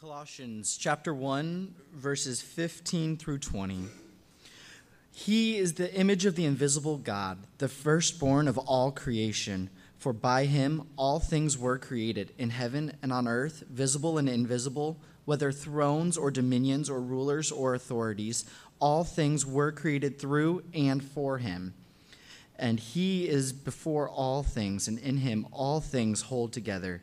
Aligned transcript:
Colossians 0.00 0.78
chapter 0.78 1.12
1, 1.12 1.74
verses 1.92 2.40
15 2.40 3.18
through 3.18 3.36
20. 3.36 3.84
He 5.12 5.58
is 5.58 5.74
the 5.74 5.94
image 5.94 6.24
of 6.24 6.36
the 6.36 6.46
invisible 6.46 6.96
God, 6.96 7.36
the 7.58 7.68
firstborn 7.68 8.48
of 8.48 8.56
all 8.56 8.92
creation. 8.92 9.68
For 9.98 10.14
by 10.14 10.46
him 10.46 10.88
all 10.96 11.20
things 11.20 11.58
were 11.58 11.76
created, 11.76 12.32
in 12.38 12.48
heaven 12.48 12.96
and 13.02 13.12
on 13.12 13.28
earth, 13.28 13.64
visible 13.68 14.16
and 14.16 14.26
invisible, 14.26 14.96
whether 15.26 15.52
thrones 15.52 16.16
or 16.16 16.30
dominions 16.30 16.88
or 16.88 17.02
rulers 17.02 17.52
or 17.52 17.74
authorities, 17.74 18.46
all 18.78 19.04
things 19.04 19.44
were 19.44 19.70
created 19.70 20.18
through 20.18 20.62
and 20.72 21.04
for 21.04 21.36
him. 21.36 21.74
And 22.58 22.80
he 22.80 23.28
is 23.28 23.52
before 23.52 24.08
all 24.08 24.44
things, 24.44 24.88
and 24.88 24.98
in 24.98 25.18
him 25.18 25.46
all 25.52 25.82
things 25.82 26.22
hold 26.22 26.54
together. 26.54 27.02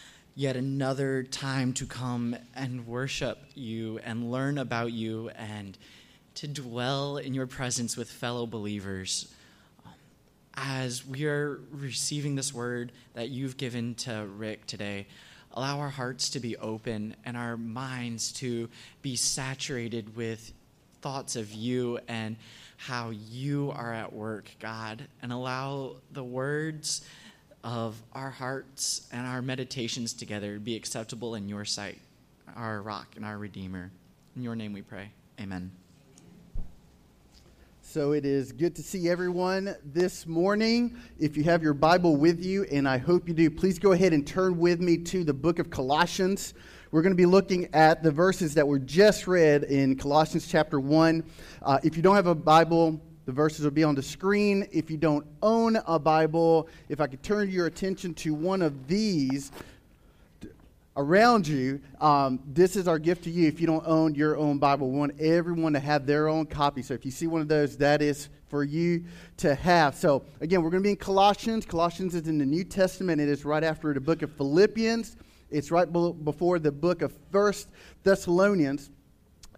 yet 0.35 0.55
another 0.55 1.23
time 1.23 1.73
to 1.73 1.85
come 1.85 2.35
and 2.55 2.87
worship 2.87 3.39
you 3.53 3.99
and 4.03 4.31
learn 4.31 4.57
about 4.57 4.91
you 4.91 5.29
and 5.29 5.77
to 6.35 6.47
dwell 6.47 7.17
in 7.17 7.33
your 7.33 7.47
presence 7.47 7.97
with 7.97 8.09
fellow 8.09 8.45
believers. 8.45 9.33
Um, 9.85 9.91
as 10.55 11.05
we 11.05 11.25
are 11.25 11.59
receiving 11.71 12.35
this 12.35 12.53
word 12.53 12.91
that 13.13 13.29
you've 13.29 13.57
given 13.57 13.95
to 13.95 14.27
Rick 14.37 14.65
today, 14.67 15.07
allow 15.53 15.79
our 15.79 15.89
hearts 15.89 16.29
to 16.29 16.39
be 16.39 16.55
open 16.57 17.15
and 17.25 17.35
our 17.35 17.57
minds 17.57 18.31
to 18.33 18.69
be 19.01 19.17
saturated 19.17 20.15
with 20.15 20.53
thoughts 21.01 21.35
of 21.35 21.51
you 21.51 21.99
and 22.07 22.37
how 22.77 23.09
you 23.09 23.71
are 23.75 23.93
at 23.93 24.13
work, 24.13 24.49
God, 24.59 25.07
and 25.21 25.33
allow 25.33 25.97
the 26.11 26.23
words 26.23 27.01
of 27.63 28.01
our 28.13 28.29
hearts 28.29 29.07
and 29.11 29.25
our 29.25 29.41
meditations 29.41 30.13
together 30.13 30.59
be 30.59 30.75
acceptable 30.75 31.35
in 31.35 31.47
your 31.47 31.65
sight, 31.65 31.99
our 32.55 32.81
rock 32.81 33.07
and 33.15 33.25
our 33.25 33.37
redeemer. 33.37 33.91
In 34.35 34.43
your 34.43 34.55
name 34.55 34.73
we 34.73 34.81
pray. 34.81 35.11
Amen. 35.39 35.71
So 37.81 38.13
it 38.13 38.25
is 38.25 38.53
good 38.53 38.73
to 38.77 38.83
see 38.83 39.09
everyone 39.09 39.75
this 39.83 40.25
morning. 40.25 40.95
If 41.19 41.35
you 41.35 41.43
have 41.43 41.61
your 41.61 41.73
Bible 41.73 42.15
with 42.15 42.41
you, 42.41 42.63
and 42.71 42.87
I 42.87 42.97
hope 42.97 43.27
you 43.27 43.33
do, 43.33 43.49
please 43.49 43.79
go 43.79 43.91
ahead 43.91 44.13
and 44.13 44.25
turn 44.25 44.57
with 44.57 44.79
me 44.79 44.97
to 44.99 45.25
the 45.25 45.33
book 45.33 45.59
of 45.59 45.69
Colossians. 45.69 46.53
We're 46.91 47.01
going 47.01 47.11
to 47.11 47.17
be 47.17 47.25
looking 47.25 47.67
at 47.73 48.01
the 48.01 48.11
verses 48.11 48.53
that 48.53 48.65
were 48.65 48.79
just 48.79 49.27
read 49.27 49.63
in 49.63 49.97
Colossians 49.97 50.47
chapter 50.47 50.79
1. 50.79 51.23
Uh, 51.61 51.79
if 51.83 51.97
you 51.97 52.01
don't 52.01 52.15
have 52.15 52.27
a 52.27 52.35
Bible, 52.35 53.01
the 53.25 53.31
verses 53.31 53.63
will 53.63 53.71
be 53.71 53.83
on 53.83 53.95
the 53.95 54.03
screen. 54.03 54.67
If 54.71 54.89
you 54.89 54.97
don't 54.97 55.25
own 55.41 55.77
a 55.85 55.99
Bible, 55.99 56.67
if 56.89 56.99
I 56.99 57.07
could 57.07 57.23
turn 57.23 57.49
your 57.49 57.67
attention 57.67 58.13
to 58.15 58.33
one 58.33 58.61
of 58.61 58.87
these 58.87 59.51
around 60.97 61.47
you, 61.47 61.79
um, 61.99 62.39
this 62.45 62.75
is 62.75 62.87
our 62.87 62.99
gift 62.99 63.23
to 63.23 63.29
you. 63.29 63.47
If 63.47 63.61
you 63.61 63.67
don't 63.67 63.85
own 63.85 64.15
your 64.15 64.37
own 64.37 64.57
Bible, 64.57 64.89
we 64.89 64.97
want 64.97 65.19
everyone 65.19 65.73
to 65.73 65.79
have 65.79 66.05
their 66.05 66.27
own 66.27 66.45
copy. 66.45 66.81
So 66.81 66.93
if 66.93 67.05
you 67.05 67.11
see 67.11 67.27
one 67.27 67.41
of 67.41 67.47
those, 67.47 67.77
that 67.77 68.01
is 68.01 68.29
for 68.49 68.63
you 68.63 69.05
to 69.37 69.55
have. 69.55 69.95
So 69.95 70.23
again, 70.41 70.61
we're 70.61 70.69
going 70.69 70.83
to 70.83 70.87
be 70.87 70.91
in 70.91 70.97
Colossians. 70.97 71.65
Colossians 71.65 72.15
is 72.15 72.27
in 72.27 72.37
the 72.37 72.45
New 72.45 72.63
Testament. 72.63 73.21
It 73.21 73.29
is 73.29 73.45
right 73.45 73.63
after 73.63 73.93
the 73.93 74.01
book 74.01 74.23
of 74.23 74.31
Philippians. 74.33 75.15
It's 75.49 75.71
right 75.71 75.91
before 75.91 76.59
the 76.59 76.71
book 76.71 77.01
of 77.01 77.13
First 77.31 77.69
Thessalonians. 78.03 78.89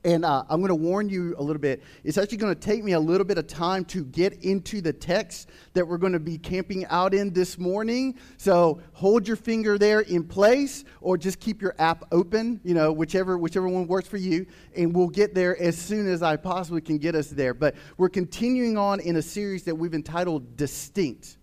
And 0.05 0.25
uh, 0.25 0.43
I'm 0.49 0.59
going 0.59 0.69
to 0.69 0.75
warn 0.75 1.07
you 1.07 1.33
a 1.37 1.43
little 1.43 1.61
bit. 1.61 1.81
It's 2.03 2.17
actually 2.17 2.39
going 2.39 2.53
to 2.53 2.59
take 2.59 2.83
me 2.83 2.91
a 2.91 2.99
little 2.99 3.25
bit 3.25 3.37
of 3.37 3.47
time 3.47 3.85
to 3.85 4.03
get 4.03 4.43
into 4.43 4.81
the 4.81 4.91
text 4.91 5.49
that 5.73 5.87
we're 5.87 5.97
going 5.97 6.11
to 6.11 6.19
be 6.19 6.37
camping 6.37 6.85
out 6.87 7.13
in 7.13 7.31
this 7.31 7.57
morning. 7.57 8.19
So 8.37 8.81
hold 8.91 9.27
your 9.27 9.37
finger 9.37 9.77
there 9.77 10.01
in 10.01 10.25
place, 10.25 10.83
or 10.99 11.17
just 11.17 11.39
keep 11.39 11.61
your 11.61 11.73
app 11.79 12.03
open. 12.11 12.59
You 12.65 12.73
know, 12.73 12.91
whichever 12.91 13.37
whichever 13.37 13.69
one 13.69 13.87
works 13.87 14.09
for 14.09 14.17
you. 14.17 14.45
And 14.75 14.93
we'll 14.93 15.07
get 15.07 15.33
there 15.33 15.59
as 15.61 15.77
soon 15.77 16.07
as 16.07 16.21
I 16.21 16.35
possibly 16.35 16.81
can 16.81 16.97
get 16.97 17.15
us 17.15 17.29
there. 17.29 17.53
But 17.53 17.75
we're 17.97 18.09
continuing 18.09 18.77
on 18.77 18.99
in 18.99 19.15
a 19.15 19.21
series 19.21 19.63
that 19.63 19.75
we've 19.75 19.93
entitled 19.93 20.57
"Distinct." 20.57 21.37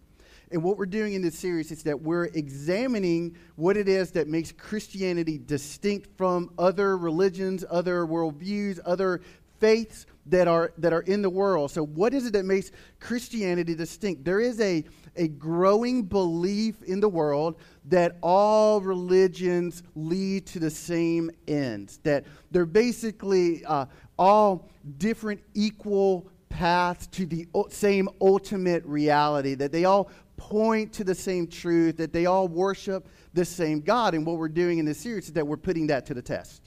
And 0.52 0.64
what 0.64 0.78
we're 0.78 0.86
doing 0.86 1.14
in 1.14 1.22
this 1.22 1.38
series 1.38 1.70
is 1.70 1.84
that 1.84 2.00
we're 2.00 2.24
examining 2.24 3.36
what 3.54 3.76
it 3.76 3.88
is 3.88 4.10
that 4.12 4.26
makes 4.26 4.50
Christianity 4.50 5.38
distinct 5.38 6.08
from 6.16 6.50
other 6.58 6.96
religions, 6.96 7.64
other 7.70 8.04
worldviews, 8.04 8.80
other 8.84 9.20
faiths 9.60 10.06
that 10.26 10.48
are, 10.48 10.72
that 10.78 10.92
are 10.92 11.02
in 11.02 11.22
the 11.22 11.30
world. 11.30 11.70
So, 11.70 11.84
what 11.84 12.14
is 12.14 12.26
it 12.26 12.32
that 12.32 12.44
makes 12.44 12.72
Christianity 12.98 13.74
distinct? 13.74 14.24
There 14.24 14.40
is 14.40 14.60
a, 14.60 14.84
a 15.16 15.28
growing 15.28 16.02
belief 16.02 16.82
in 16.82 16.98
the 16.98 17.08
world 17.08 17.56
that 17.86 18.16
all 18.20 18.80
religions 18.80 19.82
lead 19.94 20.46
to 20.46 20.58
the 20.58 20.70
same 20.70 21.30
ends, 21.46 21.98
that 22.02 22.24
they're 22.50 22.66
basically 22.66 23.64
uh, 23.64 23.86
all 24.18 24.68
different, 24.98 25.42
equal 25.54 26.28
paths 26.48 27.06
to 27.06 27.24
the 27.26 27.46
same 27.70 28.08
ultimate 28.20 28.84
reality, 28.84 29.54
that 29.54 29.72
they 29.72 29.84
all 29.84 30.10
point 30.40 30.90
to 30.94 31.04
the 31.04 31.14
same 31.14 31.46
truth, 31.46 31.98
that 31.98 32.14
they 32.14 32.24
all 32.24 32.48
worship 32.48 33.06
the 33.34 33.44
same 33.44 33.80
God. 33.80 34.14
And 34.14 34.24
what 34.24 34.38
we're 34.38 34.48
doing 34.48 34.78
in 34.78 34.86
this 34.86 34.98
series 34.98 35.26
is 35.26 35.34
that 35.34 35.46
we're 35.46 35.58
putting 35.58 35.86
that 35.88 36.06
to 36.06 36.14
the 36.14 36.22
test. 36.22 36.62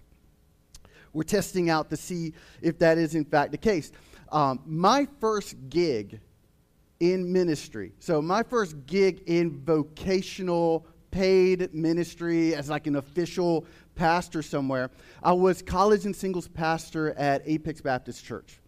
We're 1.12 1.24
testing 1.24 1.72
out 1.72 1.90
to 1.90 1.98
see 1.98 2.34
if 2.62 2.78
that 2.80 3.00
is 3.00 3.16
in 3.16 3.26
fact 3.26 3.52
the 3.52 3.58
case. 3.58 3.92
Um, 4.32 4.62
my 4.66 5.08
first 5.20 5.56
gig 5.70 6.20
in 7.00 7.34
ministry, 7.34 7.94
so 8.00 8.22
my 8.22 8.44
first 8.44 8.76
gig 8.86 9.24
in 9.26 9.60
vocational 9.64 10.86
paid 11.10 11.74
ministry 11.74 12.56
as 12.56 12.70
like 12.70 12.86
an 12.86 12.96
official 12.96 13.66
pastor 13.96 14.44
somewhere, 14.44 14.92
I 15.24 15.34
was 15.34 15.64
college 15.64 16.06
and 16.06 16.16
singles 16.16 16.48
pastor 16.48 17.14
at 17.14 17.42
Apex 17.46 17.82
Baptist 17.82 18.24
Church. 18.24 18.60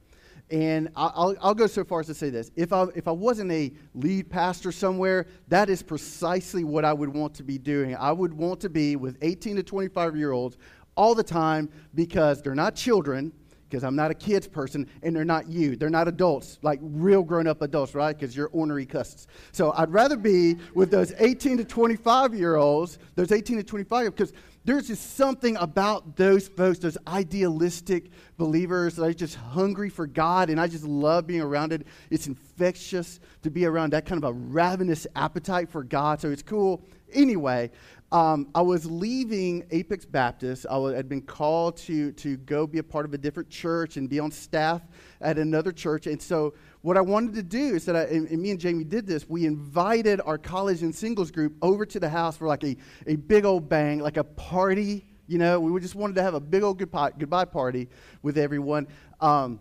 And 0.52 0.90
I'll, 0.96 1.36
I'll 1.42 1.56
go 1.56 1.66
so 1.66 1.84
far 1.84 2.02
as 2.02 2.08
to 2.08 2.14
say 2.14 2.30
this. 2.30 2.52
If 2.56 2.72
I, 2.72 2.86
if 2.96 3.08
I 3.08 3.12
wasn't 3.12 3.52
a 3.52 3.74
lead 3.96 4.30
pastor 4.30 4.72
somewhere, 4.72 5.26
that 5.48 5.70
is 5.70 5.82
precisely 5.82 6.64
what 6.64 6.86
I 6.86 6.94
would 6.94 7.10
want 7.10 7.34
to 7.36 7.44
be 7.44 7.58
doing. 7.58 7.96
I 7.96 8.12
would 8.12 8.34
want 8.34 8.60
to 8.62 8.70
be 8.70 8.96
with 8.96 9.18
18 9.22 9.56
to 9.56 9.64
25 9.64 10.16
year 10.16 10.32
olds 10.32 10.58
all 10.96 11.16
the 11.16 11.24
time 11.24 11.70
because 11.96 12.42
they're 12.42 12.56
not 12.56 12.76
children, 12.76 13.34
because 13.70 13.84
I'm 13.84 13.96
not 13.96 14.12
a 14.12 14.14
kids 14.14 14.48
person, 14.48 14.88
and 15.04 15.16
they're 15.16 15.26
not 15.26 15.50
you. 15.50 15.76
They're 15.76 15.90
not 15.90 16.08
adults, 16.08 16.60
like 16.62 16.80
real 16.82 17.24
grown 17.24 17.48
up 17.48 17.62
adults, 17.62 17.96
right? 17.96 18.18
Because 18.18 18.36
you're 18.36 18.50
ornery 18.50 18.86
cusses. 18.86 19.28
So 19.52 19.74
I'd 19.76 19.92
rather 19.92 20.18
be 20.18 20.58
with 20.74 20.92
those 20.92 21.14
18 21.18 21.58
to 21.58 21.66
25 21.66 22.34
year 22.34 22.56
olds, 22.56 23.00
those 23.16 23.32
18 23.32 23.58
to 23.58 23.64
25, 23.64 24.16
because 24.16 24.34
there's 24.66 24.88
just 24.88 25.16
something 25.16 25.56
about 25.58 26.16
those 26.16 26.48
folks, 26.48 26.80
those 26.80 26.98
idealistic 27.08 28.10
believers 28.38 28.96
that 28.96 29.04
are 29.04 29.14
just 29.14 29.36
hungry 29.36 29.90
for 29.90 30.08
God, 30.08 30.50
and 30.50 30.60
I 30.60 30.68
just 30.68 30.84
love 30.84 31.28
being 31.28 31.42
around 31.42 31.72
it. 31.72 31.86
It's 32.10 32.26
infectious 32.26 33.20
to 33.44 33.52
be 33.52 33.66
around 33.66 33.94
that 33.94 34.08
kind 34.08 34.24
of 34.24 34.28
a 34.28 34.34
ravenous 34.34 35.06
appetite 35.16 35.70
for 35.70 35.84
God, 35.84 36.20
so 36.20 36.32
it's 36.32 36.42
cool. 36.42 36.84
Anyway, 37.14 37.70
um, 38.16 38.48
I 38.56 38.62
was 38.62 38.90
leaving 38.90 39.66
Apex 39.72 40.06
Baptist. 40.06 40.66
I 40.72 40.78
had 40.94 41.10
been 41.10 41.22
called 41.22 41.76
to, 41.80 42.14
to 42.14 42.38
go 42.38 42.66
be 42.66 42.78
a 42.78 42.84
part 42.84 43.04
of 43.04 43.14
a 43.14 43.18
different 43.18 43.50
church 43.50 43.98
and 43.98 44.10
be 44.10 44.22
on 44.22 44.32
staff 44.32 44.82
at 45.20 45.38
another 45.38 45.74
church. 45.74 46.08
And 46.08 46.22
so 46.22 46.54
what 46.82 46.96
I 46.96 47.02
wanted 47.02 47.34
to 47.36 47.44
do 47.44 47.76
is 47.76 47.84
that, 47.84 47.96
I, 47.98 48.04
and, 48.04 48.30
and, 48.30 48.42
me 48.42 48.52
and 48.52 48.60
Jamie 48.60 48.86
did 48.86 49.06
this, 49.06 49.28
we 49.28 49.46
invited 49.46 50.22
our 50.26 50.38
college 50.38 50.82
and 50.82 50.96
singles 50.96 51.30
group 51.30 51.58
over 51.62 51.86
to 51.86 52.00
the 52.00 52.08
house 52.08 52.38
for 52.38 52.48
like 52.48 52.64
a, 52.64 52.78
a 53.06 53.18
big 53.18 53.44
old 53.44 53.68
bang, 53.68 54.00
like 54.00 54.16
a 54.16 54.24
party. 54.24 55.06
You 55.28 55.38
know, 55.38 55.60
we 55.60 55.78
just 55.82 55.96
wanted 55.96 56.16
to 56.16 56.24
have 56.24 56.36
a 56.36 56.40
big 56.40 56.64
old 56.64 56.80
goodbye, 56.80 57.12
goodbye 57.20 57.44
party 57.44 57.90
with 58.22 58.38
everyone. 58.38 58.88
Um, 59.20 59.60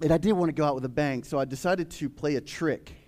and 0.00 0.12
I 0.12 0.18
did 0.18 0.34
want 0.34 0.48
to 0.48 0.52
go 0.52 0.64
out 0.64 0.76
with 0.76 0.84
a 0.84 0.88
bang, 0.88 1.24
so 1.24 1.40
I 1.40 1.44
decided 1.44 1.90
to 1.90 2.08
play 2.08 2.36
a 2.36 2.40
trick 2.40 2.99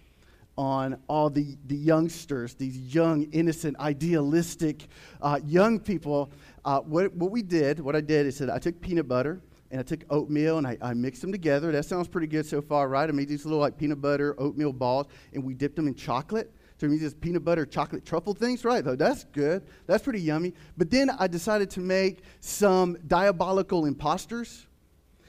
on 0.56 0.98
all 1.08 1.30
the, 1.30 1.56
the 1.66 1.76
youngsters, 1.76 2.54
these 2.54 2.76
young, 2.94 3.22
innocent, 3.32 3.78
idealistic 3.78 4.86
uh, 5.20 5.40
young 5.46 5.80
people. 5.80 6.30
Uh, 6.64 6.80
what, 6.80 7.14
what 7.14 7.30
we 7.30 7.42
did, 7.42 7.80
what 7.80 7.96
I 7.96 8.00
did 8.00 8.26
is 8.26 8.38
that 8.38 8.50
I 8.50 8.58
took 8.58 8.80
peanut 8.80 9.08
butter 9.08 9.40
and 9.70 9.80
I 9.80 9.82
took 9.82 10.04
oatmeal 10.10 10.58
and 10.58 10.66
I, 10.66 10.76
I, 10.82 10.92
mixed 10.92 11.22
them 11.22 11.32
together. 11.32 11.72
That 11.72 11.86
sounds 11.86 12.06
pretty 12.06 12.26
good 12.26 12.44
so 12.44 12.60
far, 12.60 12.88
right? 12.88 13.08
I 13.08 13.12
made 13.12 13.28
these 13.28 13.46
little 13.46 13.60
like 13.60 13.78
peanut 13.78 14.02
butter 14.02 14.34
oatmeal 14.38 14.72
balls 14.72 15.06
and 15.32 15.42
we 15.42 15.54
dipped 15.54 15.76
them 15.76 15.88
in 15.88 15.94
chocolate. 15.94 16.52
So 16.76 16.86
it 16.86 16.90
means 16.90 17.02
this 17.02 17.14
peanut 17.14 17.44
butter 17.44 17.64
chocolate 17.64 18.04
truffle 18.04 18.34
things, 18.34 18.64
right? 18.64 18.84
Though 18.84 18.96
that's 18.96 19.24
good. 19.24 19.62
That's 19.86 20.04
pretty 20.04 20.20
yummy. 20.20 20.52
But 20.76 20.90
then 20.90 21.10
I 21.10 21.26
decided 21.26 21.70
to 21.70 21.80
make 21.80 22.22
some 22.40 22.98
diabolical 23.06 23.86
imposters. 23.86 24.66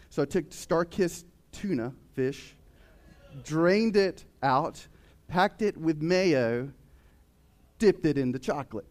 So 0.09 0.21
I 0.21 0.25
took 0.25 0.49
StarKist 0.49 1.23
tuna 1.51 1.93
fish, 2.13 2.55
drained 3.43 3.95
it 3.95 4.25
out, 4.41 4.85
packed 5.33 5.63
it 5.63 5.75
with 5.75 5.99
mayo, 5.99 6.69
dipped 7.79 8.05
it 8.05 8.19
in 8.19 8.31
the 8.31 8.37
chocolate. 8.37 8.85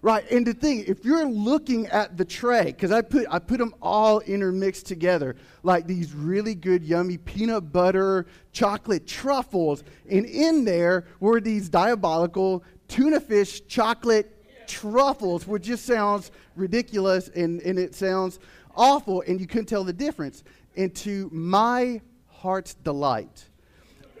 Right, 0.00 0.28
and 0.30 0.46
the 0.46 0.54
thing, 0.54 0.84
if 0.88 1.04
you're 1.04 1.26
looking 1.26 1.86
at 1.88 2.16
the 2.16 2.24
tray, 2.24 2.64
because 2.64 2.90
I 2.90 3.02
put 3.02 3.26
I 3.30 3.38
put 3.38 3.58
them 3.58 3.74
all 3.82 4.20
intermixed 4.20 4.86
together, 4.86 5.36
like 5.62 5.86
these 5.86 6.14
really 6.14 6.54
good, 6.54 6.82
yummy 6.82 7.18
peanut 7.18 7.72
butter 7.72 8.24
chocolate 8.52 9.06
truffles, 9.06 9.84
and 10.10 10.24
in 10.24 10.64
there 10.64 11.04
were 11.20 11.42
these 11.42 11.68
diabolical 11.68 12.64
tuna 12.88 13.20
fish 13.20 13.60
chocolate 13.68 14.66
truffles, 14.66 15.46
which 15.46 15.64
just 15.64 15.84
sounds 15.84 16.30
ridiculous 16.56 17.28
and, 17.28 17.60
and 17.60 17.78
it 17.78 17.94
sounds 17.94 18.38
awful, 18.74 19.22
and 19.28 19.38
you 19.38 19.46
couldn't 19.46 19.66
tell 19.66 19.84
the 19.84 19.92
difference. 19.92 20.42
And 20.74 20.94
to 20.96 21.28
my 21.30 22.00
heart's 22.28 22.72
delight, 22.72 23.44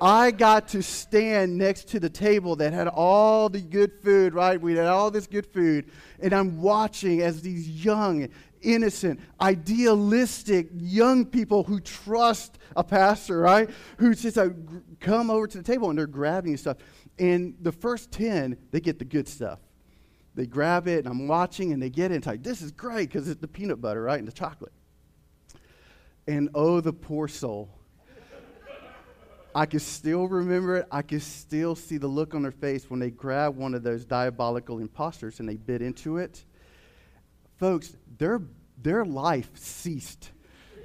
I 0.02 0.32
got 0.32 0.66
to 0.68 0.82
stand 0.82 1.56
next 1.56 1.86
to 1.90 2.00
the 2.00 2.10
table 2.10 2.56
that 2.56 2.72
had 2.72 2.88
all 2.88 3.48
the 3.48 3.60
good 3.60 3.92
food, 4.02 4.34
right? 4.34 4.60
We 4.60 4.74
had 4.74 4.86
all 4.86 5.12
this 5.12 5.28
good 5.28 5.46
food. 5.46 5.92
And 6.18 6.32
I'm 6.32 6.60
watching 6.60 7.22
as 7.22 7.40
these 7.40 7.68
young, 7.68 8.28
innocent, 8.62 9.20
idealistic 9.40 10.70
young 10.74 11.24
people 11.24 11.62
who 11.62 11.78
trust 11.78 12.58
a 12.74 12.82
pastor, 12.82 13.38
right? 13.38 13.70
Who 13.98 14.12
just 14.16 14.36
uh, 14.36 14.48
come 14.98 15.30
over 15.30 15.46
to 15.46 15.58
the 15.58 15.62
table 15.62 15.88
and 15.88 15.96
they're 15.96 16.08
grabbing 16.08 16.56
stuff. 16.56 16.78
And 17.20 17.54
the 17.60 17.70
first 17.70 18.10
10, 18.10 18.56
they 18.72 18.80
get 18.80 18.98
the 18.98 19.04
good 19.04 19.28
stuff. 19.28 19.60
They 20.34 20.46
grab 20.46 20.88
it, 20.88 21.04
and 21.04 21.08
I'm 21.08 21.28
watching, 21.28 21.72
and 21.72 21.80
they 21.80 21.90
get 21.90 22.10
it. 22.10 22.16
It's 22.16 22.26
like, 22.26 22.42
this 22.42 22.60
is 22.60 22.72
great 22.72 23.10
because 23.10 23.28
it's 23.28 23.40
the 23.40 23.46
peanut 23.46 23.80
butter, 23.80 24.02
right? 24.02 24.18
And 24.18 24.26
the 24.26 24.32
chocolate. 24.32 24.72
And 26.26 26.48
oh, 26.54 26.80
the 26.80 26.92
poor 26.92 27.28
soul 27.28 27.68
I 29.54 29.66
can 29.66 29.80
still 29.80 30.28
remember 30.28 30.76
it. 30.76 30.86
I 30.90 31.02
can 31.02 31.20
still 31.20 31.74
see 31.74 31.98
the 31.98 32.06
look 32.06 32.34
on 32.34 32.42
their 32.42 32.52
face 32.52 32.88
when 32.88 33.00
they 33.00 33.10
grab 33.10 33.56
one 33.56 33.74
of 33.74 33.82
those 33.82 34.04
diabolical 34.04 34.78
imposters 34.78 35.40
and 35.40 35.48
they 35.48 35.56
bit 35.56 35.82
into 35.82 36.16
it. 36.16 36.44
Folks, 37.58 37.96
their, 38.18 38.40
their 38.82 39.04
life 39.04 39.50
ceased 39.54 40.30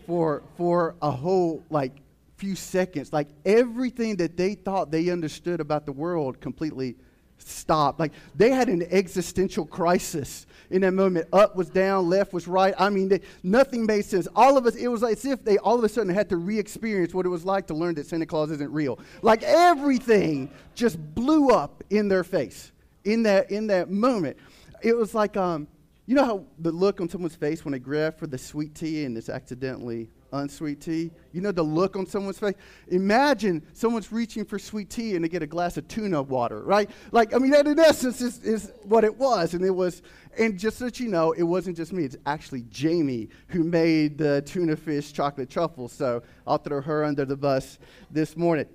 for, 0.05 0.43
for 0.57 0.95
a 1.01 1.11
whole, 1.11 1.63
like, 1.69 1.93
few 2.35 2.55
seconds. 2.55 3.11
Like, 3.11 3.29
everything 3.45 4.17
that 4.17 4.37
they 4.37 4.55
thought 4.55 4.91
they 4.91 5.09
understood 5.09 5.59
about 5.59 5.85
the 5.85 5.91
world 5.91 6.39
completely 6.39 6.95
stopped. 7.37 7.99
Like, 7.99 8.13
they 8.35 8.51
had 8.51 8.69
an 8.69 8.85
existential 8.89 9.65
crisis 9.65 10.45
in 10.69 10.81
that 10.81 10.93
moment. 10.93 11.27
Up 11.33 11.55
was 11.55 11.69
down, 11.69 12.09
left 12.09 12.33
was 12.33 12.47
right. 12.47 12.73
I 12.77 12.89
mean, 12.89 13.09
they, 13.09 13.21
nothing 13.43 13.85
made 13.85 14.05
sense. 14.05 14.27
All 14.35 14.57
of 14.57 14.65
us, 14.65 14.75
it 14.75 14.87
was 14.87 15.03
as 15.03 15.25
if 15.25 15.43
they 15.43 15.57
all 15.57 15.77
of 15.77 15.83
a 15.83 15.89
sudden 15.89 16.13
had 16.13 16.29
to 16.29 16.37
re 16.37 16.59
experience 16.59 17.13
what 17.13 17.25
it 17.25 17.29
was 17.29 17.45
like 17.45 17.67
to 17.67 17.73
learn 17.73 17.95
that 17.95 18.07
Santa 18.07 18.25
Claus 18.25 18.51
isn't 18.51 18.71
real. 18.71 18.99
Like 19.21 19.43
everything 19.43 20.49
just 20.75 20.97
blew 21.15 21.49
up 21.49 21.83
in 21.89 22.07
their 22.07 22.23
face 22.23 22.71
in 23.05 23.23
that, 23.23 23.51
in 23.51 23.67
that 23.67 23.89
moment. 23.89 24.37
It 24.81 24.95
was 24.95 25.15
like, 25.15 25.37
um, 25.37 25.67
you 26.05 26.15
know 26.15 26.25
how 26.25 26.43
the 26.59 26.71
look 26.71 27.01
on 27.01 27.09
someone's 27.09 27.35
face 27.35 27.65
when 27.65 27.73
they 27.73 27.79
grab 27.79 28.17
for 28.17 28.27
the 28.27 28.37
sweet 28.37 28.73
tea 28.75 29.03
and 29.03 29.17
it's 29.17 29.29
accidentally 29.29 30.09
unsweet 30.31 30.81
tea. 30.81 31.11
You 31.31 31.41
know 31.41 31.51
the 31.51 31.63
look 31.63 31.95
on 31.95 32.05
someone's 32.05 32.39
face? 32.39 32.55
Imagine 32.89 33.65
someone's 33.73 34.11
reaching 34.11 34.45
for 34.45 34.59
sweet 34.59 34.89
tea 34.89 35.15
and 35.15 35.23
they 35.23 35.29
get 35.29 35.41
a 35.41 35.47
glass 35.47 35.77
of 35.77 35.87
tuna 35.87 36.21
water, 36.21 36.61
right? 36.61 36.89
Like, 37.11 37.33
I 37.33 37.37
mean, 37.37 37.51
that 37.51 37.67
in 37.67 37.79
essence 37.79 38.21
is, 38.21 38.39
is 38.43 38.71
what 38.83 39.03
it 39.03 39.15
was. 39.15 39.53
And 39.53 39.63
it 39.63 39.71
was, 39.71 40.01
and 40.37 40.57
just 40.57 40.77
so 40.77 40.85
that 40.85 40.99
you 40.99 41.07
know, 41.07 41.31
it 41.31 41.43
wasn't 41.43 41.77
just 41.77 41.93
me. 41.93 42.03
It's 42.03 42.17
actually 42.25 42.63
Jamie 42.69 43.29
who 43.47 43.63
made 43.63 44.17
the 44.17 44.41
tuna 44.41 44.75
fish 44.75 45.11
chocolate 45.11 45.49
truffle. 45.49 45.87
So 45.87 46.23
I'll 46.45 46.57
throw 46.57 46.81
her 46.81 47.03
under 47.03 47.25
the 47.25 47.37
bus 47.37 47.79
this 48.11 48.35
morning. 48.35 48.67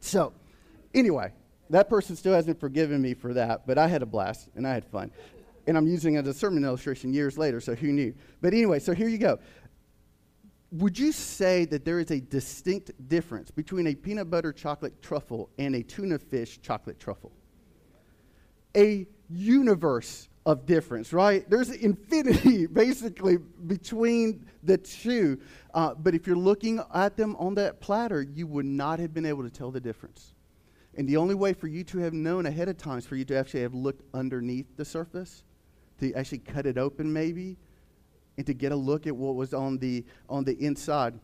So, 0.00 0.32
anyway, 0.94 1.32
that 1.70 1.88
person 1.88 2.16
still 2.16 2.34
hasn't 2.34 2.60
forgiven 2.60 3.02
me 3.02 3.14
for 3.14 3.34
that, 3.34 3.66
but 3.66 3.78
I 3.78 3.88
had 3.88 4.02
a 4.02 4.06
blast 4.06 4.48
and 4.54 4.66
I 4.66 4.74
had 4.74 4.84
fun. 4.84 5.10
And 5.66 5.76
I'm 5.76 5.88
using 5.88 6.14
it 6.14 6.20
as 6.20 6.28
a 6.28 6.34
sermon 6.34 6.64
illustration 6.64 7.12
years 7.12 7.36
later, 7.36 7.60
so 7.60 7.74
who 7.74 7.88
knew? 7.88 8.14
But 8.40 8.52
anyway, 8.52 8.78
so 8.78 8.94
here 8.94 9.08
you 9.08 9.18
go 9.18 9.40
would 10.72 10.98
you 10.98 11.12
say 11.12 11.64
that 11.66 11.84
there 11.84 12.00
is 12.00 12.10
a 12.10 12.20
distinct 12.20 12.90
difference 13.08 13.50
between 13.50 13.86
a 13.86 13.94
peanut 13.94 14.30
butter 14.30 14.52
chocolate 14.52 15.00
truffle 15.00 15.48
and 15.58 15.74
a 15.74 15.82
tuna 15.82 16.18
fish 16.18 16.60
chocolate 16.60 16.98
truffle? 16.98 17.32
A 18.76 19.06
universe 19.30 20.28
of 20.44 20.64
difference, 20.64 21.12
right? 21.12 21.48
There's 21.50 21.70
infinity 21.70 22.66
basically 22.72 23.38
between 23.66 24.46
the 24.62 24.78
two. 24.78 25.40
Uh, 25.74 25.94
but 25.94 26.14
if 26.14 26.26
you're 26.26 26.36
looking 26.36 26.80
at 26.94 27.16
them 27.16 27.36
on 27.36 27.54
that 27.56 27.80
platter, 27.80 28.22
you 28.22 28.46
would 28.46 28.66
not 28.66 28.98
have 29.00 29.12
been 29.12 29.26
able 29.26 29.42
to 29.42 29.50
tell 29.50 29.70
the 29.70 29.80
difference. 29.80 30.34
And 30.96 31.08
the 31.08 31.16
only 31.16 31.34
way 31.34 31.52
for 31.52 31.66
you 31.66 31.84
to 31.84 31.98
have 31.98 32.12
known 32.12 32.46
ahead 32.46 32.68
of 32.68 32.78
time 32.78 32.98
is 32.98 33.06
for 33.06 33.16
you 33.16 33.24
to 33.26 33.36
actually 33.36 33.62
have 33.62 33.74
looked 33.74 34.02
underneath 34.14 34.66
the 34.76 34.84
surface, 34.84 35.42
to 36.00 36.14
actually 36.14 36.38
cut 36.38 36.64
it 36.64 36.78
open 36.78 37.12
maybe, 37.12 37.56
and 38.36 38.46
to 38.46 38.54
get 38.54 38.72
a 38.72 38.76
look 38.76 39.06
at 39.06 39.16
what 39.16 39.34
was 39.34 39.54
on 39.54 39.78
the, 39.78 40.04
on 40.28 40.44
the 40.44 40.52
inside. 40.62 41.14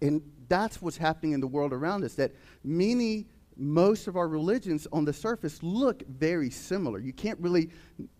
And 0.00 0.22
that's 0.48 0.80
what's 0.82 0.96
happening 0.96 1.32
in 1.32 1.40
the 1.40 1.46
world 1.46 1.72
around 1.72 2.04
us, 2.04 2.14
that 2.14 2.32
many, 2.62 3.26
most 3.56 4.08
of 4.08 4.16
our 4.16 4.28
religions 4.28 4.86
on 4.92 5.04
the 5.04 5.12
surface 5.12 5.62
look 5.62 6.06
very 6.08 6.50
similar. 6.50 6.98
You 6.98 7.12
can't 7.12 7.38
really, 7.38 7.70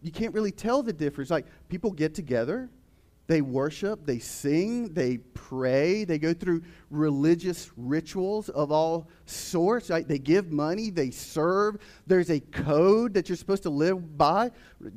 you 0.02 0.12
can't 0.12 0.32
really 0.34 0.52
tell 0.52 0.82
the 0.82 0.92
difference. 0.92 1.30
Like 1.30 1.46
people 1.68 1.90
get 1.90 2.14
together, 2.14 2.70
they 3.26 3.40
worship, 3.40 4.04
they 4.04 4.18
sing, 4.18 4.92
they 4.92 5.16
pray, 5.16 6.04
they 6.04 6.18
go 6.18 6.34
through 6.34 6.62
religious 6.90 7.70
rituals 7.74 8.50
of 8.50 8.70
all 8.70 9.08
sorts. 9.24 9.88
Right? 9.88 10.06
They 10.06 10.18
give 10.18 10.52
money, 10.52 10.90
they 10.90 11.10
serve. 11.10 11.78
There's 12.06 12.30
a 12.30 12.40
code 12.40 13.14
that 13.14 13.30
you're 13.30 13.36
supposed 13.36 13.62
to 13.62 13.70
live 13.70 14.18
by. 14.18 14.50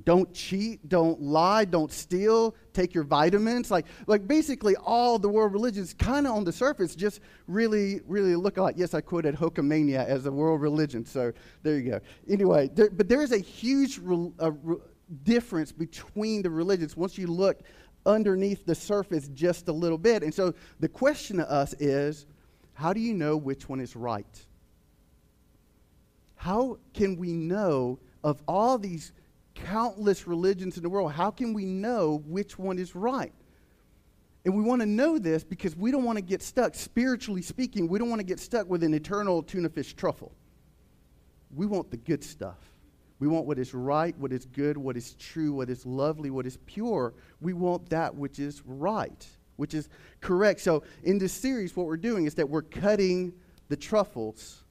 Don't 0.03 0.33
cheat, 0.33 0.89
don't 0.89 1.21
lie, 1.21 1.63
don't 1.63 1.91
steal, 1.91 2.53
take 2.73 2.93
your 2.93 3.05
vitamins. 3.05 3.71
Like, 3.71 3.85
like 4.07 4.27
basically 4.27 4.75
all 4.75 5.17
the 5.17 5.29
world 5.29 5.53
religions 5.53 5.93
kind 5.93 6.27
of 6.27 6.35
on 6.35 6.43
the 6.43 6.51
surface 6.51 6.95
just 6.95 7.21
really, 7.47 8.01
really 8.07 8.35
look 8.35 8.57
alike. 8.57 8.75
Yes, 8.77 8.93
I 8.93 8.99
quoted 8.99 9.35
Hulkamania 9.35 10.05
as 10.05 10.25
a 10.25 10.31
world 10.31 10.59
religion, 10.59 11.05
so 11.05 11.31
there 11.63 11.77
you 11.77 11.91
go. 11.91 12.01
Anyway, 12.29 12.69
there, 12.73 12.89
but 12.89 13.07
there 13.07 13.21
is 13.21 13.31
a 13.31 13.37
huge 13.37 13.99
re, 13.99 14.31
a 14.39 14.47
uh, 14.47 14.51
re, 14.63 14.77
difference 15.23 15.71
between 15.71 16.41
the 16.41 16.49
religions 16.49 16.97
once 16.97 17.17
you 17.17 17.27
look 17.27 17.61
underneath 18.07 18.65
the 18.65 18.73
surface 18.73 19.27
just 19.27 19.67
a 19.67 19.71
little 19.71 19.97
bit. 19.97 20.23
And 20.23 20.33
so 20.33 20.55
the 20.79 20.87
question 20.87 21.37
to 21.37 21.51
us 21.51 21.73
is 21.73 22.25
how 22.73 22.93
do 22.93 22.99
you 22.99 23.13
know 23.13 23.37
which 23.37 23.69
one 23.69 23.79
is 23.79 23.95
right? 23.95 24.45
How 26.35 26.77
can 26.93 27.17
we 27.17 27.33
know 27.33 27.99
of 28.23 28.41
all 28.47 28.77
these 28.77 29.11
countless 29.55 30.27
religions 30.27 30.77
in 30.77 30.83
the 30.83 30.89
world, 30.89 31.11
how 31.11 31.31
can 31.31 31.53
we 31.53 31.65
know 31.65 32.23
which 32.25 32.57
one 32.57 32.77
is 32.79 32.95
right? 32.95 33.33
And 34.45 34.55
we 34.55 34.63
want 34.63 34.81
to 34.81 34.85
know 34.85 35.17
this 35.17 35.43
because 35.43 35.75
we 35.75 35.91
don't 35.91 36.03
want 36.03 36.17
to 36.17 36.21
get 36.21 36.41
stuck, 36.41 36.75
spiritually 36.75 37.41
speaking, 37.41 37.87
we 37.87 37.99
don't 37.99 38.09
want 38.09 38.19
to 38.19 38.25
get 38.25 38.39
stuck 38.39 38.69
with 38.69 38.83
an 38.83 38.93
eternal 38.93 39.43
tuna 39.43 39.69
fish 39.69 39.93
truffle. 39.93 40.31
We 41.53 41.65
want 41.65 41.91
the 41.91 41.97
good 41.97 42.23
stuff. 42.23 42.57
We 43.19 43.27
want 43.27 43.45
what 43.45 43.57
is 43.57 43.73
right, 43.73 44.17
what 44.17 44.31
is 44.31 44.45
good, 44.45 44.77
what 44.77 44.95
is 44.95 45.13
true, 45.15 45.53
what 45.53 45.69
is 45.69 45.85
lovely, 45.85 46.29
what 46.29 46.45
is 46.45 46.57
pure. 46.65 47.13
We 47.41 47.53
want 47.53 47.89
that 47.89 48.13
which 48.15 48.37
is 48.37 48.61
right, 48.65 49.27
which 49.55 49.73
is 49.73 49.89
correct. 50.21 50.61
So, 50.61 50.83
in 51.03 51.17
this 51.17 51.33
series, 51.33 51.75
what 51.75 51.87
we're 51.87 51.97
doing 51.97 52.25
is 52.25 52.35
that 52.35 52.47
we're 52.47 52.61
cutting 52.61 53.33
the 53.69 53.75
truffles, 53.75 54.63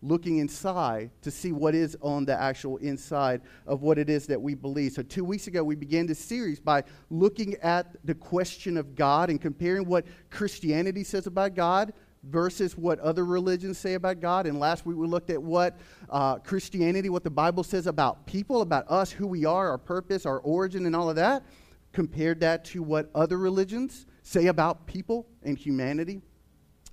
looking 0.00 0.38
inside 0.38 1.10
to 1.20 1.30
see 1.30 1.52
what 1.52 1.74
is 1.74 1.96
on 2.00 2.24
the 2.24 2.40
actual 2.40 2.78
inside 2.78 3.42
of 3.66 3.82
what 3.82 3.98
it 3.98 4.08
is 4.08 4.26
that 4.28 4.40
we 4.40 4.54
believe. 4.54 4.92
So, 4.92 5.02
two 5.02 5.24
weeks 5.24 5.46
ago, 5.46 5.62
we 5.62 5.74
began 5.74 6.06
this 6.06 6.18
series 6.18 6.58
by 6.58 6.82
looking 7.10 7.56
at 7.56 7.94
the 8.06 8.14
question 8.14 8.78
of 8.78 8.94
God 8.94 9.28
and 9.28 9.38
comparing 9.38 9.84
what 9.84 10.06
Christianity 10.30 11.04
says 11.04 11.26
about 11.26 11.54
God 11.54 11.92
versus 12.22 12.76
what 12.76 12.98
other 13.00 13.24
religions 13.24 13.78
say 13.78 13.94
about 13.94 14.20
God. 14.20 14.46
And 14.46 14.58
last 14.58 14.84
week 14.84 14.96
we 14.96 15.06
looked 15.06 15.30
at 15.30 15.42
what 15.42 15.78
uh, 16.10 16.36
Christianity, 16.38 17.08
what 17.08 17.24
the 17.24 17.30
Bible 17.30 17.62
says 17.62 17.86
about 17.86 18.26
people, 18.26 18.62
about 18.62 18.90
us, 18.90 19.10
who 19.10 19.26
we 19.26 19.44
are, 19.44 19.70
our 19.70 19.78
purpose, 19.78 20.26
our 20.26 20.38
origin, 20.40 20.86
and 20.86 20.96
all 20.96 21.08
of 21.08 21.16
that. 21.16 21.44
Compared 21.92 22.40
that 22.40 22.64
to 22.66 22.82
what 22.82 23.10
other 23.14 23.38
religions 23.38 24.06
say 24.22 24.48
about 24.48 24.86
people 24.86 25.26
and 25.42 25.56
humanity. 25.56 26.20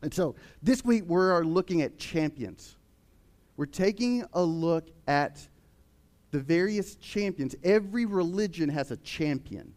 And 0.01 0.13
so 0.13 0.35
this 0.61 0.85
week 0.85 1.03
we 1.07 1.17
are 1.17 1.43
looking 1.43 1.81
at 1.81 1.97
champions. 1.97 2.75
We're 3.57 3.65
taking 3.65 4.23
a 4.33 4.43
look 4.43 4.89
at 5.07 5.47
the 6.31 6.39
various 6.39 6.95
champions. 6.95 7.55
Every 7.63 8.05
religion 8.05 8.69
has 8.69 8.91
a 8.91 8.97
champion. 8.97 9.73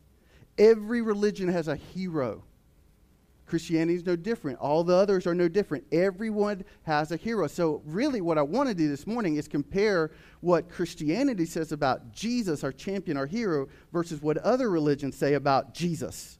Every 0.59 1.03
religion 1.03 1.49
has 1.49 1.69
a 1.69 1.77
hero. 1.77 2.45
Christianity 3.47 3.95
is 3.95 4.05
no 4.05 4.17
different. 4.17 4.59
All 4.59 4.83
the 4.83 4.95
others 4.95 5.27
are 5.27 5.35
no 5.35 5.49
different. 5.49 5.85
Everyone 5.93 6.65
has 6.83 7.13
a 7.13 7.17
hero. 7.17 7.47
So, 7.47 7.81
really, 7.87 8.21
what 8.21 8.39
I 8.39 8.43
want 8.43 8.69
to 8.69 8.75
do 8.75 8.89
this 8.89 9.07
morning 9.07 9.37
is 9.37 9.47
compare 9.49 10.11
what 10.41 10.69
Christianity 10.69 11.47
says 11.47 11.71
about 11.73 12.13
Jesus, 12.13 12.65
our 12.65 12.73
champion, 12.73 13.17
our 13.17 13.27
hero, 13.27 13.69
versus 13.93 14.21
what 14.21 14.37
other 14.39 14.69
religions 14.71 15.17
say 15.17 15.35
about 15.35 15.75
Jesus. 15.75 16.39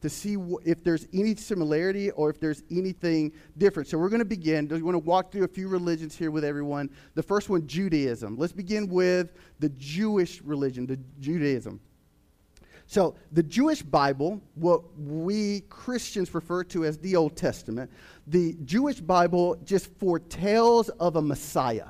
to 0.00 0.08
see 0.10 0.34
wh- 0.34 0.66
if 0.66 0.82
there's 0.82 1.06
any 1.12 1.36
similarity 1.36 2.10
or 2.10 2.28
if 2.28 2.40
there's 2.40 2.64
anything 2.72 3.30
different. 3.56 3.88
So 3.88 3.96
we're 3.96 4.08
going 4.08 4.18
to 4.18 4.24
begin. 4.24 4.66
We 4.66 4.82
want 4.82 4.96
to 4.96 4.98
walk 4.98 5.30
through 5.30 5.44
a 5.44 5.48
few 5.48 5.68
religions 5.68 6.16
here 6.16 6.32
with 6.32 6.44
everyone. 6.44 6.90
The 7.14 7.22
first 7.22 7.48
one, 7.48 7.68
Judaism. 7.68 8.36
Let's 8.36 8.52
begin 8.52 8.88
with 8.88 9.32
the 9.60 9.68
Jewish 9.68 10.42
religion, 10.42 10.86
the 10.86 10.98
Judaism. 11.20 11.80
So 12.92 13.14
the 13.32 13.42
Jewish 13.42 13.80
Bible, 13.80 14.38
what 14.54 14.82
we 14.98 15.60
Christians 15.70 16.34
refer 16.34 16.62
to 16.64 16.84
as 16.84 16.98
the 16.98 17.16
Old 17.16 17.36
Testament, 17.36 17.90
the 18.26 18.54
Jewish 18.66 19.00
Bible 19.00 19.56
just 19.64 19.86
foretells 19.98 20.90
of 20.90 21.16
a 21.16 21.22
Messiah. 21.22 21.86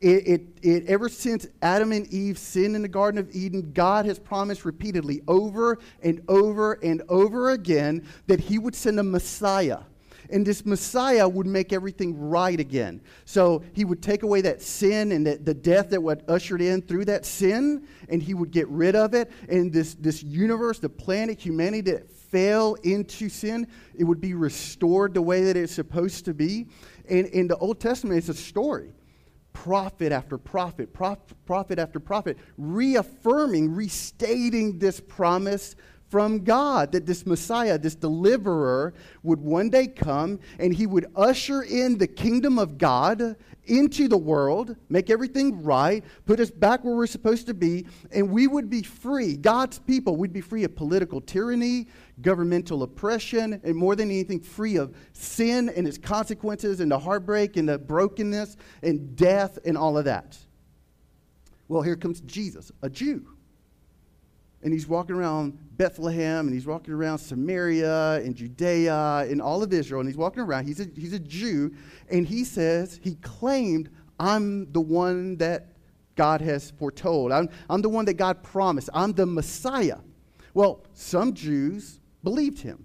It, 0.00 0.28
it, 0.28 0.42
it, 0.62 0.86
ever 0.86 1.08
since 1.08 1.48
Adam 1.60 1.90
and 1.90 2.06
Eve 2.06 2.38
sinned 2.38 2.76
in 2.76 2.82
the 2.82 2.88
Garden 2.88 3.18
of 3.18 3.34
Eden, 3.34 3.72
God 3.72 4.06
has 4.06 4.20
promised 4.20 4.64
repeatedly 4.64 5.22
over 5.26 5.80
and 6.04 6.22
over 6.28 6.74
and 6.74 7.02
over 7.08 7.50
again 7.50 8.06
that 8.28 8.38
He 8.38 8.60
would 8.60 8.76
send 8.76 9.00
a 9.00 9.02
Messiah. 9.02 9.80
And 10.32 10.46
this 10.46 10.64
Messiah 10.64 11.28
would 11.28 11.46
make 11.46 11.72
everything 11.72 12.18
right 12.18 12.58
again. 12.58 13.00
So 13.24 13.62
He 13.74 13.84
would 13.84 14.02
take 14.02 14.22
away 14.22 14.40
that 14.40 14.62
sin 14.62 15.12
and 15.12 15.26
that 15.26 15.44
the 15.44 15.54
death 15.54 15.90
that 15.90 16.02
was 16.02 16.18
ushered 16.26 16.62
in 16.62 16.82
through 16.82 17.04
that 17.06 17.26
sin, 17.26 17.86
and 18.08 18.22
He 18.22 18.34
would 18.34 18.50
get 18.50 18.66
rid 18.68 18.96
of 18.96 19.14
it. 19.14 19.30
And 19.48 19.72
this, 19.72 19.94
this 19.94 20.22
universe, 20.22 20.78
the 20.78 20.88
planet, 20.88 21.38
humanity 21.38 21.92
that 21.92 22.10
fell 22.10 22.74
into 22.82 23.28
sin, 23.28 23.68
it 23.94 24.04
would 24.04 24.20
be 24.20 24.34
restored 24.34 25.14
the 25.14 25.22
way 25.22 25.44
that 25.44 25.56
it's 25.56 25.74
supposed 25.74 26.24
to 26.24 26.34
be. 26.34 26.66
And 27.08 27.26
in 27.26 27.46
the 27.46 27.56
Old 27.58 27.78
Testament, 27.78 28.18
it's 28.18 28.28
a 28.28 28.34
story 28.34 28.94
prophet 29.52 30.12
after 30.12 30.38
prophet, 30.38 30.92
prophet 30.92 31.78
after 31.78 32.00
prophet, 32.00 32.38
reaffirming, 32.56 33.74
restating 33.74 34.78
this 34.78 34.98
promise 34.98 35.76
from 36.12 36.44
God 36.44 36.92
that 36.92 37.06
this 37.06 37.24
Messiah, 37.24 37.78
this 37.78 37.94
deliverer, 37.94 38.92
would 39.22 39.40
one 39.40 39.70
day 39.70 39.86
come 39.86 40.40
and 40.58 40.74
he 40.74 40.86
would 40.86 41.06
usher 41.16 41.62
in 41.62 41.96
the 41.96 42.06
kingdom 42.06 42.58
of 42.58 42.76
God 42.76 43.34
into 43.64 44.08
the 44.08 44.18
world, 44.18 44.76
make 44.90 45.08
everything 45.08 45.62
right, 45.62 46.04
put 46.26 46.38
us 46.38 46.50
back 46.50 46.84
where 46.84 46.94
we're 46.94 47.06
supposed 47.06 47.46
to 47.46 47.54
be, 47.54 47.86
and 48.14 48.30
we 48.30 48.46
would 48.46 48.68
be 48.68 48.82
free. 48.82 49.38
God's 49.38 49.78
people, 49.78 50.16
we'd 50.16 50.34
be 50.34 50.42
free 50.42 50.64
of 50.64 50.76
political 50.76 51.22
tyranny, 51.22 51.88
governmental 52.20 52.82
oppression, 52.82 53.58
and 53.64 53.74
more 53.74 53.96
than 53.96 54.10
anything, 54.10 54.40
free 54.40 54.76
of 54.76 54.94
sin 55.14 55.70
and 55.74 55.88
its 55.88 55.96
consequences, 55.96 56.80
and 56.80 56.90
the 56.90 56.98
heartbreak, 56.98 57.56
and 57.56 57.66
the 57.66 57.78
brokenness, 57.78 58.58
and 58.82 59.16
death, 59.16 59.58
and 59.64 59.78
all 59.78 59.96
of 59.96 60.04
that. 60.04 60.36
Well, 61.68 61.80
here 61.80 61.96
comes 61.96 62.20
Jesus, 62.20 62.70
a 62.82 62.90
Jew. 62.90 63.24
And 64.62 64.72
he's 64.72 64.86
walking 64.86 65.16
around 65.16 65.58
Bethlehem, 65.76 66.46
and 66.46 66.54
he's 66.54 66.66
walking 66.66 66.94
around 66.94 67.18
Samaria, 67.18 68.14
and 68.16 68.34
Judea, 68.34 69.26
and 69.28 69.42
all 69.42 69.62
of 69.62 69.72
Israel, 69.72 70.00
and 70.00 70.08
he's 70.08 70.16
walking 70.16 70.42
around. 70.42 70.66
He's 70.66 70.80
a, 70.80 70.86
he's 70.94 71.12
a 71.12 71.18
Jew, 71.18 71.74
and 72.10 72.26
he 72.26 72.44
says, 72.44 73.00
he 73.02 73.16
claimed, 73.16 73.90
I'm 74.20 74.70
the 74.72 74.80
one 74.80 75.36
that 75.38 75.68
God 76.14 76.40
has 76.42 76.70
foretold. 76.72 77.32
I'm, 77.32 77.48
I'm 77.68 77.82
the 77.82 77.88
one 77.88 78.04
that 78.04 78.14
God 78.14 78.42
promised. 78.42 78.90
I'm 78.94 79.12
the 79.12 79.26
Messiah. 79.26 79.98
Well, 80.54 80.84
some 80.92 81.32
Jews 81.32 81.98
believed 82.22 82.60
him. 82.60 82.84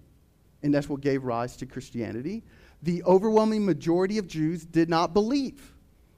And 0.63 0.73
that's 0.73 0.89
what 0.89 1.01
gave 1.01 1.23
rise 1.23 1.55
to 1.57 1.65
Christianity. 1.65 2.43
The 2.81 3.03
overwhelming 3.03 3.65
majority 3.65 4.17
of 4.17 4.27
Jews 4.27 4.65
did 4.65 4.89
not 4.89 5.13
believe. 5.13 5.73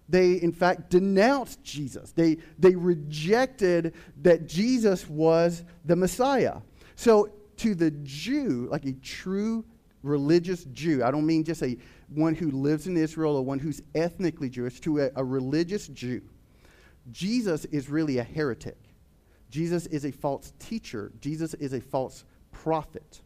They, 0.10 0.34
in 0.34 0.52
fact, 0.52 0.90
denounced 0.90 1.64
Jesus. 1.64 2.12
They, 2.12 2.38
they 2.58 2.76
rejected 2.76 3.94
that 4.24 4.48
Jesus 4.48 5.08
was 5.08 5.64
the 5.86 5.96
Messiah. 5.96 6.58
So, 6.96 7.32
to 7.58 7.76
the 7.76 7.92
Jew, 7.92 8.68
like 8.72 8.86
a 8.86 8.94
true 8.94 9.66
religious 10.02 10.64
Jew, 10.66 11.04
I 11.04 11.12
don't 11.12 11.26
mean 11.26 11.44
just 11.44 11.62
a 11.62 11.78
one 12.08 12.34
who 12.34 12.50
lives 12.50 12.88
in 12.88 12.98
Israel 12.98 13.36
or 13.36 13.46
one 13.46 13.60
who's 13.60 13.82
ethnically 13.94 14.50
Jewish, 14.50 14.80
to 14.82 15.02
a, 15.02 15.10
a 15.16 15.24
religious 15.24 15.88
Jew, 15.88 16.22
Jesus 17.12 17.66
is 17.66 17.90
really 17.90 18.18
a 18.18 18.24
heretic. 18.24 18.78
Jesus 19.50 19.86
is 19.88 20.06
a 20.06 20.12
false 20.12 20.54
teacher. 20.60 21.12
Jesus 21.22 21.54
is 21.56 21.74
a 21.74 21.82
false 21.82 22.24
prophet. 22.52 23.22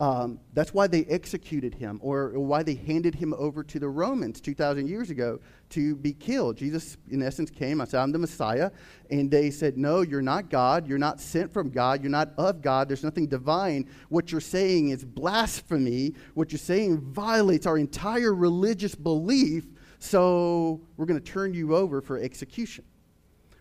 Um, 0.00 0.38
that's 0.52 0.72
why 0.72 0.86
they 0.86 1.04
executed 1.06 1.74
him, 1.74 1.98
or, 2.00 2.30
or, 2.30 2.38
why 2.38 2.62
they 2.62 2.74
handed 2.74 3.16
him 3.16 3.34
over 3.36 3.64
to 3.64 3.80
the 3.80 3.88
Romans 3.88 4.40
2,000 4.40 4.86
years 4.86 5.10
ago 5.10 5.40
to 5.70 5.96
be 5.96 6.12
killed. 6.12 6.56
Jesus, 6.56 6.96
in 7.10 7.20
essence, 7.20 7.50
came. 7.50 7.80
I 7.80 7.84
said, 7.84 8.00
I'm 8.00 8.12
the 8.12 8.18
Messiah. 8.18 8.70
And 9.10 9.28
they 9.28 9.50
said, 9.50 9.76
No, 9.76 10.02
you're 10.02 10.22
not 10.22 10.50
God. 10.50 10.86
You're 10.86 10.98
not 10.98 11.20
sent 11.20 11.52
from 11.52 11.70
God. 11.70 12.00
You're 12.00 12.12
not 12.12 12.30
of 12.38 12.62
God. 12.62 12.88
There's 12.88 13.02
nothing 13.02 13.26
divine. 13.26 13.90
What 14.08 14.30
you're 14.30 14.40
saying 14.40 14.90
is 14.90 15.04
blasphemy. 15.04 16.14
What 16.34 16.52
you're 16.52 16.60
saying 16.60 17.00
violates 17.00 17.66
our 17.66 17.76
entire 17.76 18.32
religious 18.32 18.94
belief. 18.94 19.66
So 19.98 20.80
we're 20.96 21.06
going 21.06 21.20
to 21.20 21.32
turn 21.32 21.54
you 21.54 21.74
over 21.74 22.00
for 22.00 22.18
execution, 22.18 22.84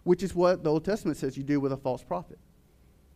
which 0.04 0.22
is 0.22 0.36
what 0.36 0.64
the 0.64 0.70
Old 0.70 0.86
Testament 0.86 1.18
says 1.18 1.36
you 1.36 1.42
do 1.42 1.60
with 1.60 1.72
a 1.72 1.78
false 1.78 2.04
prophet. 2.04 2.38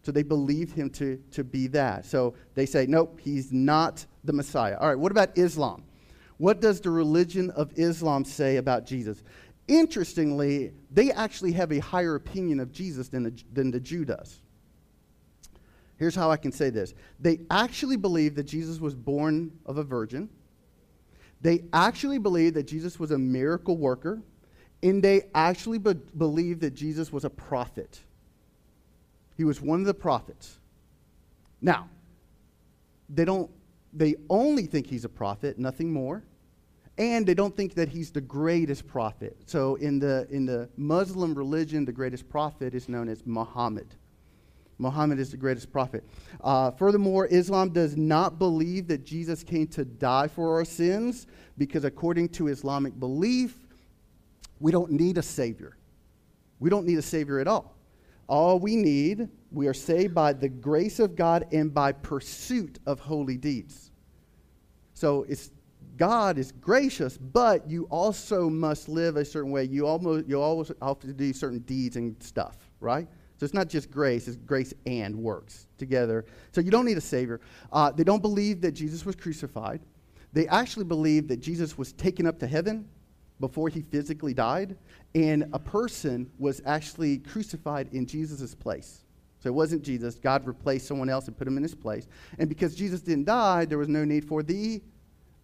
So 0.04 0.12
they 0.12 0.24
believed 0.24 0.76
him 0.76 0.90
to, 0.92 1.18
to 1.32 1.44
be 1.44 1.68
that. 1.68 2.06
So 2.06 2.34
they 2.56 2.66
say, 2.66 2.86
nope, 2.88 3.20
he's 3.22 3.52
not 3.52 4.06
the 4.24 4.34
Messiah. 4.34 4.78
All 4.80 4.90
right, 4.90 4.98
what 4.98 5.12
about 5.12 5.38
Islam? 5.38 5.84
What 6.38 6.60
does 6.60 6.82
the 6.82 6.90
religion 6.90 7.52
of 7.52 7.72
Islam 7.78 8.26
say 8.26 8.58
about 8.58 8.86
Jesus? 8.86 9.24
Interestingly, 9.68 10.74
they 10.90 11.12
actually 11.12 11.52
have 11.52 11.72
a 11.72 11.80
higher 11.80 12.16
opinion 12.16 12.60
of 12.60 12.72
Jesus 12.72 13.10
than 13.10 13.24
the, 13.24 13.44
than 13.54 13.70
the 13.70 13.80
Jew 13.80 14.06
does. 14.06 14.40
Here's 15.98 16.16
how 16.16 16.32
I 16.32 16.38
can 16.38 16.52
say 16.52 16.72
this 16.72 16.96
they 17.20 17.42
actually 17.52 17.96
believe 17.96 18.34
that 18.36 18.46
Jesus 18.46 18.80
was 18.80 18.96
born 18.96 19.52
of 19.68 19.78
a 19.78 19.84
virgin, 19.84 20.30
they 21.42 21.66
actually 21.74 22.18
believe 22.18 22.56
that 22.56 22.64
Jesus 22.64 23.00
was 23.00 23.12
a 23.12 23.20
miracle 23.20 23.78
worker, 23.78 24.24
and 24.82 25.04
they 25.04 25.30
actually 25.36 25.78
be- 25.78 25.94
believe 26.18 26.60
that 26.62 26.72
Jesus 26.72 27.14
was 27.14 27.24
a 27.24 27.30
prophet. 27.30 28.00
He 29.38 29.44
was 29.44 29.62
one 29.62 29.80
of 29.80 29.86
the 29.86 29.94
prophets. 29.94 30.60
Now, 31.62 31.90
they 33.10 33.26
don't 33.26 33.50
they 33.94 34.16
only 34.30 34.66
think 34.66 34.88
he's 34.88 35.04
a 35.04 35.10
prophet, 35.10 35.60
nothing 35.60 35.92
more. 35.92 36.24
And 36.98 37.26
they 37.26 37.34
don't 37.34 37.56
think 37.56 37.74
that 37.76 37.90
he's 37.90 38.12
the 38.12 38.22
greatest 38.22 38.88
prophet. 38.88 39.38
So 39.46 39.76
in 39.76 40.00
the 40.00 40.28
in 40.30 40.46
the 40.46 40.70
Muslim 40.78 41.34
religion, 41.34 41.86
the 41.86 41.92
greatest 41.92 42.30
prophet 42.30 42.74
is 42.76 42.88
known 42.88 43.10
as 43.10 43.26
Muhammad. 43.26 43.96
Muhammad 44.78 45.20
is 45.20 45.30
the 45.30 45.38
greatest 45.38 45.72
prophet. 45.72 46.04
Uh, 46.44 46.72
furthermore, 46.72 47.28
Islam 47.28 47.70
does 47.70 47.96
not 47.96 48.40
believe 48.40 48.88
that 48.88 49.06
Jesus 49.06 49.44
came 49.44 49.68
to 49.68 49.86
die 49.86 50.28
for 50.28 50.56
our 50.56 50.66
sins 50.66 51.28
because, 51.58 51.84
according 51.84 52.30
to 52.30 52.48
Islamic 52.48 53.00
belief, 53.00 53.56
we 54.60 54.72
don't 54.72 54.92
need 54.92 55.18
a 55.18 55.22
savior. 55.22 55.78
We 56.60 56.70
don't 56.70 56.86
need 56.86 56.98
a 56.98 57.04
savior 57.04 57.40
at 57.40 57.48
all. 57.48 57.76
All 58.28 58.60
we 58.60 58.76
need, 58.76 59.30
we 59.52 59.68
are 59.68 59.74
saved 59.74 60.14
by 60.14 60.34
the 60.34 60.50
grace 60.50 61.00
of 61.00 61.16
God 61.16 61.48
and 61.52 61.74
by 61.74 61.92
pursuit 61.92 62.80
of 62.86 63.00
holy 63.00 63.38
deeds. 63.38 63.92
So 64.94 65.26
it's 65.28 65.52
God 65.98 66.38
is 66.38 66.52
gracious, 66.52 67.18
but 67.18 67.70
you 67.70 67.84
also 67.92 68.50
must 68.50 68.90
live 68.90 69.18
a 69.18 69.26
certain 69.26 69.52
way. 69.52 69.66
You 69.66 69.86
almost 69.86 70.28
you 70.28 70.42
always 70.42 70.72
have 70.82 71.00
to 71.00 71.14
do 71.14 71.34
certain 71.34 71.60
deeds 71.60 71.96
and 71.96 72.16
stuff, 72.24 72.58
right? 72.80 73.08
So 73.38 73.44
it's 73.44 73.54
not 73.54 73.68
just 73.68 73.92
grace; 73.92 74.28
it's 74.28 74.38
grace 74.38 74.74
and 74.86 75.16
works 75.16 75.68
together. 75.78 76.26
So 76.54 76.62
you 76.62 76.72
don't 76.72 76.86
need 76.86 76.98
a 76.98 77.02
savior. 77.02 77.42
Uh, 77.72 77.92
they 77.92 78.04
don't 78.04 78.22
believe 78.22 78.62
that 78.62 78.72
Jesus 78.72 79.06
was 79.06 79.16
crucified. 79.16 79.82
They 80.34 80.48
actually 80.48 80.86
believe 80.86 81.28
that 81.28 81.38
Jesus 81.38 81.78
was 81.78 81.92
taken 81.94 82.26
up 82.26 82.40
to 82.40 82.48
heaven 82.48 82.88
before 83.42 83.68
he 83.68 83.82
physically 83.82 84.34
died, 84.34 84.78
and 85.14 85.50
a 85.52 85.60
person 85.60 86.32
was 86.40 86.62
actually 86.66 87.18
crucified 87.18 87.90
in 87.92 88.06
Jesus' 88.06 88.56
place. 88.56 89.04
So 89.40 89.50
it 89.50 89.54
wasn't 89.54 89.82
Jesus. 89.84 90.16
God 90.16 90.46
replaced 90.46 90.88
someone 90.88 91.10
else 91.10 91.28
and 91.28 91.38
put 91.38 91.48
him 91.48 91.58
in 91.58 91.64
his 91.64 91.76
place. 91.76 92.08
And 92.38 92.48
because 92.48 92.76
Jesus 92.76 93.02
didn't 93.02 93.26
die, 93.26 93.66
there 93.66 93.80
was 93.80 93.90
no 93.90 94.06
need 94.06 94.24
for 94.24 94.44
the 94.44 94.82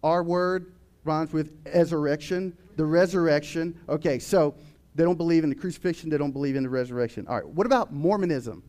R 0.02 0.22
word, 0.22 0.72
rhymes 1.04 1.32
with 1.32 1.50
resurrection, 1.74 2.56
the 2.76 2.84
resurrection. 2.84 3.78
Okay, 3.88 4.18
so 4.18 4.54
they 4.94 5.04
don't 5.04 5.18
believe 5.18 5.42
in 5.42 5.50
the 5.50 5.56
crucifixion, 5.56 6.08
they 6.08 6.18
don't 6.18 6.30
believe 6.30 6.56
in 6.56 6.62
the 6.62 6.68
resurrection. 6.68 7.26
All 7.26 7.34
right, 7.34 7.46
what 7.46 7.66
about 7.66 7.92
Mormonism? 7.92 8.62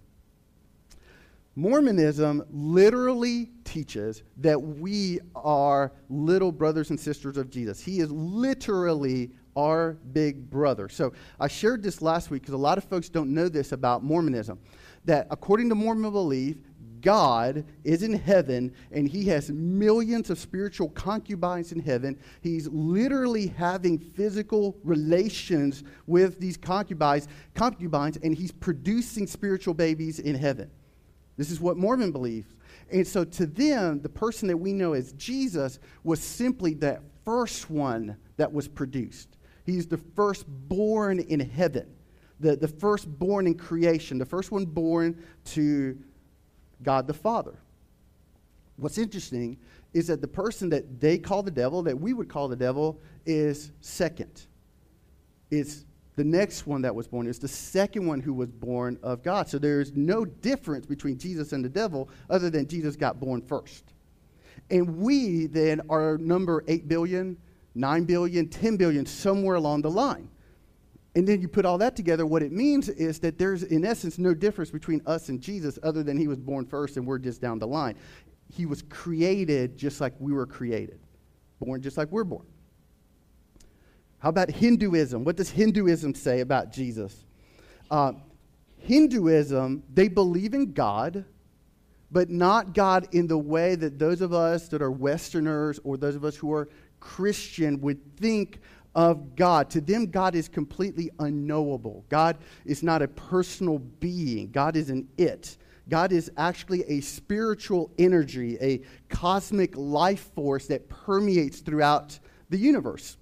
Mormonism 1.59 2.41
literally 2.51 3.49
teaches 3.65 4.23
that 4.37 4.57
we 4.57 5.19
are 5.35 5.91
little 6.07 6.53
brothers 6.53 6.89
and 6.89 6.97
sisters 6.97 7.35
of 7.35 7.49
Jesus. 7.49 7.81
He 7.81 7.99
is 7.99 8.09
literally 8.11 9.31
our 9.57 9.97
big 10.13 10.49
brother. 10.49 10.87
So 10.87 11.11
I 11.37 11.49
shared 11.49 11.83
this 11.83 12.01
last 12.01 12.31
week 12.31 12.43
because 12.43 12.53
a 12.53 12.57
lot 12.57 12.77
of 12.77 12.85
folks 12.85 13.09
don't 13.09 13.33
know 13.33 13.49
this 13.49 13.73
about 13.73 14.05
Mormonism. 14.05 14.57
That 15.03 15.27
according 15.31 15.67
to 15.67 15.75
Mormon 15.75 16.13
belief, 16.13 16.55
God 17.01 17.65
is 17.83 18.03
in 18.03 18.13
heaven 18.13 18.73
and 18.93 19.05
he 19.05 19.25
has 19.25 19.51
millions 19.51 20.29
of 20.29 20.39
spiritual 20.39 20.89
concubines 20.91 21.73
in 21.73 21.81
heaven. 21.81 22.17
He's 22.39 22.69
literally 22.69 23.47
having 23.47 23.99
physical 23.99 24.77
relations 24.81 25.83
with 26.07 26.39
these 26.39 26.55
concubines, 26.55 27.27
concubines 27.53 28.17
and 28.23 28.33
he's 28.33 28.53
producing 28.53 29.27
spiritual 29.27 29.73
babies 29.73 30.19
in 30.19 30.35
heaven. 30.35 30.71
This 31.39 31.51
is 31.51 31.61
what 31.61 31.77
Mormon 31.77 32.11
believes. 32.11 32.53
And 32.91 33.07
so 33.07 33.23
to 33.23 33.45
them, 33.45 34.01
the 34.01 34.09
person 34.09 34.49
that 34.49 34.57
we 34.57 34.73
know 34.73 34.91
as 34.91 35.13
Jesus 35.13 35.79
was 36.03 36.21
simply 36.21 36.73
that 36.75 37.01
first 37.23 37.69
one 37.69 38.17
that 38.35 38.51
was 38.51 38.67
produced. 38.67 39.37
He's 39.65 39.87
the 39.87 39.99
firstborn 39.99 41.21
in 41.21 41.39
heaven, 41.39 41.95
the, 42.41 42.57
the 42.57 42.67
firstborn 42.67 43.47
in 43.47 43.55
creation, 43.55 44.17
the 44.17 44.25
first 44.25 44.51
one 44.51 44.65
born 44.65 45.23
to 45.45 45.97
God 46.83 47.07
the 47.07 47.13
Father. 47.13 47.57
What's 48.75 48.97
interesting 48.97 49.59
is 49.93 50.07
that 50.07 50.19
the 50.19 50.27
person 50.27 50.69
that 50.71 50.99
they 50.99 51.17
call 51.17 51.41
the 51.41 51.51
devil, 51.51 51.81
that 51.83 51.97
we 51.97 52.11
would 52.11 52.27
call 52.27 52.49
the 52.49 52.57
devil, 52.57 52.99
is 53.25 53.71
second. 53.79 54.45
It's 55.51 55.85
the 56.19 56.25
next 56.25 56.67
one 56.67 56.81
that 56.81 56.93
was 56.93 57.07
born. 57.07 57.27
is 57.27 57.39
the 57.39 57.47
second 57.47 58.05
one 58.05 58.19
who 58.19 58.33
was 58.33 58.51
born 58.51 58.99
of 59.01 59.23
God. 59.23 59.47
So 59.47 59.57
there's 59.57 59.93
no 59.95 60.25
difference 60.25 60.85
between 60.85 61.17
Jesus 61.17 61.53
and 61.53 61.63
the 61.63 61.69
devil 61.69 62.09
other 62.29 62.49
than 62.49 62.67
Jesus 62.67 62.97
got 62.97 63.21
born 63.21 63.41
first. 63.41 63.93
And 64.69 64.97
we 64.97 65.47
then 65.47 65.79
are 65.89 66.17
number 66.17 66.65
8 66.67 66.89
billion, 66.89 67.37
9 67.73 68.03
billion, 68.03 68.49
10 68.49 68.75
billion, 68.75 69.05
somewhere 69.05 69.55
along 69.55 69.83
the 69.83 69.91
line. 69.91 70.29
And 71.15 71.25
then 71.25 71.39
you 71.39 71.47
put 71.47 71.63
all 71.63 71.77
that 71.77 71.95
together, 71.95 72.25
what 72.25 72.43
it 72.43 72.51
means 72.51 72.89
is 72.89 73.19
that 73.19 73.37
there's, 73.37 73.63
in 73.63 73.85
essence, 73.85 74.17
no 74.17 74.33
difference 74.33 74.71
between 74.71 75.01
us 75.05 75.29
and 75.29 75.39
Jesus 75.39 75.79
other 75.83 76.03
than 76.03 76.17
he 76.17 76.27
was 76.27 76.37
born 76.37 76.65
first 76.65 76.97
and 76.97 77.07
we're 77.07 77.17
just 77.17 77.39
down 77.39 77.59
the 77.59 77.67
line. 77.67 77.95
He 78.53 78.65
was 78.65 78.81
created 78.89 79.77
just 79.77 80.01
like 80.01 80.15
we 80.19 80.33
were 80.33 80.45
created, 80.45 80.99
born 81.61 81.81
just 81.81 81.97
like 81.97 82.11
we're 82.11 82.25
born. 82.25 82.45
How 84.19 84.29
about 84.29 84.49
Hinduism? 84.49 85.23
What 85.23 85.37
does 85.37 85.49
Hinduism 85.49 86.13
say 86.13 86.41
about 86.41 86.71
Jesus? 86.71 87.25
Uh, 87.89 88.13
Hinduism, 88.77 89.83
they 89.93 90.07
believe 90.07 90.53
in 90.53 90.73
God, 90.73 91.25
but 92.11 92.29
not 92.29 92.73
God 92.73 93.07
in 93.13 93.27
the 93.27 93.37
way 93.37 93.75
that 93.75 93.99
those 93.99 94.21
of 94.21 94.33
us 94.33 94.67
that 94.69 94.81
are 94.81 94.91
Westerners 94.91 95.79
or 95.83 95.97
those 95.97 96.15
of 96.15 96.25
us 96.25 96.35
who 96.35 96.53
are 96.53 96.69
Christian 96.99 97.79
would 97.81 98.17
think 98.17 98.59
of 98.95 99.35
God. 99.35 99.69
To 99.71 99.81
them, 99.81 100.07
God 100.07 100.35
is 100.35 100.49
completely 100.49 101.09
unknowable. 101.19 102.03
God 102.09 102.37
is 102.65 102.83
not 102.83 103.01
a 103.01 103.07
personal 103.07 103.79
being, 103.79 104.51
God 104.51 104.75
is 104.75 104.89
an 104.89 105.07
it. 105.17 105.57
God 105.87 106.11
is 106.11 106.31
actually 106.37 106.83
a 106.83 107.01
spiritual 107.01 107.89
energy, 107.97 108.57
a 108.61 108.81
cosmic 109.09 109.75
life 109.75 110.31
force 110.35 110.67
that 110.67 110.87
permeates 110.87 111.61
throughout 111.61 112.19
the 112.49 112.57
universe. 112.57 113.17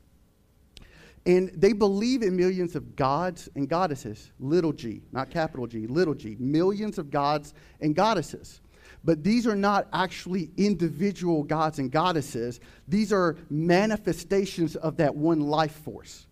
And 1.27 1.49
they 1.49 1.73
believe 1.73 2.23
in 2.23 2.37
millions 2.37 2.73
of 2.73 2.95
gods 2.95 3.49
and 3.53 3.67
goddesses, 3.67 4.31
little 4.39 4.71
g, 4.71 5.01
not 5.11 5.29
capital 5.29 5.67
G, 5.67 5.85
little 5.85 6.13
g, 6.13 6.37
millions 6.39 6.97
of 6.97 7.11
gods 7.11 7.53
and 7.81 7.93
goddesses. 7.93 8.61
But 9.03 9.25
these 9.25 9.45
are 9.45 9.55
not 9.55 9.89
actually 9.91 10.51
individual 10.55 11.43
gods 11.43 11.79
and 11.79 11.91
goddesses, 11.91 12.61
these 12.87 13.11
are 13.11 13.35
manifestations 13.49 14.77
of 14.77 14.95
that 14.97 15.13
one 15.13 15.41
life 15.41 15.73
force. 15.73 16.27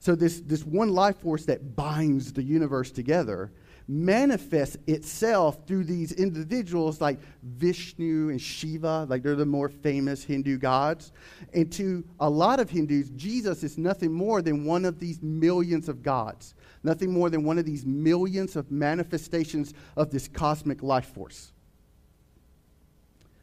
So, 0.00 0.16
this, 0.16 0.40
this 0.40 0.64
one 0.64 0.90
life 0.90 1.18
force 1.18 1.44
that 1.44 1.76
binds 1.76 2.32
the 2.32 2.42
universe 2.42 2.90
together 2.90 3.52
manifests 3.88 4.76
itself 4.86 5.66
through 5.66 5.84
these 5.84 6.12
individuals 6.12 7.00
like 7.00 7.20
Vishnu 7.42 8.30
and 8.30 8.40
Shiva, 8.40 9.06
like 9.08 9.22
they're 9.22 9.36
the 9.36 9.46
more 9.46 9.68
famous 9.68 10.24
Hindu 10.24 10.58
gods. 10.58 11.12
And 11.54 11.70
to 11.72 12.04
a 12.18 12.28
lot 12.28 12.58
of 12.58 12.68
Hindus, 12.68 13.10
Jesus 13.10 13.62
is 13.62 13.78
nothing 13.78 14.12
more 14.12 14.42
than 14.42 14.64
one 14.64 14.84
of 14.84 14.98
these 14.98 15.22
millions 15.22 15.88
of 15.88 16.02
gods, 16.02 16.54
nothing 16.82 17.12
more 17.12 17.30
than 17.30 17.44
one 17.44 17.58
of 17.58 17.64
these 17.64 17.86
millions 17.86 18.56
of 18.56 18.70
manifestations 18.70 19.72
of 19.96 20.10
this 20.10 20.26
cosmic 20.26 20.82
life 20.82 21.06
force. 21.06 21.52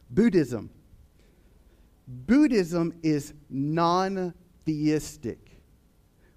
Buddhism. 0.09 0.69
Buddhism 2.05 2.93
is 3.01 3.33
non 3.50 4.33
theistic. 4.65 5.39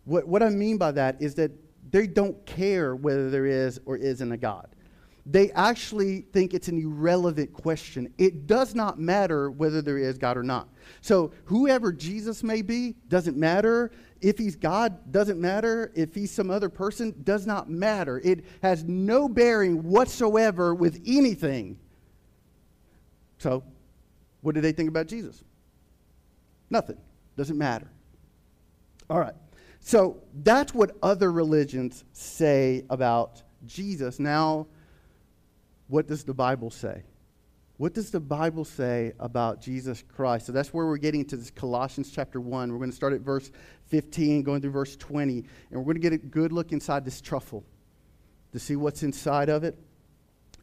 What, 0.05 0.29
what 0.29 0.43
I 0.43 0.51
mean 0.51 0.79
by 0.79 0.93
that 0.93 1.21
is 1.21 1.35
that 1.35 1.51
they 1.91 2.07
don't 2.07 2.45
care 2.47 2.97
whether 2.97 3.31
there 3.31 3.47
is 3.47 3.81
or 3.85 3.97
isn't 3.97 4.33
a 4.33 4.37
God. 4.37 4.69
They 5.29 5.51
actually 5.53 6.21
think 6.21 6.55
it's 6.55 6.69
an 6.69 6.79
irrelevant 6.79 7.53
question. 7.53 8.13
It 8.17 8.47
does 8.47 8.77
not 8.77 9.01
matter 9.01 9.51
whether 9.51 9.83
there 9.83 9.99
is 9.99 10.19
God 10.19 10.37
or 10.37 10.45
not. 10.45 10.69
So, 11.01 11.33
whoever 11.47 11.93
Jesus 11.93 12.45
may 12.45 12.63
be 12.63 12.95
doesn't 13.09 13.37
matter. 13.37 13.91
If 14.21 14.39
he's 14.39 14.55
God, 14.55 15.11
doesn't 15.11 15.41
matter. 15.41 15.93
If 15.97 16.15
he's 16.15 16.31
some 16.31 16.49
other 16.49 16.69
person, 16.69 17.13
does 17.25 17.45
not 17.45 17.69
matter. 17.69 18.21
It 18.25 18.45
has 18.63 18.85
no 18.85 19.29
bearing 19.29 19.83
whatsoever 19.83 20.77
with 20.77 21.03
anything. 21.05 21.77
So, 23.39 23.65
what 24.43 24.55
do 24.55 24.61
they 24.61 24.73
think 24.73 24.89
about 24.89 25.09
Jesus? 25.09 25.43
Nothing. 26.71 26.99
Doesn't 27.37 27.59
matter. 27.59 27.91
All 29.11 29.19
right. 29.19 29.35
So 29.87 30.21
that's 30.43 30.75
what 30.75 30.97
other 31.01 31.31
religions 31.31 32.03
say 32.13 32.85
about 32.91 33.45
Jesus. 33.67 34.19
Now, 34.19 34.67
what 35.87 36.09
does 36.09 36.25
the 36.25 36.35
Bible 36.35 36.73
say? 36.73 37.05
What 37.77 37.95
does 37.95 38.11
the 38.11 38.19
Bible 38.19 38.65
say 38.65 39.13
about 39.21 39.61
Jesus 39.61 40.03
Christ? 40.03 40.47
So 40.47 40.53
that's 40.53 40.75
where 40.75 40.87
we're 40.87 40.97
getting 40.97 41.25
to 41.27 41.37
this 41.37 41.53
Colossians 41.53 42.11
chapter 42.11 42.41
1. 42.41 42.73
We're 42.73 42.79
going 42.79 42.91
to 42.91 42.97
start 42.97 43.13
at 43.13 43.21
verse 43.21 43.53
15, 43.85 44.43
going 44.43 44.61
through 44.61 44.73
verse 44.73 44.97
20, 44.97 45.45
and 45.71 45.79
we're 45.79 45.85
going 45.85 45.95
to 45.95 46.01
get 46.01 46.13
a 46.13 46.19
good 46.19 46.53
look 46.53 46.73
inside 46.73 47.05
this 47.05 47.21
truffle 47.21 47.63
to 48.51 48.59
see 48.59 48.75
what's 48.75 49.05
inside 49.05 49.49
of 49.49 49.63
it. 49.63 49.79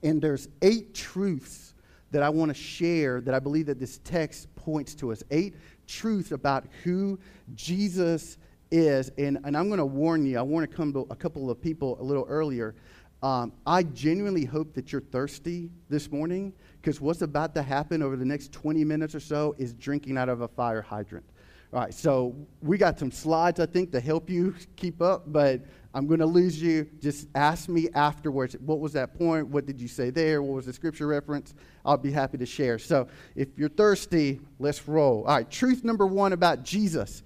And 0.04 0.22
there's 0.22 0.50
eight 0.62 0.94
truths 0.94 1.76
that 2.12 2.24
I 2.24 2.30
want 2.30 2.50
to 2.50 2.62
share 2.62 3.22
that 3.22 3.34
I 3.34 3.40
believe 3.40 3.68
that 3.68 3.80
this 3.80 4.00
text 4.00 4.54
points 4.58 4.94
to 4.96 5.14
us. 5.14 5.24
Eight 5.32 5.56
truths 5.88 6.34
about 6.34 6.66
who 6.84 7.20
Jesus 7.56 8.38
is, 8.74 9.12
and, 9.20 9.38
and 9.44 9.56
I'm 9.56 9.68
going 9.68 9.78
to 9.78 9.86
warn 9.86 10.26
you, 10.26 10.40
I 10.40 10.42
want 10.42 10.70
to 10.70 10.76
come 10.76 10.92
to 10.94 11.06
a 11.12 11.16
couple 11.16 11.52
of 11.52 11.62
people 11.62 11.96
a 12.02 12.04
little 12.04 12.26
earlier. 12.28 12.74
Um, 13.22 13.54
I 13.68 13.84
genuinely 13.84 14.46
hope 14.46 14.74
that 14.74 14.92
you're 14.92 15.00
thirsty 15.00 15.70
this 15.90 16.12
morning 16.12 16.54
because 16.82 17.00
what's 17.00 17.22
about 17.22 17.54
to 17.56 17.62
happen 17.62 18.02
over 18.02 18.18
the 18.18 18.26
next 18.26 18.52
20 18.52 18.84
minutes 18.84 19.14
or 19.14 19.20
so 19.20 19.56
is 19.60 19.74
drinking 19.74 20.18
out 20.18 20.28
of 20.28 20.42
a 20.42 20.48
fire 20.48 20.82
hydrant. 20.82 21.24
All 21.72 21.80
right, 21.80 21.94
so 21.94 22.36
we 22.62 22.78
got 22.78 23.00
some 23.00 23.12
slides, 23.12 23.60
I 23.60 23.68
think, 23.68 23.92
to 23.92 24.00
help 24.00 24.30
you 24.30 24.56
keep 24.76 25.02
up, 25.02 25.32
but 25.32 25.62
I'm 25.94 26.08
going 26.08 26.20
to 26.20 26.26
lose 26.26 26.62
you. 26.62 26.88
Just 27.00 27.28
ask 27.36 27.70
me 27.70 27.90
afterwards 27.94 28.56
what 28.60 28.80
was 28.80 28.94
that 28.94 29.16
point? 29.18 29.48
What 29.48 29.68
did 29.68 29.80
you 29.80 29.88
say 29.88 30.10
there? 30.10 30.42
What 30.42 30.56
was 30.56 30.66
the 30.66 30.74
scripture 30.74 31.08
reference? 31.08 31.54
I'll 31.86 31.98
be 31.98 32.12
happy 32.12 32.40
to 32.40 32.46
share. 32.46 32.80
So 32.80 33.08
if 33.36 33.50
you're 33.56 33.70
thirsty, 33.70 34.42
let's 34.58 34.88
roll. 34.88 35.24
All 35.26 35.36
right, 35.36 35.50
truth 35.50 35.84
number 35.84 36.08
one 36.08 36.34
about 36.34 36.64
Jesus 36.64 37.24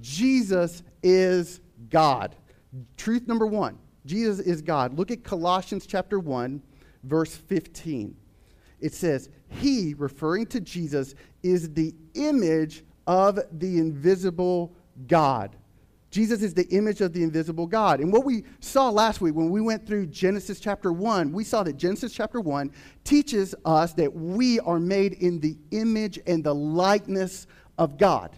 Jesus 0.00 0.82
is 1.02 1.60
God. 1.88 2.36
Truth 2.96 3.26
number 3.26 3.46
one 3.46 3.78
Jesus 4.06 4.40
is 4.40 4.62
God. 4.62 4.98
Look 4.98 5.10
at 5.10 5.24
Colossians 5.24 5.86
chapter 5.86 6.18
1, 6.18 6.62
verse 7.04 7.34
15. 7.34 8.16
It 8.80 8.94
says, 8.94 9.28
He, 9.48 9.94
referring 9.94 10.46
to 10.46 10.60
Jesus, 10.60 11.14
is 11.42 11.72
the 11.74 11.94
image 12.14 12.84
of 13.06 13.38
the 13.52 13.78
invisible 13.78 14.74
God. 15.06 15.56
Jesus 16.10 16.42
is 16.42 16.54
the 16.54 16.66
image 16.70 17.00
of 17.02 17.12
the 17.12 17.22
invisible 17.22 17.66
God. 17.66 18.00
And 18.00 18.12
what 18.12 18.24
we 18.24 18.42
saw 18.58 18.88
last 18.88 19.20
week 19.20 19.34
when 19.34 19.50
we 19.50 19.60
went 19.60 19.86
through 19.86 20.06
Genesis 20.06 20.58
chapter 20.58 20.92
1, 20.92 21.30
we 21.30 21.44
saw 21.44 21.62
that 21.62 21.76
Genesis 21.76 22.12
chapter 22.12 22.40
1 22.40 22.72
teaches 23.04 23.54
us 23.64 23.92
that 23.92 24.12
we 24.12 24.58
are 24.60 24.80
made 24.80 25.12
in 25.14 25.38
the 25.38 25.56
image 25.70 26.18
and 26.26 26.42
the 26.42 26.54
likeness 26.54 27.46
of 27.78 27.96
God 27.96 28.36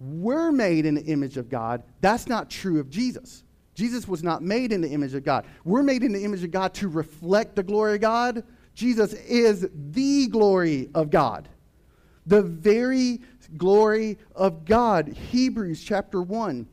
we're 0.00 0.52
made 0.52 0.86
in 0.86 0.94
the 0.94 1.04
image 1.04 1.36
of 1.36 1.48
God. 1.48 1.82
That's 2.00 2.26
not 2.26 2.50
true 2.50 2.78
of 2.80 2.88
Jesus. 2.88 3.42
Jesus 3.74 4.08
was 4.08 4.22
not 4.22 4.42
made 4.42 4.72
in 4.72 4.80
the 4.80 4.90
image 4.90 5.14
of 5.14 5.24
God. 5.24 5.46
We're 5.64 5.82
made 5.82 6.02
in 6.02 6.12
the 6.12 6.24
image 6.24 6.42
of 6.42 6.50
God 6.50 6.74
to 6.74 6.88
reflect 6.88 7.56
the 7.56 7.62
glory 7.62 7.94
of 7.94 8.00
God. 8.00 8.44
Jesus 8.74 9.12
is 9.12 9.68
the 9.72 10.26
glory 10.28 10.88
of 10.94 11.10
God. 11.10 11.48
The 12.26 12.42
very 12.42 13.20
glory 13.56 14.18
of 14.34 14.64
God. 14.64 15.08
Hebrews 15.08 15.82
chapter 15.82 16.20
1, 16.20 16.66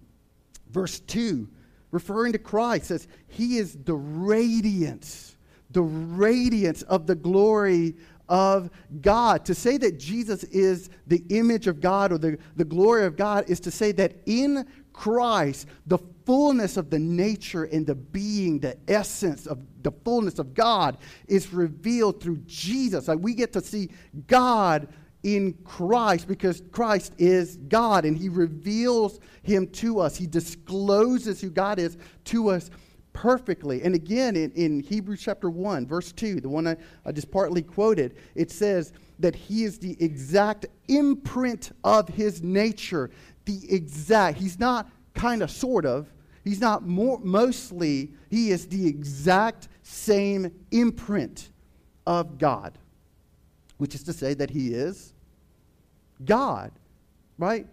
verse 0.69 0.99
2, 0.99 1.47
referring 1.91 2.33
to 2.33 2.39
Christ, 2.39 2.87
says, 2.87 3.07
He 3.27 3.57
is 3.57 3.77
the 3.85 3.95
radiance, 3.95 5.37
the 5.71 5.83
radiance 5.83 6.81
of 6.83 7.07
the 7.07 7.15
glory 7.15 7.95
of 8.29 8.69
God. 9.01 9.45
To 9.45 9.55
say 9.55 9.77
that 9.77 9.99
Jesus 9.99 10.43
is 10.45 10.89
the 11.07 11.23
image 11.29 11.67
of 11.67 11.81
God 11.81 12.11
or 12.11 12.17
the, 12.17 12.37
the 12.55 12.65
glory 12.65 13.05
of 13.05 13.15
God 13.15 13.49
is 13.49 13.59
to 13.61 13.71
say 13.71 13.91
that 13.93 14.15
in 14.25 14.65
Christ, 14.93 15.67
the 15.85 15.99
fullness 16.25 16.77
of 16.77 16.89
the 16.89 16.99
nature 16.99 17.65
and 17.65 17.85
the 17.85 17.95
being, 17.95 18.59
the 18.59 18.77
essence 18.87 19.45
of 19.45 19.59
the 19.83 19.91
fullness 19.91 20.39
of 20.39 20.53
God 20.53 20.97
is 21.27 21.53
revealed 21.53 22.21
through 22.21 22.37
Jesus. 22.45 23.07
Like 23.07 23.19
we 23.19 23.33
get 23.33 23.53
to 23.53 23.61
see 23.61 23.89
God 24.27 24.87
in 25.23 25.53
Christ 25.63 26.27
because 26.27 26.61
Christ 26.71 27.13
is 27.17 27.57
God 27.57 28.05
and 28.05 28.17
he 28.17 28.29
reveals 28.29 29.19
him 29.41 29.67
to 29.69 29.99
us. 29.99 30.15
He 30.15 30.27
discloses 30.27 31.41
who 31.41 31.49
God 31.49 31.79
is 31.79 31.97
to 32.25 32.49
us 32.49 32.69
perfectly. 33.15 33.81
And 33.81 33.95
again, 33.95 34.35
in, 34.35 34.51
in 34.51 34.81
Hebrews 34.81 35.21
chapter 35.21 35.49
1, 35.49 35.87
verse 35.87 36.11
2, 36.11 36.41
the 36.41 36.49
one 36.49 36.67
I, 36.67 36.75
I 37.05 37.13
just 37.13 37.31
partly 37.31 37.63
quoted, 37.63 38.17
it 38.35 38.51
says 38.51 38.91
that 39.19 39.35
he 39.35 39.63
is 39.63 39.79
the 39.79 39.95
exact 40.03 40.67
imprint 40.89 41.71
of 41.83 42.09
his 42.09 42.43
nature. 42.43 43.09
The 43.45 43.61
exact, 43.73 44.37
he's 44.37 44.59
not 44.59 44.91
kind 45.13 45.41
of, 45.41 45.49
sort 45.49 45.85
of, 45.85 46.11
he's 46.43 46.59
not 46.59 46.85
more, 46.85 47.19
mostly, 47.23 48.11
he 48.29 48.51
is 48.51 48.67
the 48.67 48.85
exact 48.85 49.69
same 49.81 50.51
imprint 50.71 51.49
of 52.05 52.37
God, 52.37 52.77
which 53.77 53.95
is 53.95 54.03
to 54.03 54.13
say 54.13 54.33
that 54.33 54.49
he 54.49 54.73
is 54.73 55.13
God, 56.25 56.71
right? 57.37 57.65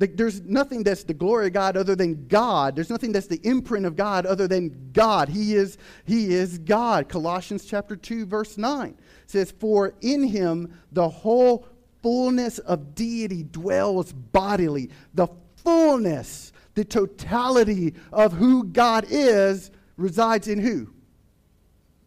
There's 0.00 0.40
nothing 0.40 0.82
that's 0.82 1.04
the 1.04 1.12
glory 1.12 1.48
of 1.48 1.52
God 1.52 1.76
other 1.76 1.94
than 1.94 2.26
God. 2.26 2.74
There's 2.74 2.88
nothing 2.88 3.12
that's 3.12 3.26
the 3.26 3.40
imprint 3.42 3.84
of 3.84 3.96
God 3.96 4.24
other 4.24 4.48
than 4.48 4.90
God. 4.94 5.28
He 5.28 5.54
is, 5.54 5.76
he 6.06 6.32
is 6.32 6.58
God. 6.58 7.08
Colossians 7.08 7.66
chapter 7.66 7.96
2, 7.96 8.24
verse 8.24 8.56
9 8.56 8.96
says, 9.26 9.50
For 9.50 9.92
in 10.00 10.22
him 10.22 10.72
the 10.90 11.08
whole 11.08 11.66
fullness 12.02 12.58
of 12.60 12.94
deity 12.94 13.42
dwells 13.42 14.10
bodily. 14.12 14.88
The 15.12 15.28
fullness, 15.56 16.52
the 16.74 16.84
totality 16.84 17.94
of 18.10 18.32
who 18.32 18.64
God 18.64 19.04
is 19.10 19.70
resides 19.98 20.48
in 20.48 20.60
who? 20.60 20.88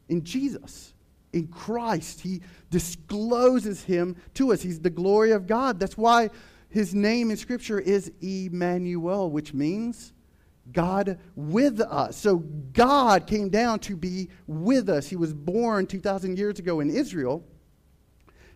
In 0.10 0.24
Jesus. 0.24 0.96
In 1.32 1.46
Christ. 1.48 2.22
He 2.22 2.42
discloses 2.72 3.84
him 3.84 4.16
to 4.34 4.52
us. 4.52 4.64
He's 4.64 4.80
the 4.80 4.90
glory 4.90 5.32
of 5.32 5.46
God. 5.46 5.80
That's 5.80 5.96
why 5.96 6.32
his 6.74 6.96
name 6.96 7.30
in 7.30 7.38
Scripture 7.38 7.80
is 7.80 8.12
Emmanuel, 8.20 9.30
which 9.30 9.54
means 9.54 10.12
God 10.72 11.20
with 11.36 11.80
us. 11.80 12.18
So 12.18 12.38
God 12.38 13.28
came 13.28 13.50
down 13.50 13.78
to 13.82 13.96
be 13.96 14.30
with 14.48 14.90
us. 14.90 15.08
He 15.08 15.16
was 15.16 15.36
born 15.36 15.86
2,000 15.86 16.36
years 16.36 16.58
ago 16.58 16.80
in 16.80 16.90
Israel. 16.90 17.44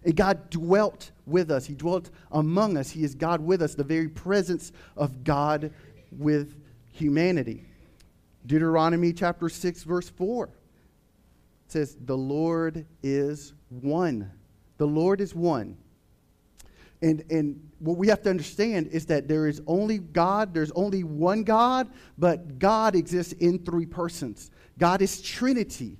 And 0.03 0.15
God 0.15 0.49
dwelt 0.49 1.11
with 1.27 1.51
us. 1.51 1.67
He 1.67 1.75
dwelt 1.75 2.09
among 2.31 2.75
us. 2.75 2.89
He 2.89 3.03
is 3.03 3.13
God 3.13 3.39
with 3.39 3.61
us, 3.61 3.75
the 3.75 3.83
very 3.83 4.09
presence 4.09 4.71
of 4.95 5.23
God 5.23 5.71
with 6.11 6.55
humanity. 6.93 7.65
Deuteronomy 8.47 9.13
chapter 9.13 9.47
6, 9.47 9.83
verse 9.83 10.09
4 10.09 10.49
says, 11.67 11.95
The 12.03 12.17
Lord 12.17 12.87
is 13.03 13.53
one. 13.69 14.31
The 14.79 14.87
Lord 14.87 15.21
is 15.21 15.35
one. 15.35 15.77
And, 17.01 17.23
and 17.29 17.69
what 17.79 17.97
we 17.97 18.07
have 18.07 18.21
to 18.23 18.29
understand 18.29 18.87
is 18.87 19.05
that 19.07 19.27
there 19.27 19.47
is 19.47 19.61
only 19.67 19.99
God, 19.99 20.53
there's 20.53 20.71
only 20.71 21.03
one 21.03 21.43
God, 21.43 21.89
but 22.17 22.57
God 22.59 22.95
exists 22.95 23.33
in 23.33 23.59
three 23.59 23.85
persons. 23.85 24.49
God 24.79 25.01
is 25.01 25.21
Trinity, 25.21 25.97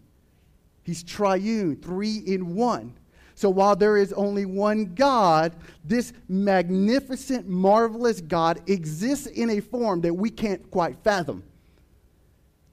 He's 0.84 1.04
triune, 1.04 1.76
three 1.76 2.18
in 2.18 2.56
one. 2.56 2.94
So 3.36 3.52
while 3.52 3.76
there 3.76 3.98
is 3.98 4.14
only 4.14 4.46
one 4.46 4.96
God, 4.96 5.56
this 5.84 6.12
magnificent, 6.28 7.48
marvelous 7.48 8.20
God 8.20 8.62
exists 8.68 9.28
in 9.28 9.52
a 9.52 9.60
form 9.60 10.02
that 10.02 10.14
we 10.14 10.32
can't 10.32 10.72
quite 10.72 10.98
fathom. 11.04 11.44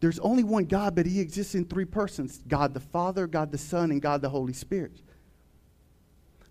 There's 0.00 0.18
only 0.20 0.44
one 0.44 0.64
God, 0.64 0.94
but 0.94 1.04
He 1.04 1.20
exists 1.20 1.54
in 1.54 1.66
three 1.66 1.84
persons 1.84 2.42
God 2.48 2.72
the 2.72 2.80
Father, 2.80 3.26
God 3.26 3.52
the 3.52 3.58
Son, 3.58 3.90
and 3.90 4.00
God 4.00 4.22
the 4.22 4.30
Holy 4.30 4.54
Spirit. 4.54 5.02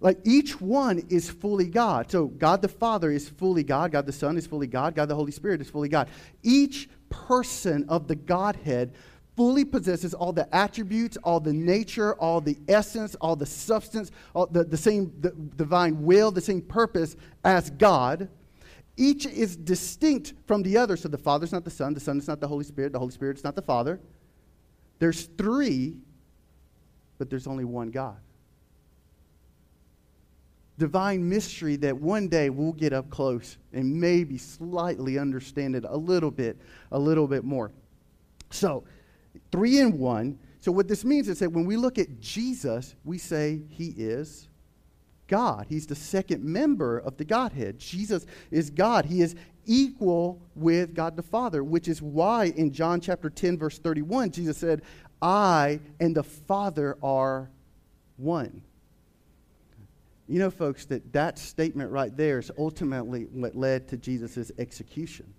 Like 0.04 0.20
each 0.26 0.60
one 0.60 1.02
is 1.10 1.30
fully 1.30 1.66
God. 1.66 2.12
So 2.12 2.28
God 2.28 2.62
the 2.62 2.68
Father 2.68 3.10
is 3.10 3.30
fully 3.30 3.63
God, 3.63 3.94
God 3.94 4.06
the 4.06 4.12
Son 4.12 4.38
is 4.38 4.46
fully 4.46 4.68
God, 4.68 4.96
God 4.96 5.08
the 5.08 5.16
Holy 5.16 5.32
Spirit 5.32 5.62
is 5.62 5.70
fully 5.70 5.88
God. 5.88 6.10
Each 6.44 6.89
person 7.10 7.86
of 7.88 8.10
the 8.10 8.16
Godhead 8.16 8.94
fully 9.38 9.63
possesses 9.63 10.13
all 10.13 10.34
the 10.34 10.54
attributes, 10.54 11.16
all 11.24 11.39
the 11.39 11.54
nature, 11.54 12.16
all 12.16 12.42
the 12.42 12.58
essence, 12.68 13.16
all 13.16 13.38
the 13.38 13.46
substance, 13.46 14.12
all 14.36 14.46
the, 14.46 14.66
the 14.66 14.76
same 14.76 15.10
the 15.22 15.32
divine 15.56 16.04
will, 16.04 16.32
the 16.32 16.42
same 16.42 16.62
purpose 16.62 17.16
as 17.46 17.70
God. 17.70 18.28
Each 18.98 19.26
is 19.26 19.56
distinct 19.56 20.34
from 20.46 20.63
the 20.63 20.76
other. 20.76 20.98
So 20.98 21.08
the 21.08 21.18
Father's 21.18 21.54
not 21.54 21.63
the 21.63 21.72
Son, 21.72 21.94
the 21.94 22.02
Son 22.02 22.18
is 22.18 22.28
not 22.28 22.42
the 22.42 22.48
Holy 22.50 22.66
Spirit, 22.66 22.92
the 22.92 23.00
Holy 23.00 23.13
Spirit 23.13 23.38
is 23.38 23.44
not 23.46 23.56
the 23.56 23.62
Father. 23.62 24.02
There's 25.00 25.28
three, 25.38 25.96
but 27.18 27.30
there's 27.30 27.48
only 27.48 27.63
one 27.63 27.89
God 27.89 28.18
divine 30.77 31.27
mystery 31.27 31.75
that 31.77 31.95
one 31.95 32.27
day 32.27 32.49
we'll 32.49 32.73
get 32.73 32.93
up 32.93 33.09
close 33.09 33.57
and 33.73 33.99
maybe 33.99 34.38
slightly 34.38 35.17
understand 35.17 35.75
it 35.75 35.86
a 35.88 35.95
little 35.95 36.31
bit, 36.31 36.57
a 36.91 36.99
little 36.99 37.27
bit 37.27 37.43
more. 37.43 37.71
So, 38.49 38.83
three 39.51 39.79
in 39.79 39.97
one. 39.97 40.39
So, 40.62 40.71
what 40.71 40.88
this 40.88 41.03
means 41.03 41.27
is 41.29 41.39
that 41.39 41.51
when 41.51 41.65
we 41.65 41.77
look 41.77 41.97
at 41.97 42.19
Jesus, 42.19 42.95
we 43.03 43.17
say 43.17 43.62
he 43.69 43.93
is 43.97 44.47
God. 45.27 45.65
He's 45.69 45.88
the 45.88 45.95
second 45.95 46.43
member 46.43 46.99
of 46.99 47.17
the 47.17 47.25
Godhead. 47.25 47.79
Jesus 47.79 48.25
is 48.51 48.69
God. 48.69 49.05
He 49.05 49.21
is 49.21 49.36
equal 49.65 50.41
with 50.55 50.93
God 50.93 51.15
the 51.15 51.23
Father, 51.23 51.63
which 51.63 51.88
is 51.88 52.01
why 52.01 52.45
in 52.55 52.71
John 52.71 52.99
chapter 52.99 53.29
10, 53.29 53.57
verse 53.57 53.79
31, 53.79 54.31
Jesus 54.31 54.57
said, 54.57 54.81
I 55.21 55.79
and 55.99 56.15
the 56.15 56.23
Father 56.23 56.97
are 57.01 57.49
one. 58.17 58.62
You 60.27 60.39
know, 60.39 60.49
folks, 60.49 60.86
that 60.86 61.12
that 61.13 61.38
statement 61.38 61.91
right 61.91 62.15
there 62.15 62.39
is 62.39 62.51
ultimately 62.57 63.23
what 63.23 63.55
led 63.55 63.88
to 63.89 63.97
Jesus' 63.97 64.51
execution. 64.57 65.33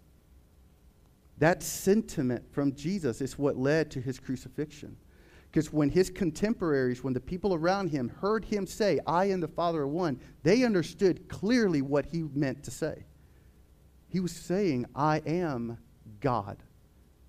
That 1.38 1.62
sentiment 1.62 2.44
from 2.52 2.74
Jesus 2.74 3.20
is 3.20 3.38
what 3.38 3.56
led 3.56 3.90
to 3.92 4.00
his 4.00 4.18
crucifixion. 4.18 4.96
Because 5.50 5.72
when 5.72 5.88
his 5.88 6.10
contemporaries, 6.10 7.02
when 7.02 7.14
the 7.14 7.20
people 7.20 7.54
around 7.54 7.90
him 7.90 8.08
heard 8.08 8.44
him 8.44 8.66
say, 8.66 8.98
I 9.06 9.26
and 9.26 9.42
the 9.42 9.48
Father 9.48 9.82
are 9.82 9.88
one, 9.88 10.20
they 10.42 10.64
understood 10.64 11.28
clearly 11.28 11.80
what 11.80 12.06
he 12.06 12.22
meant 12.34 12.64
to 12.64 12.70
say. 12.70 13.04
He 14.08 14.20
was 14.20 14.32
saying, 14.32 14.86
I 14.94 15.22
am 15.26 15.78
God. 16.20 16.58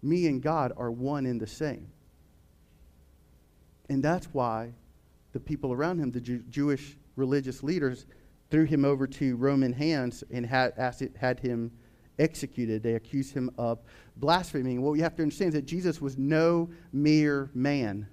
Me 0.02 0.28
and 0.28 0.42
God 0.42 0.72
are 0.76 0.92
one 0.92 1.26
and 1.26 1.40
the 1.40 1.48
same. 1.48 1.88
And 3.90 4.04
that's 4.04 4.26
why 4.28 4.74
the 5.32 5.40
people 5.40 5.72
around 5.72 6.00
him, 6.00 6.12
the 6.12 6.22
Jew- 6.22 6.44
Jewish 6.50 6.98
religious 7.16 7.64
leaders 7.64 8.06
threw 8.50 8.66
him 8.66 8.86
over 8.86 9.08
to 9.08 9.36
Roman 9.36 9.74
hands 9.74 10.24
and 10.32 10.46
had, 10.46 10.74
had 11.18 11.40
him 11.40 11.72
executed. 12.20 12.84
They 12.84 12.96
accused 12.96 13.34
him 13.34 13.50
of 13.58 13.80
blaspheming. 14.18 14.82
What 14.82 14.92
we 14.92 15.02
have 15.02 15.16
to 15.16 15.24
understand 15.24 15.50
is 15.50 15.56
that 15.56 15.66
Jesus 15.66 16.02
was 16.02 16.18
no 16.18 16.70
mere 16.94 17.50
man. 17.54 18.08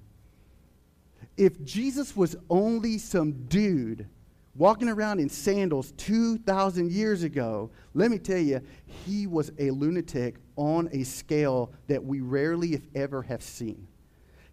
If 1.37 1.62
Jesus 1.65 2.17
was 2.17 2.37
only 2.51 2.99
some 2.99 3.47
dude 3.47 4.09
walking 4.55 4.88
around 4.88 5.19
in 5.19 5.29
sandals 5.29 5.93
2,000 5.93 6.91
years 6.91 7.23
ago, 7.23 7.71
let 7.95 8.11
me 8.11 8.19
tell 8.19 8.38
you, 8.38 8.61
he 8.85 9.27
was 9.27 9.51
a 9.59 9.71
lunatic 9.71 10.37
on 10.57 10.88
a 10.93 11.05
scale 11.05 11.73
that 11.87 12.05
we 12.05 12.21
rarely, 12.21 12.75
if 12.75 12.83
ever, 12.95 13.23
have 13.23 13.43
seen. 13.43 13.87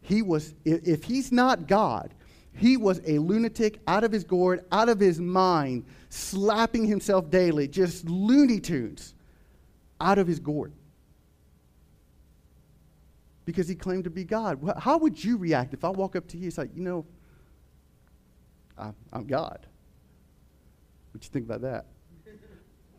He 0.01 0.21
was, 0.21 0.53
if 0.63 1.03
he's 1.03 1.31
not 1.31 1.67
God, 1.67 2.13
he 2.59 2.77
was 2.77 3.01
a 3.05 3.19
lunatic 3.19 3.79
out 3.87 4.03
of 4.03 4.11
his 4.11 4.23
gourd, 4.23 4.65
out 4.71 4.89
of 4.89 4.99
his 4.99 5.19
mind, 5.19 5.85
slapping 6.09 6.85
himself 6.85 7.29
daily, 7.29 7.67
just 7.67 8.07
Looney 8.09 8.59
Tunes 8.59 9.13
out 10.01 10.17
of 10.17 10.27
his 10.27 10.39
gourd. 10.39 10.73
Because 13.45 13.67
he 13.67 13.75
claimed 13.75 14.03
to 14.03 14.09
be 14.09 14.23
God. 14.23 14.59
How 14.77 14.97
would 14.97 15.23
you 15.23 15.37
react 15.37 15.73
if 15.73 15.83
I 15.83 15.89
walk 15.89 16.15
up 16.15 16.27
to 16.27 16.37
you 16.37 16.45
and 16.45 16.53
say, 16.53 16.69
you 16.73 16.83
know, 16.83 17.05
I'm 18.77 19.25
God? 19.25 19.65
What 21.11 21.23
you 21.23 21.29
think 21.29 21.45
about 21.45 21.61
that? 21.61 21.85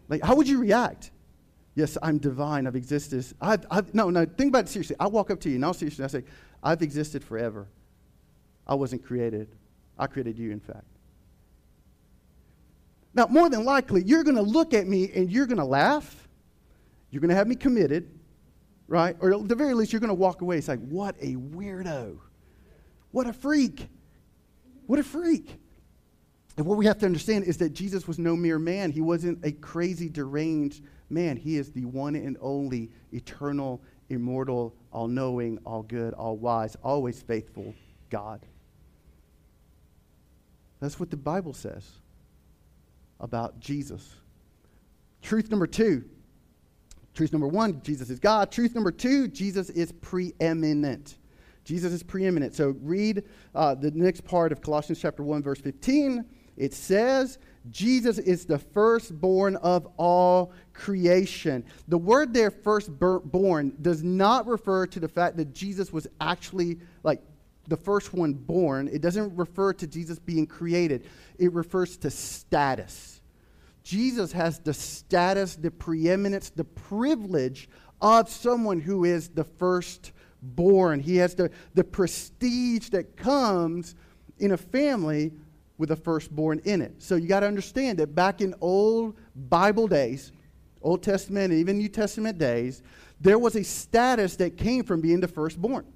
Like, 0.08 0.24
how 0.24 0.34
would 0.34 0.48
you 0.48 0.58
react? 0.58 1.12
Yes, 1.76 1.96
I'm 2.02 2.18
divine. 2.18 2.66
I've 2.66 2.74
existed. 2.74 3.24
I've, 3.40 3.64
I've, 3.70 3.94
no, 3.94 4.10
no, 4.10 4.24
think 4.24 4.48
about 4.48 4.64
it 4.64 4.68
seriously. 4.68 4.96
I 4.98 5.06
walk 5.06 5.30
up 5.30 5.38
to 5.40 5.50
you, 5.50 5.58
now 5.58 5.70
seriously, 5.72 6.04
I 6.04 6.08
say, 6.08 6.24
I've 6.62 6.82
existed 6.82 7.22
forever. 7.22 7.68
I 8.66 8.74
wasn't 8.74 9.04
created. 9.04 9.48
I 9.98 10.06
created 10.06 10.38
you, 10.38 10.50
in 10.50 10.60
fact. 10.60 10.84
Now, 13.12 13.26
more 13.26 13.50
than 13.50 13.64
likely, 13.64 14.02
you're 14.04 14.22
going 14.22 14.36
to 14.36 14.42
look 14.42 14.72
at 14.72 14.86
me 14.86 15.10
and 15.12 15.30
you're 15.30 15.46
going 15.46 15.58
to 15.58 15.64
laugh. 15.64 16.28
You're 17.10 17.20
going 17.20 17.30
to 17.30 17.34
have 17.34 17.48
me 17.48 17.56
committed, 17.56 18.08
right? 18.86 19.16
Or 19.20 19.34
at 19.34 19.48
the 19.48 19.56
very 19.56 19.74
least, 19.74 19.92
you're 19.92 20.00
going 20.00 20.08
to 20.08 20.14
walk 20.14 20.42
away 20.42 20.56
and 20.56 20.64
say, 20.64 20.76
What 20.76 21.16
a 21.20 21.34
weirdo. 21.34 22.18
What 23.10 23.26
a 23.26 23.32
freak. 23.32 23.88
What 24.86 24.98
a 24.98 25.02
freak. 25.02 25.58
And 26.56 26.66
what 26.66 26.78
we 26.78 26.86
have 26.86 26.98
to 26.98 27.06
understand 27.06 27.44
is 27.44 27.56
that 27.58 27.70
Jesus 27.70 28.06
was 28.06 28.18
no 28.18 28.36
mere 28.36 28.58
man. 28.58 28.92
He 28.92 29.00
wasn't 29.00 29.44
a 29.44 29.52
crazy, 29.52 30.08
deranged 30.08 30.84
man. 31.08 31.36
He 31.36 31.56
is 31.56 31.72
the 31.72 31.84
one 31.86 32.14
and 32.14 32.36
only 32.40 32.90
eternal, 33.12 33.82
immortal, 34.08 34.76
all 34.92 35.08
knowing, 35.08 35.58
all 35.64 35.82
good, 35.82 36.14
all 36.14 36.36
wise, 36.36 36.76
always 36.84 37.22
faithful 37.22 37.74
God. 38.10 38.44
That's 40.80 40.98
what 40.98 41.10
the 41.10 41.16
Bible 41.16 41.52
says 41.52 41.88
about 43.18 43.60
Jesus. 43.60 44.16
Truth 45.22 45.50
number 45.50 45.66
two 45.66 46.04
Truth 47.14 47.32
number 47.32 47.48
one, 47.48 47.82
Jesus 47.82 48.10
is 48.10 48.20
God. 48.20 48.50
Truth 48.50 48.74
number 48.74 48.92
two, 48.92 49.28
Jesus 49.28 49.68
is 49.70 49.92
preeminent. 49.92 51.18
Jesus 51.64 51.92
is 51.92 52.02
preeminent. 52.02 52.54
So 52.54 52.76
read 52.80 53.24
uh, 53.54 53.74
the 53.74 53.90
next 53.90 54.24
part 54.24 54.52
of 54.52 54.62
Colossians 54.62 55.00
chapter 55.00 55.22
1, 55.22 55.42
verse 55.42 55.60
15. 55.60 56.24
It 56.56 56.72
says, 56.72 57.38
Jesus 57.70 58.18
is 58.18 58.46
the 58.46 58.58
firstborn 58.58 59.56
of 59.56 59.86
all 59.96 60.52
creation. 60.72 61.64
The 61.88 61.98
word 61.98 62.32
there, 62.32 62.50
firstborn, 62.50 63.76
does 63.82 64.02
not 64.02 64.46
refer 64.46 64.86
to 64.86 65.00
the 65.00 65.08
fact 65.08 65.36
that 65.36 65.52
Jesus 65.52 65.92
was 65.92 66.06
actually 66.20 66.78
like 67.02 67.22
the 67.70 67.76
first 67.76 68.12
one 68.12 68.34
born. 68.34 68.88
It 68.88 69.00
doesn't 69.00 69.34
refer 69.36 69.72
to 69.74 69.86
Jesus 69.86 70.18
being 70.18 70.46
created, 70.46 71.06
it 71.38 71.52
refers 71.52 71.96
to 71.98 72.10
status. 72.10 73.22
Jesus 73.82 74.30
has 74.32 74.58
the 74.58 74.74
status, 74.74 75.56
the 75.56 75.70
preeminence, 75.70 76.50
the 76.50 76.64
privilege 76.64 77.68
of 78.02 78.28
someone 78.28 78.78
who 78.80 79.04
is 79.04 79.28
the 79.30 79.44
firstborn. 79.44 81.00
He 81.00 81.16
has 81.16 81.34
the, 81.34 81.50
the 81.74 81.84
prestige 81.84 82.90
that 82.90 83.16
comes 83.16 83.94
in 84.38 84.52
a 84.52 84.56
family 84.56 85.32
with 85.78 85.92
a 85.92 85.96
firstborn 85.96 86.60
in 86.64 86.82
it. 86.82 87.02
So 87.02 87.16
you 87.16 87.26
got 87.26 87.40
to 87.40 87.46
understand 87.46 87.98
that 88.00 88.14
back 88.14 88.42
in 88.42 88.54
old 88.60 89.16
Bible 89.34 89.88
days, 89.88 90.32
Old 90.82 91.02
Testament 91.02 91.52
and 91.52 91.60
even 91.60 91.78
New 91.78 91.88
Testament 91.88 92.38
days, 92.38 92.82
there 93.20 93.38
was 93.38 93.56
a 93.56 93.64
status 93.64 94.36
that 94.36 94.56
came 94.56 94.84
from 94.84 95.00
being 95.00 95.20
the 95.20 95.28
firstborn. 95.28 95.86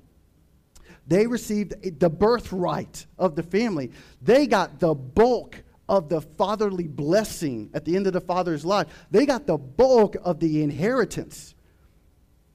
They 1.06 1.26
received 1.26 2.00
the 2.00 2.08
birthright 2.08 3.06
of 3.18 3.36
the 3.36 3.42
family. 3.42 3.90
They 4.22 4.46
got 4.46 4.80
the 4.80 4.94
bulk 4.94 5.62
of 5.88 6.08
the 6.08 6.20
fatherly 6.20 6.88
blessing 6.88 7.70
at 7.74 7.84
the 7.84 7.96
end 7.96 8.06
of 8.06 8.14
the 8.14 8.20
father's 8.20 8.64
life. 8.64 8.86
They 9.10 9.26
got 9.26 9.46
the 9.46 9.58
bulk 9.58 10.16
of 10.22 10.40
the 10.40 10.62
inheritance. 10.62 11.54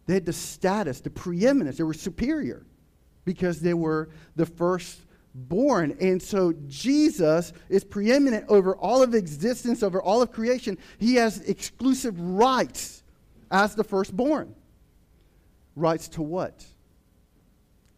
They 0.08 0.16
had 0.16 0.26
the 0.26 0.34
status, 0.34 1.02
the 1.02 1.12
preeminence. 1.12 1.78
They 1.78 1.84
were 1.84 1.94
superior 1.94 2.66
because 3.26 3.60
they 3.60 3.76
were 3.76 4.10
the 4.36 4.48
first 4.48 5.00
born. 5.36 5.96
And 6.02 6.22
so 6.22 6.54
Jesus 6.68 7.54
is 7.70 7.84
preeminent 7.84 8.46
over 8.50 8.76
all 8.76 9.04
of 9.04 9.14
existence, 9.14 9.84
over 9.84 10.02
all 10.02 10.24
of 10.24 10.32
creation. 10.32 10.80
He 10.98 11.16
has 11.16 11.42
exclusive 11.42 12.20
rights 12.20 13.04
as 13.52 13.76
the 13.76 13.84
firstborn. 13.84 14.56
Rights 15.76 16.08
to 16.10 16.24
what? 16.24 16.66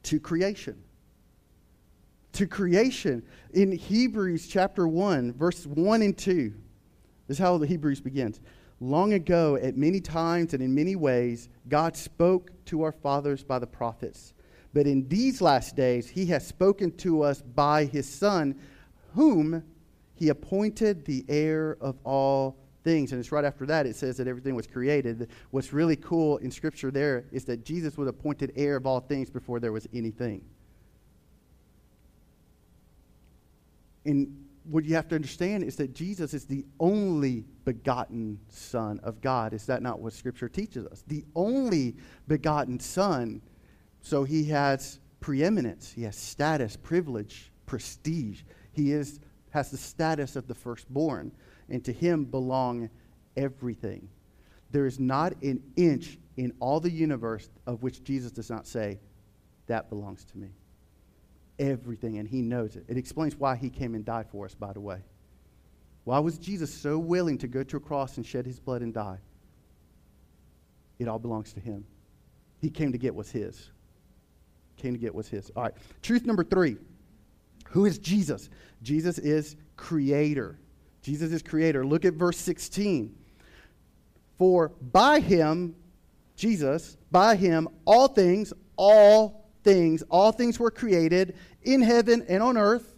To 0.04 0.20
creation. 0.20 0.82
To 2.34 2.48
creation. 2.48 3.24
In 3.54 3.72
Hebrews 3.72 4.48
chapter 4.48 4.88
1, 4.88 5.34
verse 5.34 5.66
1 5.66 6.02
and 6.02 6.18
2, 6.18 6.54
this 7.28 7.38
is 7.38 7.40
how 7.40 7.58
the 7.58 7.68
Hebrews 7.68 8.02
begins. 8.02 8.40
Long 8.80 9.14
ago, 9.14 9.58
at 9.58 9.78
many 9.78 10.00
times 10.00 10.54
and 10.54 10.64
in 10.64 10.74
many 10.74 10.96
ways, 10.96 11.50
God 11.70 11.96
spoke 11.96 12.52
to 12.66 12.82
our 12.82 12.92
fathers 12.92 13.44
by 13.44 13.60
the 13.60 13.68
prophets. 13.68 14.34
But 14.74 14.88
in 14.88 15.08
these 15.08 15.42
last 15.42 15.76
days, 15.76 16.10
he 16.10 16.26
has 16.28 16.48
spoken 16.48 16.92
to 16.98 17.22
us 17.22 17.42
by 17.42 17.86
his 17.86 18.08
Son, 18.08 18.56
whom 19.14 19.64
he 20.16 20.30
appointed 20.30 21.06
the 21.06 21.26
heir 21.28 21.78
of 21.82 21.98
all 22.04 22.58
things. 22.84 23.12
And 23.12 23.20
it's 23.20 23.32
right 23.32 23.46
after 23.46 23.66
that, 23.68 23.86
it 23.86 23.96
says 23.96 24.18
that 24.18 24.28
everything 24.28 24.56
was 24.56 24.68
created. 24.68 25.30
What's 25.52 25.74
really 25.74 25.96
cool 25.96 26.38
in 26.38 26.52
Scripture 26.52 26.92
there 26.92 27.26
is 27.32 27.46
that 27.46 27.66
Jesus 27.66 27.98
was 27.98 28.08
appointed 28.08 28.54
heir 28.56 28.76
of 28.76 28.86
all 28.86 29.00
things 29.00 29.30
before 29.30 29.60
there 29.60 29.72
was 29.72 29.88
anything. 29.94 30.44
And 34.06 34.46
what 34.64 34.86
you 34.86 34.96
have 34.96 35.08
to 35.10 35.16
understand 35.16 35.64
is 35.64 35.76
that 35.78 35.94
Jesus 35.94 36.34
is 36.34 36.46
the 36.46 36.66
only 36.80 37.46
begotten 37.66 38.40
Son 38.50 39.00
of 39.04 39.22
God. 39.22 39.54
Is 39.54 39.66
that 39.66 39.82
not 39.82 40.00
what 40.00 40.14
Scripture 40.14 40.50
teaches 40.50 40.86
us? 40.86 41.04
The 41.08 41.26
only 41.36 41.96
begotten 42.28 42.80
Son 42.80 43.42
so 44.02 44.24
he 44.24 44.46
has 44.46 45.00
preeminence, 45.20 45.92
he 45.92 46.04
has 46.04 46.16
status, 46.16 46.76
privilege, 46.76 47.52
prestige. 47.66 48.42
He 48.74 48.92
is, 48.92 49.20
has 49.52 49.70
the 49.70 49.78
status 49.78 50.36
of 50.36 50.48
the 50.48 50.56
firstborn, 50.56 51.32
and 51.72 51.84
to 51.86 51.92
him 51.92 52.26
belong 52.26 52.90
everything. 53.36 54.10
There 54.72 54.86
is 54.86 55.00
not 55.00 55.34
an 55.42 55.62
inch 55.76 56.20
in 56.38 56.54
all 56.60 56.80
the 56.80 56.92
universe 56.92 57.50
of 57.66 57.82
which 57.82 58.04
Jesus 58.04 58.32
does 58.32 58.50
not 58.50 58.68
say, 58.68 59.00
That 59.68 59.90
belongs 59.90 60.24
to 60.26 60.38
me. 60.38 60.50
Everything, 61.58 62.18
and 62.18 62.28
he 62.28 62.42
knows 62.42 62.76
it. 62.76 62.86
It 62.88 62.98
explains 62.98 63.36
why 63.36 63.56
he 63.56 63.70
came 63.70 63.96
and 63.96 64.06
died 64.06 64.28
for 64.32 64.46
us, 64.46 64.54
by 64.56 64.74
the 64.74 64.80
way. 64.80 65.00
Why 66.04 66.20
was 66.20 66.38
Jesus 66.38 66.74
so 66.74 66.98
willing 66.98 67.38
to 67.40 67.48
go 67.48 67.64
to 67.64 67.78
a 67.78 67.80
cross 67.80 68.18
and 68.18 68.26
shed 68.26 68.46
his 68.46 68.60
blood 68.60 68.82
and 68.82 68.94
die? 68.94 69.20
It 71.00 71.08
all 71.08 71.20
belongs 71.20 71.54
to 71.54 71.60
him. 71.60 71.86
He 72.60 72.70
came 72.70 72.92
to 72.92 72.98
get 72.98 73.14
what's 73.14 73.32
his 73.32 73.72
came 74.82 74.94
to 74.94 75.00
get 75.00 75.14
was 75.14 75.28
his. 75.28 75.52
All 75.56 75.64
right. 75.64 75.74
Truth 76.02 76.26
number 76.26 76.44
three. 76.44 76.78
Who 77.70 77.86
is 77.86 78.00
Jesus? 78.00 78.50
Jesus 78.82 79.18
is 79.18 79.56
creator. 79.78 80.58
Jesus 81.02 81.32
is 81.32 81.42
creator. 81.42 81.86
Look 81.86 82.06
at 82.06 82.14
verse 82.14 82.38
16. 82.38 83.16
For 84.38 84.70
by 84.92 85.20
him, 85.20 85.76
Jesus, 86.36 86.98
by 87.12 87.36
him, 87.36 87.68
all 87.86 88.08
things, 88.08 88.54
all 88.76 89.50
things, 89.64 90.04
all 90.10 90.32
things 90.32 90.60
were 90.60 90.72
created 90.72 91.36
in 91.64 91.82
heaven 91.82 92.26
and 92.28 92.42
on 92.42 92.58
earth, 92.58 92.96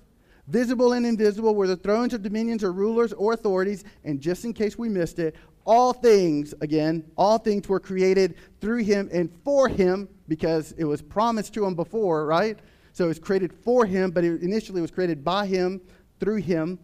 visible 0.48 0.94
and 0.94 1.06
invisible, 1.06 1.56
whether 1.56 1.76
thrones 1.76 2.14
or 2.14 2.18
dominions 2.18 2.64
or 2.64 2.72
rulers 2.72 3.14
or 3.14 3.34
authorities. 3.34 3.84
And 4.04 4.22
just 4.22 4.46
in 4.46 4.54
case 4.54 4.78
we 4.78 4.90
missed 4.90 5.20
it, 5.20 5.36
all 5.66 5.94
things, 5.94 6.54
again, 6.62 7.10
all 7.18 7.38
things 7.38 7.68
were 7.70 7.80
created 7.80 8.36
through 8.60 8.84
him 8.84 9.10
and 9.12 9.32
for 9.44 9.68
him 9.70 10.10
because 10.28 10.74
it 10.74 10.84
was 10.84 11.02
promised 11.02 11.54
to 11.54 11.66
him 11.66 11.76
before, 11.76 12.26
right? 12.26 12.60
So 12.94 13.06
it 13.06 13.08
was 13.08 13.20
created 13.20 13.54
for 13.54 13.86
him, 13.86 14.12
but 14.12 14.24
it 14.24 14.42
initially 14.42 14.82
was 14.82 14.92
created 14.92 15.24
by 15.24 15.46
him, 15.48 15.82
through 16.20 16.38
him. 16.38 16.80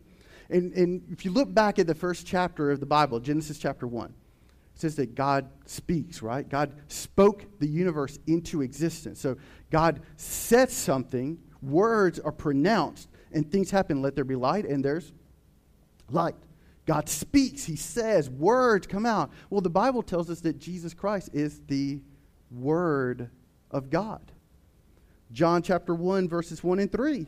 And, 0.50 0.74
and 0.74 1.04
if 1.12 1.26
you 1.26 1.32
look 1.32 1.54
back 1.54 1.80
at 1.80 1.88
the 1.88 1.96
first 1.96 2.26
chapter 2.26 2.72
of 2.72 2.80
the 2.80 2.86
Bible, 2.86 3.20
Genesis 3.20 3.60
chapter 3.60 3.86
1, 3.88 4.08
it 4.08 4.14
says 4.82 4.96
that 4.96 5.14
God 5.14 5.50
speaks, 5.66 6.22
right? 6.22 6.48
God 6.48 6.74
spoke 6.88 7.46
the 7.60 7.68
universe 7.68 8.18
into 8.28 8.62
existence. 8.62 9.20
So 9.20 9.38
God 9.70 10.02
said 10.16 10.72
something, 10.72 11.38
words 11.62 12.20
are 12.20 12.32
pronounced, 12.32 13.10
and 13.32 13.50
things 13.52 13.70
happen. 13.70 14.02
Let 14.02 14.16
there 14.16 14.24
be 14.24 14.36
light, 14.36 14.66
and 14.66 14.84
there's 14.84 15.12
light. 16.10 16.36
God 16.86 17.08
speaks, 17.08 17.66
He 17.66 17.76
says, 17.76 18.30
words 18.30 18.88
come 18.88 19.06
out. 19.06 19.32
Well, 19.52 19.62
the 19.62 19.70
Bible 19.70 20.02
tells 20.02 20.30
us 20.32 20.42
that 20.42 20.58
Jesus 20.58 20.96
Christ 20.96 21.30
is 21.34 21.62
the 21.68 22.00
Word 22.50 23.30
of 23.70 23.92
God. 23.92 24.32
John 25.32 25.62
chapter 25.62 25.94
1, 25.94 26.28
verses 26.28 26.64
1 26.64 26.80
and 26.80 26.92
3 26.92 27.28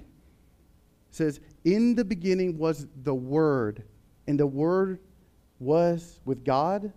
says, 1.12 1.40
In 1.64 1.96
the 1.96 2.06
beginning 2.06 2.58
was 2.58 2.88
the 3.04 3.14
Word, 3.14 3.84
and 4.28 4.40
the 4.40 4.48
Word 4.48 5.00
was 5.60 6.20
with 6.26 6.44
God. 6.44 6.92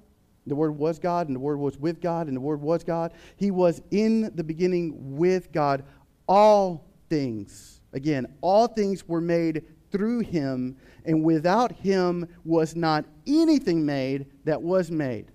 The 0.46 0.55
Word 0.55 0.72
was 0.72 0.98
God, 0.98 1.29
and 1.29 1.37
the 1.37 1.40
Word 1.40 1.59
was 1.59 1.79
with 1.79 2.00
God, 2.00 2.29
and 2.29 2.37
the 2.37 2.40
Word 2.40 2.61
was 2.61 2.85
God. 2.85 3.12
He 3.37 3.50
was 3.50 3.83
in 3.90 4.31
the 4.35 4.44
beginning 4.44 5.16
with 5.16 5.53
God. 5.53 5.85
All 6.27 6.87
things, 7.11 7.81
again, 7.92 8.27
all 8.40 8.66
things 8.66 9.07
were 9.07 9.20
made 9.20 9.64
through 9.90 10.20
him, 10.20 10.77
and 11.05 11.22
without 11.22 11.70
him 11.70 12.27
was 12.44 12.74
not 12.74 13.05
anything 13.27 13.85
made 13.87 14.27
that 14.44 14.61
was 14.61 14.90
made. 14.90 15.31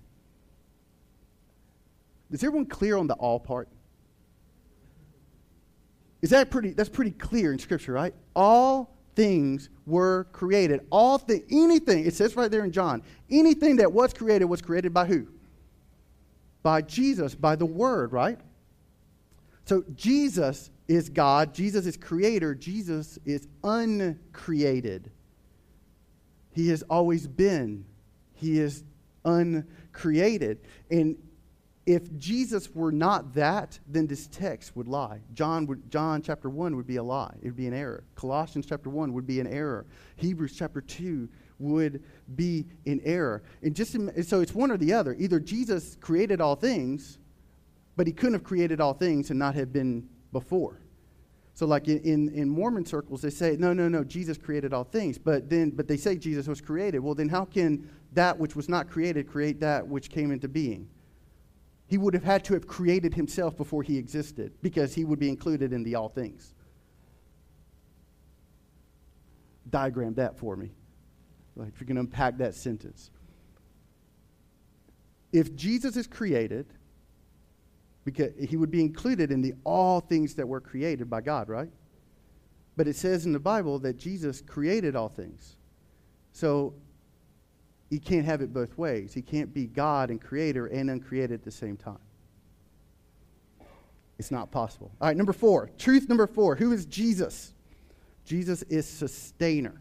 Is 2.30 2.44
everyone 2.44 2.66
clear 2.66 2.96
on 2.96 3.06
the 3.06 3.14
all 3.14 3.40
part? 3.40 3.68
Is 6.22 6.30
that 6.30 6.50
pretty 6.50 6.72
that's 6.72 6.88
pretty 6.88 7.12
clear 7.12 7.52
in 7.52 7.58
scripture, 7.58 7.92
right? 7.92 8.14
All 8.36 8.96
things 9.14 9.68
were 9.86 10.24
created. 10.32 10.80
All 10.90 11.18
thing 11.18 11.44
anything, 11.50 12.06
it 12.06 12.14
says 12.14 12.36
right 12.36 12.50
there 12.50 12.64
in 12.64 12.72
John, 12.72 13.02
anything 13.30 13.76
that 13.76 13.92
was 13.92 14.12
created 14.12 14.44
was 14.46 14.62
created 14.62 14.94
by 14.94 15.06
who? 15.06 15.26
By 16.62 16.82
Jesus, 16.82 17.34
by 17.34 17.56
the 17.56 17.66
word, 17.66 18.12
right? 18.12 18.38
So 19.64 19.84
Jesus 19.94 20.70
is 20.88 21.08
God, 21.08 21.54
Jesus 21.54 21.86
is 21.86 21.96
creator, 21.96 22.54
Jesus 22.54 23.18
is 23.24 23.46
uncreated. 23.62 25.10
He 26.52 26.68
has 26.68 26.82
always 26.90 27.26
been. 27.26 27.84
He 28.34 28.58
is 28.58 28.82
uncreated. 29.24 30.58
And 30.90 31.16
if 31.86 32.14
Jesus 32.18 32.74
were 32.74 32.92
not 32.92 33.34
that, 33.34 33.78
then 33.86 34.06
this 34.06 34.26
text 34.26 34.76
would 34.76 34.86
lie. 34.86 35.20
John, 35.32 35.66
would, 35.66 35.90
John 35.90 36.22
chapter 36.22 36.50
1 36.50 36.76
would 36.76 36.86
be 36.86 36.96
a 36.96 37.02
lie. 37.02 37.34
It 37.42 37.46
would 37.46 37.56
be 37.56 37.66
an 37.66 37.74
error. 37.74 38.04
Colossians 38.14 38.66
chapter 38.66 38.90
1 38.90 39.12
would 39.12 39.26
be 39.26 39.40
an 39.40 39.46
error. 39.46 39.86
Hebrews 40.16 40.54
chapter 40.56 40.80
2 40.80 41.28
would 41.58 42.02
be 42.36 42.66
in 42.84 43.00
error. 43.04 43.42
And 43.62 43.74
just 43.74 43.92
so 43.92 44.40
it's 44.40 44.54
one 44.54 44.70
or 44.70 44.76
the 44.76 44.92
other. 44.92 45.14
Either 45.18 45.40
Jesus 45.40 45.96
created 46.00 46.40
all 46.40 46.54
things, 46.54 47.18
but 47.96 48.06
he 48.06 48.12
couldn't 48.12 48.34
have 48.34 48.44
created 48.44 48.80
all 48.80 48.94
things 48.94 49.30
and 49.30 49.38
not 49.38 49.54
have 49.54 49.72
been 49.72 50.08
before. 50.32 50.80
So, 51.54 51.66
like 51.66 51.88
in, 51.88 51.98
in, 52.00 52.28
in, 52.30 52.48
Mormon 52.48 52.86
circles, 52.86 53.20
they 53.20 53.28
say, 53.28 53.56
no, 53.58 53.74
no, 53.74 53.88
no, 53.88 54.02
Jesus 54.04 54.38
created 54.38 54.72
all 54.72 54.84
things. 54.84 55.18
But 55.18 55.50
then, 55.50 55.70
but 55.70 55.88
they 55.88 55.98
say 55.98 56.16
Jesus 56.16 56.46
was 56.46 56.60
created. 56.60 57.00
Well, 57.00 57.14
then 57.14 57.28
how 57.28 57.44
can 57.44 57.90
that 58.12 58.38
which 58.38 58.56
was 58.56 58.68
not 58.68 58.88
created 58.88 59.28
create 59.28 59.60
that 59.60 59.86
which 59.86 60.08
came 60.08 60.30
into 60.30 60.48
being? 60.48 60.88
He 61.90 61.98
would 61.98 62.14
have 62.14 62.22
had 62.22 62.44
to 62.44 62.54
have 62.54 62.68
created 62.68 63.14
himself 63.14 63.56
before 63.56 63.82
he 63.82 63.98
existed 63.98 64.52
because 64.62 64.94
he 64.94 65.04
would 65.04 65.18
be 65.18 65.28
included 65.28 65.72
in 65.72 65.82
the 65.82 65.96
all 65.96 66.08
things. 66.08 66.54
Diagram 69.68 70.14
that 70.14 70.38
for 70.38 70.54
me. 70.54 70.70
Like 71.56 71.70
if 71.74 71.80
you 71.80 71.88
can 71.88 71.98
unpack 71.98 72.38
that 72.38 72.54
sentence. 72.54 73.10
If 75.32 75.56
Jesus 75.56 75.96
is 75.96 76.06
created, 76.06 76.66
because 78.04 78.30
he 78.38 78.56
would 78.56 78.70
be 78.70 78.82
included 78.82 79.32
in 79.32 79.42
the 79.42 79.54
all 79.64 79.98
things 79.98 80.36
that 80.36 80.46
were 80.46 80.60
created 80.60 81.10
by 81.10 81.20
God, 81.20 81.48
right? 81.48 81.70
But 82.76 82.86
it 82.86 82.94
says 82.94 83.26
in 83.26 83.32
the 83.32 83.40
Bible 83.40 83.80
that 83.80 83.96
Jesus 83.96 84.40
created 84.40 84.94
all 84.94 85.08
things. 85.08 85.56
So 86.30 86.72
he 87.90 87.98
can't 87.98 88.24
have 88.24 88.40
it 88.40 88.54
both 88.54 88.78
ways. 88.78 89.12
He 89.12 89.20
can't 89.20 89.52
be 89.52 89.66
God 89.66 90.10
and 90.10 90.20
creator 90.20 90.66
and 90.66 90.88
uncreated 90.88 91.32
at 91.32 91.42
the 91.42 91.50
same 91.50 91.76
time. 91.76 91.98
It's 94.18 94.30
not 94.30 94.52
possible. 94.52 94.92
All 95.00 95.08
right, 95.08 95.16
number 95.16 95.32
four. 95.32 95.70
Truth 95.76 96.08
number 96.08 96.26
four. 96.28 96.54
Who 96.54 96.72
is 96.72 96.86
Jesus? 96.86 97.52
Jesus 98.24 98.62
is 98.64 98.86
sustainer. 98.86 99.80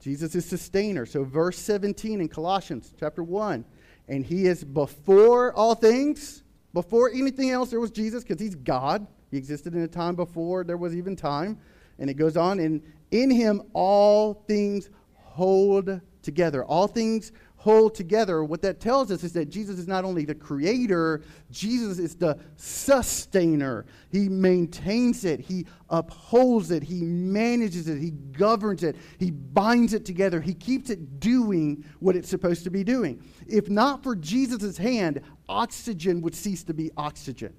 Jesus 0.00 0.34
is 0.34 0.46
sustainer. 0.46 1.04
So, 1.04 1.24
verse 1.24 1.58
17 1.58 2.20
in 2.20 2.28
Colossians 2.28 2.94
chapter 2.98 3.22
1. 3.22 3.64
And 4.08 4.24
he 4.24 4.46
is 4.46 4.64
before 4.64 5.52
all 5.54 5.74
things. 5.74 6.42
Before 6.72 7.10
anything 7.10 7.50
else, 7.50 7.70
there 7.70 7.80
was 7.80 7.90
Jesus 7.90 8.22
because 8.22 8.40
he's 8.40 8.54
God. 8.54 9.06
He 9.30 9.36
existed 9.36 9.74
in 9.74 9.82
a 9.82 9.88
time 9.88 10.14
before 10.14 10.64
there 10.64 10.76
was 10.76 10.94
even 10.94 11.16
time. 11.16 11.58
And 11.98 12.08
it 12.08 12.14
goes 12.14 12.36
on, 12.36 12.60
and 12.60 12.82
in 13.10 13.30
him 13.30 13.62
all 13.72 14.44
things 14.46 14.90
hold 15.14 16.00
together. 16.24 16.64
All 16.64 16.88
things 16.88 17.30
hold 17.64 17.94
together. 17.94 18.44
What 18.44 18.60
that 18.60 18.78
tells 18.78 19.10
us 19.10 19.24
is 19.24 19.32
that 19.32 19.48
Jesus 19.48 19.78
is 19.78 19.88
not 19.88 20.04
only 20.04 20.26
the 20.26 20.34
creator, 20.34 21.22
Jesus 21.50 21.98
is 21.98 22.14
the 22.14 22.38
sustainer. 22.56 23.86
He 24.12 24.28
maintains 24.28 25.24
it, 25.24 25.40
he 25.40 25.64
upholds 25.88 26.70
it, 26.70 26.82
he 26.82 27.00
manages 27.02 27.88
it, 27.88 27.98
he 27.98 28.10
governs 28.10 28.82
it, 28.82 28.96
he 29.18 29.30
binds 29.30 29.94
it 29.94 30.04
together, 30.04 30.42
he 30.42 30.52
keeps 30.52 30.90
it 30.90 31.20
doing 31.20 31.84
what 32.00 32.16
it's 32.16 32.28
supposed 32.28 32.64
to 32.64 32.70
be 32.70 32.84
doing. 32.84 33.22
If 33.46 33.70
not 33.70 34.02
for 34.02 34.14
Jesus' 34.14 34.76
hand, 34.76 35.22
oxygen 35.48 36.20
would 36.20 36.34
cease 36.34 36.64
to 36.64 36.74
be 36.74 36.90
oxygen. 36.98 37.54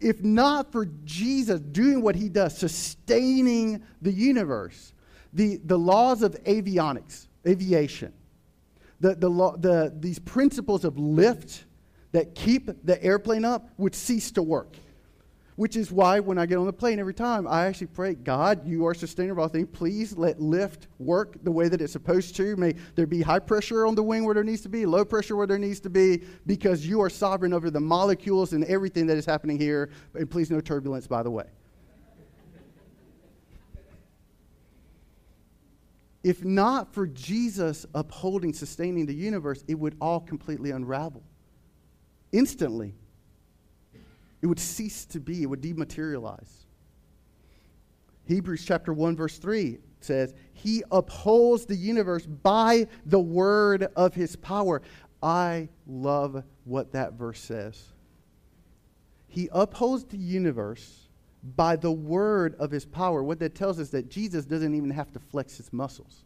If 0.00 0.24
not 0.24 0.72
for 0.72 0.86
Jesus 1.04 1.60
doing 1.60 2.02
what 2.02 2.16
he 2.16 2.28
does, 2.28 2.58
sustaining 2.58 3.80
the 4.02 4.10
universe, 4.10 4.92
the, 5.32 5.60
the 5.64 5.78
laws 5.78 6.22
of 6.22 6.34
avionics, 6.42 7.28
aviation. 7.46 8.12
The, 9.00 9.14
the, 9.14 9.28
the, 9.58 9.94
these 9.98 10.18
principles 10.18 10.84
of 10.84 10.98
lift 10.98 11.64
that 12.12 12.34
keep 12.34 12.70
the 12.84 13.02
airplane 13.02 13.44
up 13.44 13.68
would 13.76 13.94
cease 13.94 14.30
to 14.32 14.42
work. 14.42 14.76
Which 15.56 15.76
is 15.76 15.92
why 15.92 16.18
when 16.18 16.36
I 16.36 16.46
get 16.46 16.58
on 16.58 16.66
the 16.66 16.72
plane 16.72 16.98
every 16.98 17.14
time, 17.14 17.46
I 17.46 17.66
actually 17.66 17.86
pray, 17.88 18.14
God, 18.14 18.66
you 18.66 18.86
are 18.86 18.94
sustainable. 18.94 19.44
I 19.44 19.48
think, 19.48 19.72
please 19.72 20.16
let 20.16 20.40
lift 20.40 20.88
work 20.98 21.36
the 21.44 21.52
way 21.52 21.68
that 21.68 21.80
it's 21.80 21.92
supposed 21.92 22.34
to. 22.36 22.56
May 22.56 22.74
there 22.96 23.06
be 23.06 23.22
high 23.22 23.38
pressure 23.38 23.86
on 23.86 23.94
the 23.94 24.02
wing 24.02 24.24
where 24.24 24.34
there 24.34 24.42
needs 24.42 24.62
to 24.62 24.68
be, 24.68 24.84
low 24.84 25.04
pressure 25.04 25.36
where 25.36 25.46
there 25.46 25.58
needs 25.58 25.78
to 25.80 25.90
be, 25.90 26.24
because 26.46 26.84
you 26.84 27.00
are 27.00 27.10
sovereign 27.10 27.52
over 27.52 27.70
the 27.70 27.78
molecules 27.78 28.52
and 28.52 28.64
everything 28.64 29.06
that 29.06 29.16
is 29.16 29.24
happening 29.24 29.56
here. 29.56 29.90
And 30.14 30.28
please, 30.28 30.50
no 30.50 30.60
turbulence, 30.60 31.06
by 31.06 31.22
the 31.22 31.30
way. 31.30 31.46
If 36.24 36.42
not 36.42 36.94
for 36.94 37.06
Jesus 37.06 37.84
upholding, 37.94 38.54
sustaining 38.54 39.04
the 39.04 39.14
universe, 39.14 39.62
it 39.68 39.78
would 39.78 39.94
all 40.00 40.20
completely 40.20 40.70
unravel. 40.70 41.22
Instantly. 42.32 42.94
It 44.40 44.46
would 44.46 44.58
cease 44.58 45.04
to 45.06 45.20
be, 45.20 45.42
it 45.42 45.46
would 45.46 45.60
dematerialize. 45.60 46.48
Hebrews 48.26 48.64
chapter 48.64 48.94
1, 48.94 49.16
verse 49.16 49.36
3 49.36 49.78
says, 50.00 50.34
He 50.54 50.82
upholds 50.90 51.66
the 51.66 51.76
universe 51.76 52.24
by 52.24 52.88
the 53.04 53.20
word 53.20 53.88
of 53.94 54.14
his 54.14 54.34
power. 54.34 54.80
I 55.22 55.68
love 55.86 56.42
what 56.64 56.92
that 56.92 57.14
verse 57.14 57.40
says. 57.40 57.82
He 59.28 59.50
upholds 59.52 60.04
the 60.04 60.16
universe 60.16 61.03
by 61.56 61.76
the 61.76 61.92
word 61.92 62.54
of 62.58 62.70
his 62.70 62.84
power. 62.84 63.22
What 63.22 63.38
that 63.40 63.54
tells 63.54 63.78
us 63.78 63.90
that 63.90 64.10
Jesus 64.10 64.44
doesn't 64.44 64.74
even 64.74 64.90
have 64.90 65.12
to 65.12 65.18
flex 65.18 65.56
his 65.56 65.72
muscles. 65.72 66.24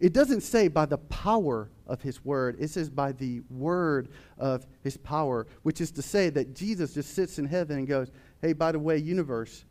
It 0.00 0.12
doesn't 0.12 0.42
say 0.42 0.68
by 0.68 0.86
the 0.86 0.98
power 0.98 1.70
of 1.86 2.02
his 2.02 2.24
word, 2.24 2.56
it 2.58 2.68
says 2.68 2.90
by 2.90 3.12
the 3.12 3.42
word 3.48 4.08
of 4.38 4.66
his 4.82 4.96
power, 4.96 5.46
which 5.62 5.80
is 5.80 5.90
to 5.92 6.02
say 6.02 6.30
that 6.30 6.54
Jesus 6.54 6.94
just 6.94 7.14
sits 7.14 7.38
in 7.38 7.46
heaven 7.46 7.78
and 7.78 7.86
goes, 7.86 8.10
Hey, 8.42 8.52
by 8.52 8.72
the 8.72 8.78
way, 8.78 8.98
universe, 8.98 9.64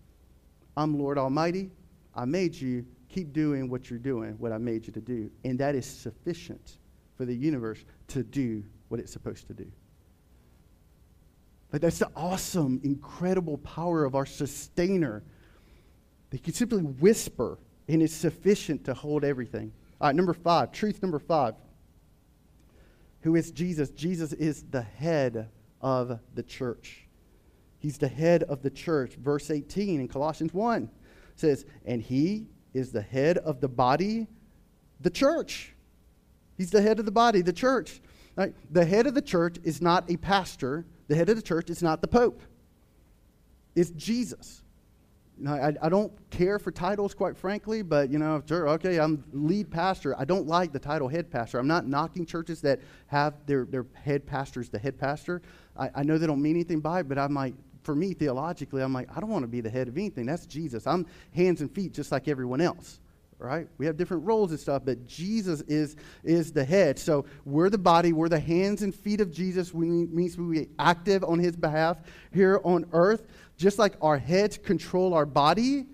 I'm 0.76 0.98
Lord 0.98 1.18
Almighty. 1.18 1.72
I 2.16 2.26
made 2.26 2.56
you. 2.56 2.86
Keep 3.10 3.32
doing 3.32 3.70
what 3.70 3.92
you're 3.92 4.00
doing, 4.00 4.34
what 4.40 4.52
I 4.52 4.58
made 4.58 4.88
you 4.88 4.94
to 4.94 5.02
do. 5.02 5.30
And 5.44 5.60
that 5.60 5.76
is 5.76 5.86
sufficient 5.86 6.78
for 7.16 7.26
the 7.26 7.36
universe 7.36 7.86
to 8.08 8.24
do 8.24 8.64
what 8.88 9.00
it's 9.00 9.14
supposed 9.14 9.46
to 9.48 9.54
do. 9.54 9.72
Like 11.74 11.82
that's 11.82 11.98
the 11.98 12.12
awesome, 12.16 12.80
incredible 12.84 13.58
power 13.58 14.06
of 14.06 14.14
our 14.14 14.28
sustainer. 14.28 15.24
They 16.30 16.38
can 16.38 16.54
simply 16.54 16.84
whisper, 16.84 17.58
and 17.88 18.04
it's 18.04 18.14
sufficient 18.14 18.86
to 18.86 18.94
hold 18.94 19.26
everything. 19.26 19.74
All 20.00 20.08
right, 20.08 20.16
number 20.16 20.34
five, 20.34 20.72
truth 20.72 21.02
number 21.02 21.18
five. 21.18 21.56
Who 23.22 23.36
is 23.36 23.52
Jesus? 23.52 23.90
Jesus 23.90 24.34
is 24.34 24.64
the 24.70 24.84
head 24.84 25.50
of 25.82 26.20
the 26.36 26.44
church. 26.44 27.08
He's 27.80 27.98
the 27.98 28.08
head 28.08 28.44
of 28.44 28.62
the 28.62 28.70
church. 28.70 29.16
Verse 29.16 29.50
18 29.50 30.00
in 30.00 30.08
Colossians 30.08 30.54
1 30.54 30.90
says, 31.36 31.66
And 31.86 32.02
he 32.02 32.48
is 32.74 32.92
the 32.92 33.02
head 33.02 33.40
of 33.40 33.62
the 33.62 33.68
body, 33.68 34.28
the 35.02 35.10
church. 35.10 35.74
He's 36.56 36.70
the 36.70 36.82
head 36.82 37.00
of 37.00 37.06
the 37.06 37.12
body, 37.12 37.42
the 37.42 37.52
church. 37.52 38.00
Right? 38.36 38.54
The 38.72 38.86
head 38.86 39.08
of 39.08 39.16
the 39.16 39.22
church 39.22 39.58
is 39.64 39.82
not 39.82 40.10
a 40.10 40.18
pastor, 40.18 40.86
the 41.14 41.18
head 41.18 41.30
of 41.30 41.36
the 41.36 41.44
church 41.44 41.70
It's 41.70 41.84
not 41.84 42.02
the 42.02 42.08
Pope, 42.08 42.42
it's 43.76 43.92
Jesus. 43.92 44.62
Know, 45.38 45.54
I, 45.54 45.74
I 45.82 45.90
don't 45.90 46.12
care 46.30 46.60
for 46.60 46.72
titles, 46.72 47.14
quite 47.16 47.36
frankly, 47.36 47.82
but, 47.82 48.12
you 48.12 48.20
know, 48.20 48.42
sure, 48.48 48.70
okay, 48.70 49.00
I'm 49.00 49.24
lead 49.34 49.72
pastor. 49.72 50.18
I 50.18 50.26
don't 50.26 50.48
like 50.48 50.72
the 50.72 50.80
title 50.80 51.08
head 51.08 51.32
pastor. 51.32 51.58
I'm 51.58 51.68
not 51.68 51.88
knocking 51.88 52.26
churches 52.26 52.62
that 52.62 52.82
have 53.08 53.34
their, 53.48 53.66
their 53.66 53.86
head 53.94 54.28
pastors 54.28 54.70
the 54.70 54.78
head 54.78 54.98
pastor. 54.98 55.42
I, 55.76 55.90
I 55.96 56.04
know 56.04 56.20
they 56.20 56.28
don't 56.28 56.42
mean 56.42 56.56
anything 56.56 56.82
by 56.82 57.00
it, 57.00 57.10
but 57.10 57.18
I'm 57.18 57.34
like, 57.34 57.56
for 57.82 57.96
me, 57.96 58.14
theologically, 58.14 58.84
I'm 58.84 58.94
like, 58.94 59.10
I 59.16 59.20
don't 59.20 59.30
want 59.30 59.44
to 59.44 59.48
be 59.48 59.60
the 59.60 59.72
head 59.72 59.88
of 59.88 59.98
anything. 59.98 60.28
That's 60.28 60.46
Jesus. 60.46 60.86
I'm 60.86 61.06
hands 61.36 61.62
and 61.62 61.74
feet 61.74 61.94
just 61.94 62.12
like 62.12 62.28
everyone 62.28 62.62
else 62.62 63.00
right? 63.44 63.68
We 63.78 63.86
have 63.86 63.98
different 63.98 64.26
roles 64.26 64.52
and 64.52 64.60
stuff, 64.60 64.84
but 64.86 65.06
Jesus 65.06 65.62
is, 65.62 65.98
is 66.24 66.54
the 66.54 66.64
head. 66.64 66.98
So 66.98 67.26
we're 67.44 67.70
the 67.70 67.78
body, 67.78 68.14
we're 68.14 68.30
the 68.30 68.40
hands 68.40 68.82
and 68.82 68.96
feet 68.96 69.20
of 69.20 69.32
Jesus, 69.32 69.74
We 69.74 69.88
means 69.88 70.38
we 70.38 70.62
be 70.62 70.70
active 70.80 71.24
on 71.26 71.40
his 71.40 71.56
behalf 71.56 71.98
here 72.32 72.62
on 72.64 72.86
earth. 72.94 73.28
Just 73.58 73.78
like 73.78 73.96
our 74.02 74.18
heads 74.18 74.58
control 74.58 75.14
our 75.14 75.26
body, 75.26 75.88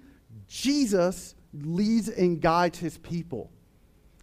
Jesus 0.47 1.33
leads 1.53 2.07
and 2.07 2.39
guides 2.39 2.77
his 2.77 2.99
people. 2.99 3.51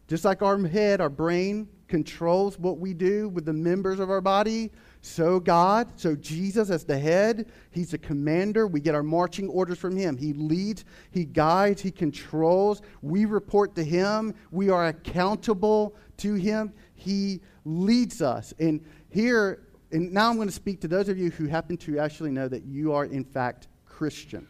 Just 0.07 0.25
like 0.25 0.41
our 0.41 0.65
head, 0.65 1.01
our 1.01 1.11
brain 1.11 1.69
controls 1.89 2.59
what 2.59 2.79
we 2.79 2.95
do 2.95 3.29
with 3.29 3.45
the 3.45 3.53
members 3.53 4.01
of 4.01 4.11
our 4.11 4.21
body, 4.21 4.71
so, 5.07 5.39
God, 5.39 5.89
so 5.95 6.17
Jesus 6.17 6.69
as 6.69 6.83
the 6.83 6.99
head, 6.99 7.47
he's 7.71 7.93
the 7.93 7.99
commander. 7.99 8.67
We 8.67 8.81
get 8.81 8.97
our 8.97 9.05
marching 9.05 9.49
orders 9.49 9.79
from 9.79 9.97
him. 9.97 10.17
He 10.17 10.33
leads, 10.33 10.85
he 11.13 11.25
guides, 11.25 11.81
he 11.81 11.93
controls. 11.93 12.83
We 13.03 13.25
report 13.25 13.77
to 13.77 13.85
him. 13.85 14.35
We 14.51 14.69
are 14.69 14.89
accountable 14.89 15.95
to 16.17 16.35
him. 16.35 16.73
He 16.97 17.41
leads 17.65 18.21
us. 18.21 18.53
And 18.59 18.85
here, 19.09 19.63
and 19.93 20.13
now 20.13 20.29
I'm 20.29 20.35
going 20.35 20.49
to 20.49 20.53
speak 20.53 20.81
to 20.81 20.89
those 20.89 21.09
of 21.09 21.17
you 21.17 21.31
who 21.31 21.47
happen 21.47 21.77
to 21.79 22.01
actually 22.01 22.33
know 22.33 22.49
that 22.49 22.65
you 22.65 22.93
are, 22.93 23.05
in 23.05 23.23
fact, 23.23 23.69
Christian, 23.87 24.49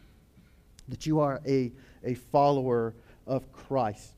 that 0.87 1.05
you 1.05 1.19
are 1.19 1.39
a, 1.45 1.71
a 2.03 2.15
follower 2.15 2.95
of 3.27 3.51
Christ. 3.51 4.13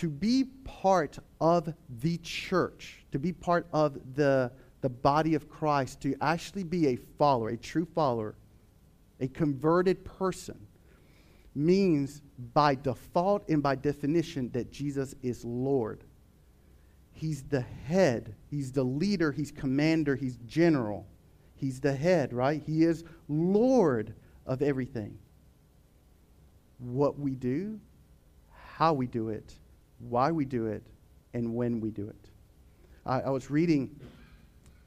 To 0.00 0.08
be 0.08 0.44
part 0.64 1.18
of 1.40 1.72
the 2.00 2.18
church, 2.18 3.04
to 3.12 3.18
be 3.18 3.32
part 3.32 3.66
of 3.72 3.98
the 4.14 4.52
the 4.80 4.88
body 4.88 5.34
of 5.34 5.48
Christ 5.48 6.00
to 6.02 6.14
actually 6.20 6.64
be 6.64 6.88
a 6.88 6.96
follower, 7.18 7.50
a 7.50 7.56
true 7.56 7.86
follower, 7.94 8.36
a 9.20 9.28
converted 9.28 10.04
person, 10.04 10.58
means 11.54 12.22
by 12.54 12.74
default 12.76 13.48
and 13.48 13.62
by 13.62 13.74
definition 13.74 14.50
that 14.52 14.70
Jesus 14.70 15.14
is 15.22 15.44
Lord. 15.44 16.04
He's 17.12 17.42
the 17.42 17.60
head, 17.60 18.36
He's 18.48 18.70
the 18.70 18.84
leader, 18.84 19.32
He's 19.32 19.50
commander, 19.50 20.14
He's 20.14 20.36
general. 20.46 21.06
He's 21.56 21.80
the 21.80 21.92
head, 21.92 22.32
right? 22.32 22.62
He 22.64 22.84
is 22.84 23.02
Lord 23.28 24.14
of 24.46 24.62
everything. 24.62 25.18
What 26.78 27.18
we 27.18 27.34
do, 27.34 27.80
how 28.76 28.92
we 28.92 29.08
do 29.08 29.30
it, 29.30 29.52
why 29.98 30.30
we 30.30 30.44
do 30.44 30.66
it, 30.66 30.82
and 31.34 31.54
when 31.54 31.80
we 31.80 31.90
do 31.90 32.08
it. 32.08 32.30
I, 33.04 33.20
I 33.20 33.30
was 33.30 33.50
reading 33.50 33.98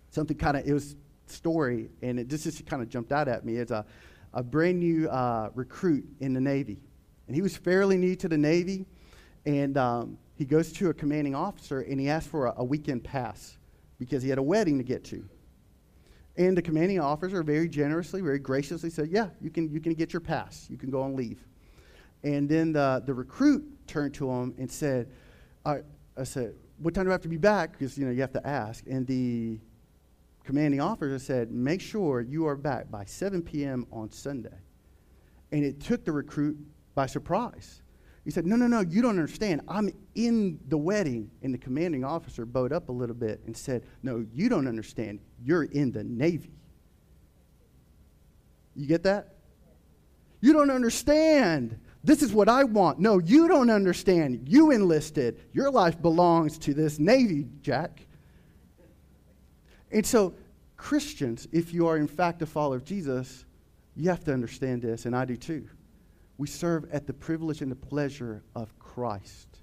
something 0.10 0.38
kind 0.38 0.58
of, 0.58 0.68
it 0.68 0.74
was 0.74 0.96
story, 1.28 1.90
and 2.02 2.20
it 2.20 2.28
just, 2.28 2.44
just 2.44 2.66
kind 2.66 2.82
of 2.82 2.90
jumped 2.90 3.12
out 3.12 3.28
at 3.28 3.46
me. 3.46 3.58
It's 3.58 3.72
a, 3.72 3.86
a 4.34 4.44
brand 4.44 4.80
new 4.80 5.10
uh, 5.10 5.50
recruit 5.56 6.06
in 6.20 6.34
the 6.34 6.42
Navy. 6.42 6.80
And 7.28 7.36
he 7.36 7.42
was 7.42 7.56
fairly 7.56 7.98
new 7.98 8.16
to 8.18 8.28
the 8.28 8.38
Navy, 8.38 8.86
and 9.46 9.78
um, 9.78 10.18
he 10.36 10.46
goes 10.46 10.72
to 10.74 10.90
a 10.90 10.94
commanding 10.94 11.36
officer 11.36 11.82
and 11.82 12.00
he 12.00 12.10
asks 12.10 12.28
for 12.28 12.48
a, 12.48 12.54
a 12.58 12.64
weekend 12.64 13.04
pass 13.04 13.58
because 14.00 14.24
he 14.24 14.30
had 14.30 14.38
a 14.38 14.44
wedding 14.44 14.78
to 14.78 14.84
get 14.84 15.04
to. 15.06 15.24
And 16.38 16.58
the 16.58 16.62
commanding 16.62 17.00
officer 17.00 17.44
very 17.44 17.68
generously, 17.68 18.22
very 18.22 18.40
graciously 18.40 18.90
said, 18.90 19.10
Yeah, 19.10 19.30
you 19.40 19.50
can, 19.50 19.70
you 19.70 19.80
can 19.80 19.94
get 19.94 20.14
your 20.14 20.20
pass. 20.20 20.68
You 20.70 20.78
can 20.78 20.90
go 20.90 21.04
and 21.04 21.16
leave. 21.16 21.46
And 22.24 22.48
then 22.48 22.74
the, 22.74 23.04
the 23.06 23.14
recruit 23.14 23.81
turned 23.92 24.14
to 24.16 24.30
him 24.30 24.56
and 24.58 24.72
said, 24.72 25.10
I, 25.66 25.80
I 26.18 26.24
said, 26.24 26.56
What 26.80 26.94
time 26.94 27.06
do 27.06 27.12
I 27.12 27.14
have 27.14 27.22
to 27.22 27.28
be 27.28 27.38
back? 27.38 27.74
Because, 27.74 27.98
you 27.98 28.06
know, 28.06 28.12
you 28.12 28.22
have 28.22 28.34
to 28.34 28.48
ask. 28.48 28.86
And 28.88 29.06
the 29.06 29.60
commanding 30.44 30.80
officer 30.80 31.20
said, 31.20 31.52
Make 31.52 31.82
sure 31.82 32.22
you 32.22 32.48
are 32.48 32.56
back 32.56 32.90
by 32.90 33.06
7 33.06 33.42
p.m. 33.42 33.86
on 33.92 34.12
Sunday. 34.12 34.58
And 35.52 35.66
it 35.66 35.82
took 35.82 36.06
the 36.06 36.12
recruit 36.14 36.58
by 36.96 37.06
surprise. 37.06 37.82
He 38.24 38.32
said, 38.32 38.46
No, 38.46 38.56
no, 38.56 38.68
no, 38.68 38.80
you 38.80 39.02
don't 39.02 39.12
understand. 39.12 39.62
I'm 39.68 39.92
in 40.16 40.60
the 40.70 40.78
wedding. 40.78 41.30
And 41.42 41.54
the 41.54 41.58
commanding 41.58 42.06
officer 42.06 42.46
bowed 42.46 42.72
up 42.72 42.88
a 42.90 42.94
little 42.94 43.16
bit 43.16 43.42
and 43.46 43.56
said, 43.56 43.84
No, 44.04 44.26
you 44.34 44.48
don't 44.48 44.68
understand. 44.68 45.20
You're 45.44 45.64
in 45.64 45.92
the 45.92 46.04
Navy. 46.04 46.54
You 48.74 48.88
get 48.88 49.04
that? 49.04 49.36
You 50.40 50.54
don't 50.54 50.72
understand. 50.72 51.80
This 52.04 52.24
is 52.24 52.34
what 52.34 52.50
I 52.50 52.64
want. 52.64 53.00
No, 53.00 53.20
you 53.20 53.48
don't 53.48 53.70
understand. 53.70 54.48
You 54.48 54.72
enlisted. 54.72 55.40
Your 55.54 55.70
life 55.70 56.02
belongs 56.02 56.58
to 56.60 56.74
this 56.74 56.98
Navy, 56.98 57.48
Jack. 57.62 58.06
And 59.92 60.06
so, 60.06 60.34
Christians, 60.78 61.48
if 61.52 61.74
you 61.74 61.88
are 61.88 61.98
in 61.98 62.08
fact 62.08 62.42
a 62.42 62.46
follower 62.46 62.78
of 62.78 62.84
Jesus, 62.84 63.46
you 63.96 64.10
have 64.10 64.24
to 64.24 64.34
understand 64.34 64.82
this, 64.82 65.06
and 65.06 65.16
I 65.16 65.26
do 65.26 65.38
too. 65.38 65.68
We 66.38 66.48
serve 66.48 66.86
at 66.92 67.06
the 67.06 67.14
privilege 67.14 67.62
and 67.62 67.72
the 67.72 67.76
pleasure 67.76 68.42
of 68.56 68.78
Christ. 68.80 69.60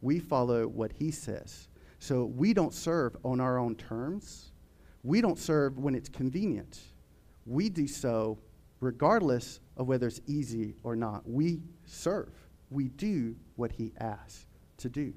We 0.00 0.18
follow 0.18 0.66
what 0.66 0.92
he 0.92 1.12
says. 1.12 1.68
So 2.00 2.24
we 2.24 2.54
don't 2.54 2.74
serve 2.74 3.16
on 3.24 3.40
our 3.40 3.58
own 3.58 3.76
terms. 3.76 4.50
We 5.04 5.20
don't 5.20 5.38
serve 5.38 5.78
when 5.78 5.94
it's 5.94 6.08
convenient. 6.08 6.80
We 7.46 7.68
do 7.68 7.86
so 7.86 8.38
regardless 8.80 9.60
of 9.78 9.86
whether 9.86 10.08
it's 10.08 10.20
easy 10.26 10.74
or 10.82 10.96
not. 10.96 11.22
We 11.26 11.62
serve. 11.86 12.32
We 12.70 12.88
do 12.88 13.36
what 13.56 13.72
he 13.72 13.92
asks 13.98 14.46
to 14.78 14.88
do. 14.88 15.14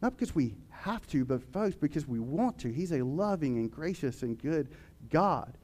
Not 0.00 0.16
because 0.16 0.34
we 0.34 0.54
have 0.70 1.06
to, 1.08 1.24
but 1.26 1.42
folks, 1.52 1.76
because 1.76 2.08
we 2.08 2.20
want 2.20 2.58
to. 2.60 2.72
He's 2.72 2.92
a 2.92 3.02
loving 3.02 3.58
and 3.58 3.70
gracious 3.70 4.22
and 4.22 4.38
good 4.38 4.68
God. 5.10 5.58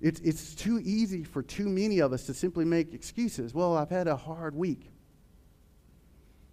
It's, 0.00 0.20
it's 0.20 0.54
too 0.54 0.80
easy 0.82 1.24
for 1.24 1.42
too 1.42 1.68
many 1.68 1.98
of 1.98 2.12
us 2.12 2.24
to 2.26 2.34
simply 2.34 2.64
make 2.64 2.94
excuses. 2.94 3.52
Well, 3.52 3.76
I've 3.76 3.90
had 3.90 4.06
a 4.06 4.16
hard 4.16 4.54
week. 4.54 4.90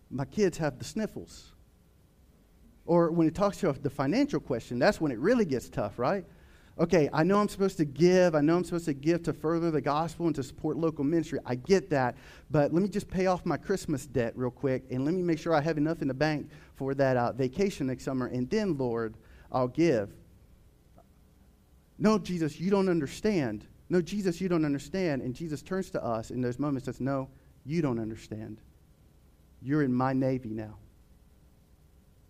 My 0.10 0.26
kids 0.26 0.58
have 0.58 0.78
the 0.78 0.84
sniffles. 0.84 1.54
Or 2.86 3.12
when 3.12 3.28
it 3.28 3.36
talks 3.36 3.58
to 3.58 3.72
the 3.72 3.90
financial 3.90 4.40
question, 4.40 4.80
that's 4.80 5.00
when 5.00 5.12
it 5.12 5.20
really 5.20 5.46
gets 5.46 5.70
tough, 5.70 6.00
right? 6.00 6.26
Okay, 6.80 7.10
I 7.12 7.24
know 7.24 7.40
I'm 7.40 7.50
supposed 7.50 7.78
to 7.78 7.86
give. 7.86 8.34
I 8.34 8.42
know 8.42 8.56
I'm 8.56 8.64
supposed 8.64 8.86
to 8.86 8.94
give 8.94 9.24
to 9.24 9.34
further 9.34 9.72
the 9.72 9.82
gospel 9.82 10.28
and 10.28 10.36
to 10.36 10.44
support 10.44 10.78
local 10.78 11.04
ministry. 11.04 11.40
I 11.46 11.56
get 11.56 11.90
that. 11.90 12.16
But 12.50 12.74
let 12.74 12.82
me 12.82 12.90
just 12.90 13.10
pay 13.10 13.28
off 13.28 13.46
my 13.46 13.58
Christmas 13.58 14.06
debt 14.06 14.34
real 14.36 14.52
quick 14.52 14.86
and 14.90 15.06
let 15.06 15.14
me 15.14 15.22
make 15.22 15.38
sure 15.38 15.54
I 15.54 15.62
have 15.62 15.78
enough 15.78 16.02
in 16.02 16.08
the 16.08 16.14
bank 16.14 16.50
for 16.76 16.94
that 16.96 17.18
uh, 17.18 17.34
vacation 17.34 17.88
next 17.88 18.04
summer. 18.04 18.28
And 18.28 18.50
then, 18.50 18.78
Lord, 18.78 19.16
I'll 19.52 19.68
give. 19.68 20.12
No, 22.00 22.18
Jesus, 22.18 22.60
you 22.60 22.72
don't 22.72 22.90
understand. 22.90 23.68
No, 23.90 24.02
Jesus, 24.02 24.40
you 24.40 24.48
don't 24.48 24.66
understand. 24.66 25.22
And 25.22 25.36
Jesus 25.36 25.62
turns 25.62 25.92
to 25.92 26.04
us 26.04 26.32
in 26.32 26.42
those 26.42 26.58
moments 26.58 26.88
and 26.88 26.96
says, 26.96 27.02
No, 27.02 27.30
you 27.66 27.82
don't 27.82 28.00
understand. 28.00 28.60
You're 29.62 29.84
in 29.84 29.94
my 29.94 30.14
Navy 30.14 30.50
now. 30.50 30.78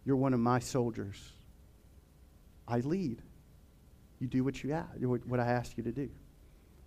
You're 0.04 0.18
one 0.18 0.34
of 0.34 0.39
my 0.39 0.60
soldiers. 0.60 1.34
I 2.68 2.80
lead. 2.80 3.22
You 4.22 4.28
do 4.28 4.43
what 4.43 4.63
you 4.63 4.69
what 5.26 5.39
I 5.39 5.47
ask 5.47 5.76
you 5.76 5.84
to 5.84 5.91
do. 5.91 6.07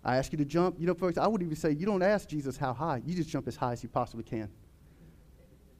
I 0.05 0.15
ask 0.15 0.31
you 0.31 0.37
to 0.37 0.45
jump. 0.45 0.79
You 0.79 0.87
know, 0.87 0.93
folks, 0.93 1.17
I 1.17 1.27
would 1.27 1.41
even 1.41 1.55
say 1.57 1.71
you 1.71 1.85
don't 1.85 2.01
ask 2.01 2.29
Jesus 2.29 2.55
how 2.55 2.73
high. 2.73 3.01
You 3.05 3.13
just 3.13 3.29
jump 3.29 3.47
as 3.47 3.57
high 3.57 3.73
as 3.73 3.83
you 3.83 3.89
possibly 3.89 4.23
can. 4.23 4.49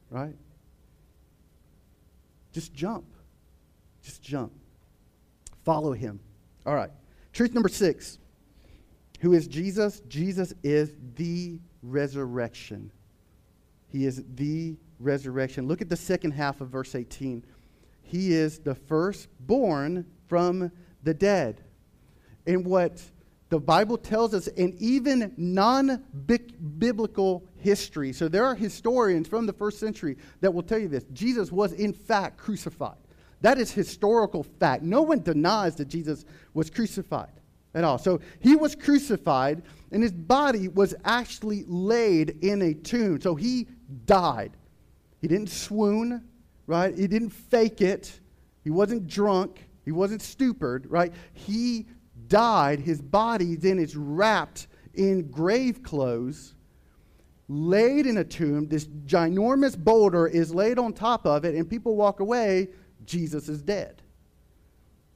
Right? 0.10 0.36
Just 2.52 2.74
jump. 2.74 3.06
Just 4.04 4.22
jump. 4.22 4.52
Follow 5.64 5.94
him. 5.94 6.20
All 6.66 6.76
right. 6.76 6.92
Truth 7.32 7.54
number 7.54 7.70
six. 7.70 8.20
Who 9.22 9.32
is 9.32 9.48
Jesus? 9.48 10.02
Jesus 10.10 10.54
is 10.62 10.94
the 11.16 11.60
resurrection. 11.82 12.92
He 13.88 14.06
is 14.06 14.24
the 14.36 14.76
resurrection. 15.00 15.70
Look 15.70 15.82
at 15.82 15.88
the 15.88 15.96
second 15.96 16.32
half 16.32 16.60
of 16.60 16.68
verse 16.68 16.96
18. 16.96 17.46
He 18.02 18.34
is 18.34 18.60
the 18.60 18.76
firstborn 18.76 20.06
from 20.28 20.72
the 21.06 21.14
dead. 21.14 21.62
And 22.46 22.66
what 22.66 23.02
the 23.50 23.60
Bible 23.60 23.98
tells 23.98 24.34
us, 24.34 24.48
and 24.48 24.74
even 24.82 25.34
non 25.38 26.04
biblical 26.78 27.46
history, 27.58 28.12
so 28.12 28.28
there 28.28 28.44
are 28.44 28.56
historians 28.56 29.28
from 29.28 29.46
the 29.46 29.54
first 29.54 29.80
century 29.80 30.18
that 30.42 30.54
will 30.54 30.64
tell 30.64 30.80
you 30.80 30.90
this 30.90 31.06
Jesus 31.14 31.52
was 31.52 31.72
in 31.72 31.94
fact 31.94 32.38
crucified. 32.38 32.98
That 33.42 33.58
is 33.58 33.72
historical 33.72 34.44
fact. 34.44 34.84
No 34.84 35.04
one 35.04 35.22
denies 35.22 35.76
that 35.76 35.88
Jesus 35.88 36.26
was 36.54 36.70
crucified 36.70 37.32
at 37.76 37.84
all. 37.84 37.98
So 37.98 38.20
he 38.40 38.56
was 38.56 38.74
crucified, 38.74 39.62
and 39.92 40.02
his 40.02 40.12
body 40.12 40.68
was 40.68 40.96
actually 41.04 41.64
laid 41.68 42.44
in 42.44 42.62
a 42.62 42.74
tomb. 42.74 43.22
So 43.22 43.36
he 43.36 43.68
died. 44.06 44.58
He 45.22 45.28
didn't 45.28 45.50
swoon, 45.50 46.24
right? 46.66 46.98
He 46.98 47.08
didn't 47.08 47.30
fake 47.30 47.82
it. 47.82 48.20
He 48.64 48.72
wasn't 48.72 49.08
drunk. 49.08 49.68
He 49.86 49.92
wasn't 49.92 50.22
stupid, 50.22 50.88
right? 50.90 51.14
He 51.34 51.86
died. 52.28 52.80
His 52.80 53.02
body 53.02 53.56
then 53.56 53.80
is 53.80 53.96
wrapped 53.96 54.68
in 54.96 55.30
grave 55.30 55.84
clothes, 55.84 56.56
laid 57.48 58.08
in 58.08 58.18
a 58.18 58.24
tomb. 58.24 58.68
This 58.68 58.88
ginormous 58.88 59.78
boulder 59.78 60.28
is 60.28 60.54
laid 60.54 60.80
on 60.80 60.94
top 60.94 61.26
of 61.26 61.46
it, 61.46 61.56
and 61.56 61.70
people 61.70 61.96
walk 61.96 62.20
away 62.20 62.70
Jesus 63.06 63.48
is 63.48 63.62
dead. 63.62 64.02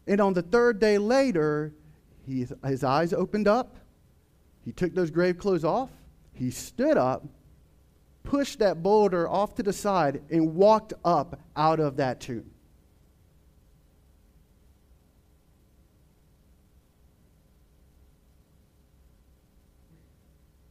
And 0.07 0.21
on 0.21 0.33
the 0.33 0.41
third 0.41 0.79
day 0.79 0.97
later, 0.97 1.73
he, 2.25 2.45
his 2.65 2.83
eyes 2.83 3.13
opened 3.13 3.47
up. 3.47 3.75
He 4.63 4.71
took 4.71 4.93
those 4.93 5.09
grave 5.09 5.37
clothes 5.37 5.63
off. 5.63 5.89
He 6.33 6.51
stood 6.51 6.97
up, 6.97 7.25
pushed 8.23 8.59
that 8.59 8.83
boulder 8.83 9.27
off 9.27 9.55
to 9.55 9.63
the 9.63 9.73
side, 9.73 10.21
and 10.29 10.55
walked 10.55 10.93
up 11.03 11.39
out 11.55 11.79
of 11.79 11.97
that 11.97 12.19
tomb. 12.19 12.49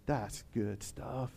That's 0.09 0.43
good 0.55 0.83
stuff. 0.83 1.31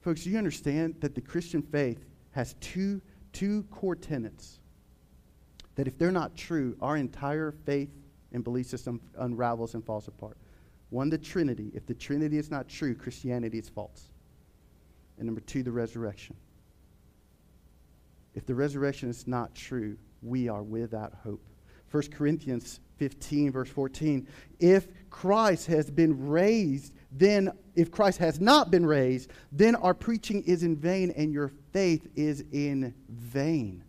Folks, 0.00 0.24
you 0.24 0.38
understand 0.38 0.94
that 1.00 1.14
the 1.14 1.20
Christian 1.20 1.60
faith 1.60 2.06
has 2.30 2.54
two 2.54 3.02
two 3.34 3.64
core 3.70 3.94
tenets 3.94 4.60
that, 5.74 5.86
if 5.86 5.98
they're 5.98 6.10
not 6.10 6.34
true, 6.34 6.74
our 6.80 6.96
entire 6.96 7.52
faith 7.52 7.90
and 8.32 8.42
belief 8.42 8.66
system 8.66 8.98
unravels 9.18 9.74
and 9.74 9.84
falls 9.84 10.08
apart. 10.08 10.38
One, 10.88 11.10
the 11.10 11.18
Trinity. 11.18 11.70
If 11.74 11.86
the 11.86 11.94
Trinity 11.94 12.38
is 12.38 12.50
not 12.50 12.66
true, 12.66 12.94
Christianity 12.94 13.58
is 13.58 13.68
false. 13.68 14.08
And 15.18 15.26
number 15.26 15.42
two, 15.42 15.62
the 15.62 15.70
resurrection. 15.70 16.34
If 18.34 18.46
the 18.46 18.54
resurrection 18.54 19.10
is 19.10 19.26
not 19.26 19.54
true, 19.54 19.98
we 20.22 20.48
are 20.48 20.62
without 20.62 21.12
hope. 21.22 21.42
1 21.90 22.04
Corinthians 22.10 22.80
15, 22.96 23.52
verse 23.52 23.68
14. 23.68 24.26
If 24.58 24.88
Christ 25.10 25.66
has 25.66 25.90
been 25.90 26.28
raised, 26.28 26.94
then 27.10 27.50
if 27.74 27.90
Christ 27.90 28.18
has 28.18 28.40
not 28.40 28.70
been 28.70 28.84
raised, 28.84 29.30
then 29.52 29.74
our 29.76 29.94
preaching 29.94 30.42
is 30.44 30.62
in 30.62 30.76
vain 30.76 31.12
and 31.16 31.32
your 31.32 31.52
faith 31.72 32.06
is 32.16 32.44
in 32.52 32.94
vain. 33.08 33.84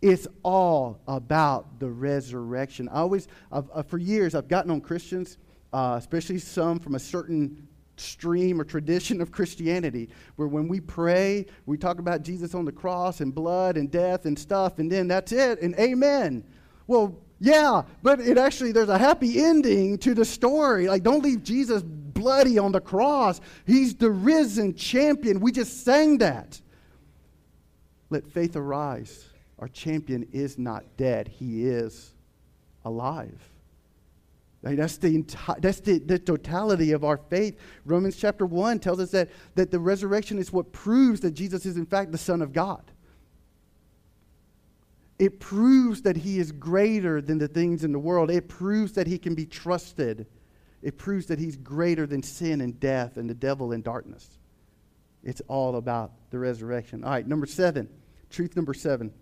It's 0.00 0.26
all 0.42 1.00
about 1.06 1.78
the 1.78 1.88
resurrection. 1.88 2.88
I 2.88 3.00
always, 3.00 3.28
I've, 3.50 3.70
uh, 3.72 3.82
for 3.82 3.98
years, 3.98 4.34
I've 4.34 4.48
gotten 4.48 4.70
on 4.70 4.80
Christians, 4.80 5.38
uh, 5.72 5.96
especially 5.98 6.38
some 6.38 6.80
from 6.80 6.94
a 6.94 6.98
certain 6.98 7.68
stream 7.96 8.60
or 8.60 8.64
tradition 8.64 9.20
of 9.20 9.30
Christianity, 9.30 10.08
where 10.36 10.48
when 10.48 10.66
we 10.66 10.80
pray, 10.80 11.46
we 11.66 11.76
talk 11.76 11.98
about 11.98 12.22
Jesus 12.22 12.54
on 12.54 12.64
the 12.64 12.72
cross 12.72 13.20
and 13.20 13.34
blood 13.34 13.76
and 13.76 13.90
death 13.90 14.24
and 14.24 14.36
stuff, 14.36 14.78
and 14.78 14.90
then 14.90 15.06
that's 15.06 15.30
it, 15.30 15.60
and 15.60 15.74
amen. 15.78 16.44
Well, 16.86 17.16
yeah, 17.38 17.82
but 18.02 18.20
it 18.20 18.38
actually, 18.38 18.72
there's 18.72 18.88
a 18.88 18.98
happy 18.98 19.42
ending 19.42 19.98
to 19.98 20.14
the 20.14 20.24
story. 20.24 20.88
Like, 20.88 21.02
don't 21.02 21.22
leave 21.22 21.42
Jesus 21.42 21.82
bloody 22.22 22.58
on 22.58 22.72
the 22.72 22.80
cross. 22.80 23.40
He's 23.66 23.94
the 23.96 24.10
risen 24.10 24.74
champion. 24.74 25.40
We 25.40 25.50
just 25.50 25.84
sang 25.84 26.18
that. 26.18 26.60
Let 28.10 28.26
faith 28.26 28.54
arise. 28.54 29.28
Our 29.58 29.68
champion 29.68 30.28
is 30.32 30.58
not 30.58 30.84
dead, 30.96 31.28
he 31.28 31.66
is 31.66 32.14
alive. 32.84 33.40
That's, 34.62 34.96
the, 34.96 35.18
enti- 35.18 35.60
that's 35.60 35.80
the, 35.80 35.98
the 35.98 36.20
totality 36.20 36.92
of 36.92 37.02
our 37.02 37.16
faith. 37.16 37.58
Romans 37.84 38.16
chapter 38.16 38.46
1 38.46 38.78
tells 38.78 39.00
us 39.00 39.10
that, 39.10 39.28
that 39.56 39.72
the 39.72 39.80
resurrection 39.80 40.38
is 40.38 40.52
what 40.52 40.70
proves 40.70 41.20
that 41.20 41.32
Jesus 41.32 41.66
is, 41.66 41.76
in 41.76 41.86
fact, 41.86 42.12
the 42.12 42.18
Son 42.18 42.40
of 42.40 42.52
God. 42.52 42.82
It 45.18 45.40
proves 45.40 46.02
that 46.02 46.16
he 46.16 46.38
is 46.38 46.52
greater 46.52 47.20
than 47.20 47.38
the 47.38 47.48
things 47.48 47.82
in 47.82 47.92
the 47.92 47.98
world. 47.98 48.30
It 48.30 48.48
proves 48.48 48.92
that 48.92 49.08
he 49.08 49.18
can 49.18 49.34
be 49.34 49.46
trusted. 49.46 50.26
It 50.82 50.98
proves 50.98 51.26
that 51.26 51.38
he's 51.38 51.56
greater 51.56 52.06
than 52.06 52.22
sin 52.22 52.60
and 52.60 52.78
death 52.78 53.16
and 53.16 53.30
the 53.30 53.34
devil 53.34 53.72
and 53.72 53.84
darkness. 53.84 54.28
It's 55.22 55.40
all 55.46 55.76
about 55.76 56.12
the 56.30 56.38
resurrection. 56.38 57.04
All 57.04 57.10
right, 57.10 57.26
number 57.26 57.46
seven, 57.46 57.88
truth 58.30 58.56
number 58.56 58.74
seven. 58.74 59.12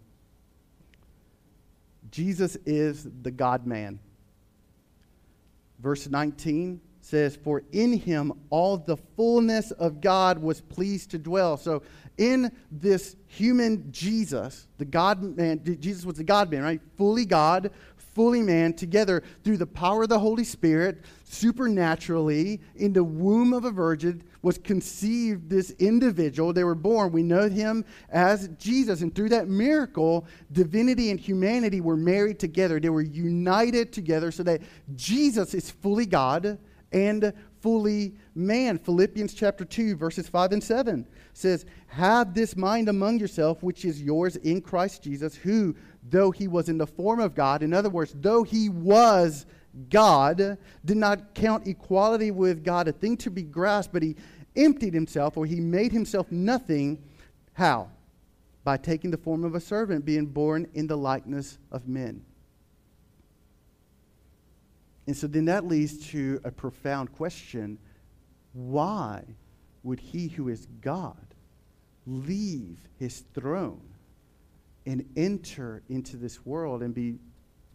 Jesus 2.10 2.56
is 2.64 3.06
the 3.22 3.30
God 3.30 3.66
man. 3.66 4.00
Verse 5.78 6.08
19 6.08 6.80
says, 7.00 7.36
For 7.36 7.62
in 7.72 7.92
him 7.92 8.32
all 8.50 8.76
the 8.76 8.96
fullness 8.96 9.70
of 9.72 10.00
God 10.00 10.38
was 10.38 10.60
pleased 10.60 11.10
to 11.10 11.18
dwell. 11.18 11.56
So, 11.56 11.82
in 12.18 12.52
this 12.70 13.16
human 13.26 13.90
Jesus, 13.92 14.66
the 14.76 14.84
God 14.84 15.22
man, 15.22 15.62
Jesus 15.80 16.04
was 16.04 16.16
the 16.16 16.24
God 16.24 16.50
man, 16.50 16.62
right? 16.62 16.80
Fully 16.98 17.24
God, 17.24 17.70
fully 18.14 18.42
man, 18.42 18.72
together 18.72 19.22
through 19.44 19.56
the 19.56 19.66
power 19.66 20.02
of 20.02 20.08
the 20.08 20.18
Holy 20.18 20.44
Spirit, 20.44 21.04
supernaturally, 21.24 22.60
in 22.76 22.92
the 22.92 23.04
womb 23.04 23.52
of 23.52 23.64
a 23.64 23.70
virgin, 23.70 24.22
was 24.42 24.58
conceived 24.58 25.48
this 25.48 25.70
individual. 25.78 26.52
They 26.52 26.64
were 26.64 26.74
born. 26.74 27.12
We 27.12 27.22
know 27.22 27.48
him 27.48 27.84
as 28.10 28.48
Jesus. 28.58 29.02
And 29.02 29.14
through 29.14 29.28
that 29.30 29.48
miracle, 29.48 30.26
divinity 30.52 31.10
and 31.10 31.20
humanity 31.20 31.80
were 31.80 31.96
married 31.96 32.38
together. 32.38 32.80
They 32.80 32.88
were 32.88 33.02
united 33.02 33.92
together 33.92 34.30
so 34.30 34.42
that 34.44 34.62
Jesus 34.96 35.54
is 35.54 35.70
fully 35.70 36.06
God 36.06 36.58
and 36.92 37.32
fully 37.60 38.14
man. 38.34 38.78
Philippians 38.78 39.34
chapter 39.34 39.64
2, 39.64 39.96
verses 39.96 40.28
5 40.28 40.52
and 40.52 40.64
7 40.64 41.06
says, 41.32 41.66
Have 41.88 42.34
this 42.34 42.56
mind 42.56 42.88
among 42.88 43.18
yourself, 43.18 43.62
which 43.62 43.84
is 43.84 44.02
yours 44.02 44.36
in 44.36 44.60
Christ 44.60 45.02
Jesus, 45.02 45.34
who, 45.34 45.76
though 46.02 46.30
he 46.30 46.48
was 46.48 46.68
in 46.68 46.78
the 46.78 46.86
form 46.86 47.20
of 47.20 47.34
God, 47.34 47.62
in 47.62 47.72
other 47.72 47.90
words, 47.90 48.14
though 48.18 48.42
he 48.42 48.68
was 48.68 49.46
God, 49.88 50.58
did 50.84 50.96
not 50.96 51.34
count 51.34 51.66
equality 51.66 52.30
with 52.30 52.64
God 52.64 52.88
a 52.88 52.92
thing 52.92 53.16
to 53.18 53.30
be 53.30 53.42
grasped, 53.42 53.92
but 53.92 54.02
he 54.02 54.16
emptied 54.56 54.94
himself 54.94 55.36
or 55.36 55.46
he 55.46 55.60
made 55.60 55.92
himself 55.92 56.30
nothing. 56.32 57.02
How? 57.52 57.88
By 58.64 58.76
taking 58.76 59.10
the 59.10 59.16
form 59.16 59.44
of 59.44 59.54
a 59.54 59.60
servant, 59.60 60.04
being 60.04 60.26
born 60.26 60.66
in 60.74 60.86
the 60.86 60.96
likeness 60.96 61.58
of 61.70 61.86
men. 61.86 62.24
And 65.06 65.16
so 65.16 65.26
then 65.26 65.46
that 65.46 65.66
leads 65.66 66.06
to 66.10 66.40
a 66.44 66.50
profound 66.50 67.12
question 67.12 67.78
why 68.52 69.24
would 69.82 70.00
he 70.00 70.28
who 70.28 70.48
is 70.48 70.66
God 70.80 71.34
leave 72.06 72.80
his 72.98 73.20
throne 73.34 73.89
and 74.86 75.04
enter 75.16 75.82
into 75.88 76.16
this 76.16 76.44
world 76.44 76.82
and 76.82 76.94
be 76.94 77.18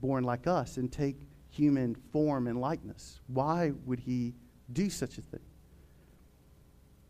born 0.02 0.24
like 0.24 0.48
us 0.48 0.78
and 0.78 0.92
take 0.92 1.18
human 1.50 1.96
form 2.12 2.48
and 2.48 2.60
likeness? 2.60 3.20
Why 3.28 3.72
would 3.86 4.00
he 4.00 4.34
do 4.74 4.90
such 4.90 5.18
a 5.18 5.22
thing? 5.22 5.40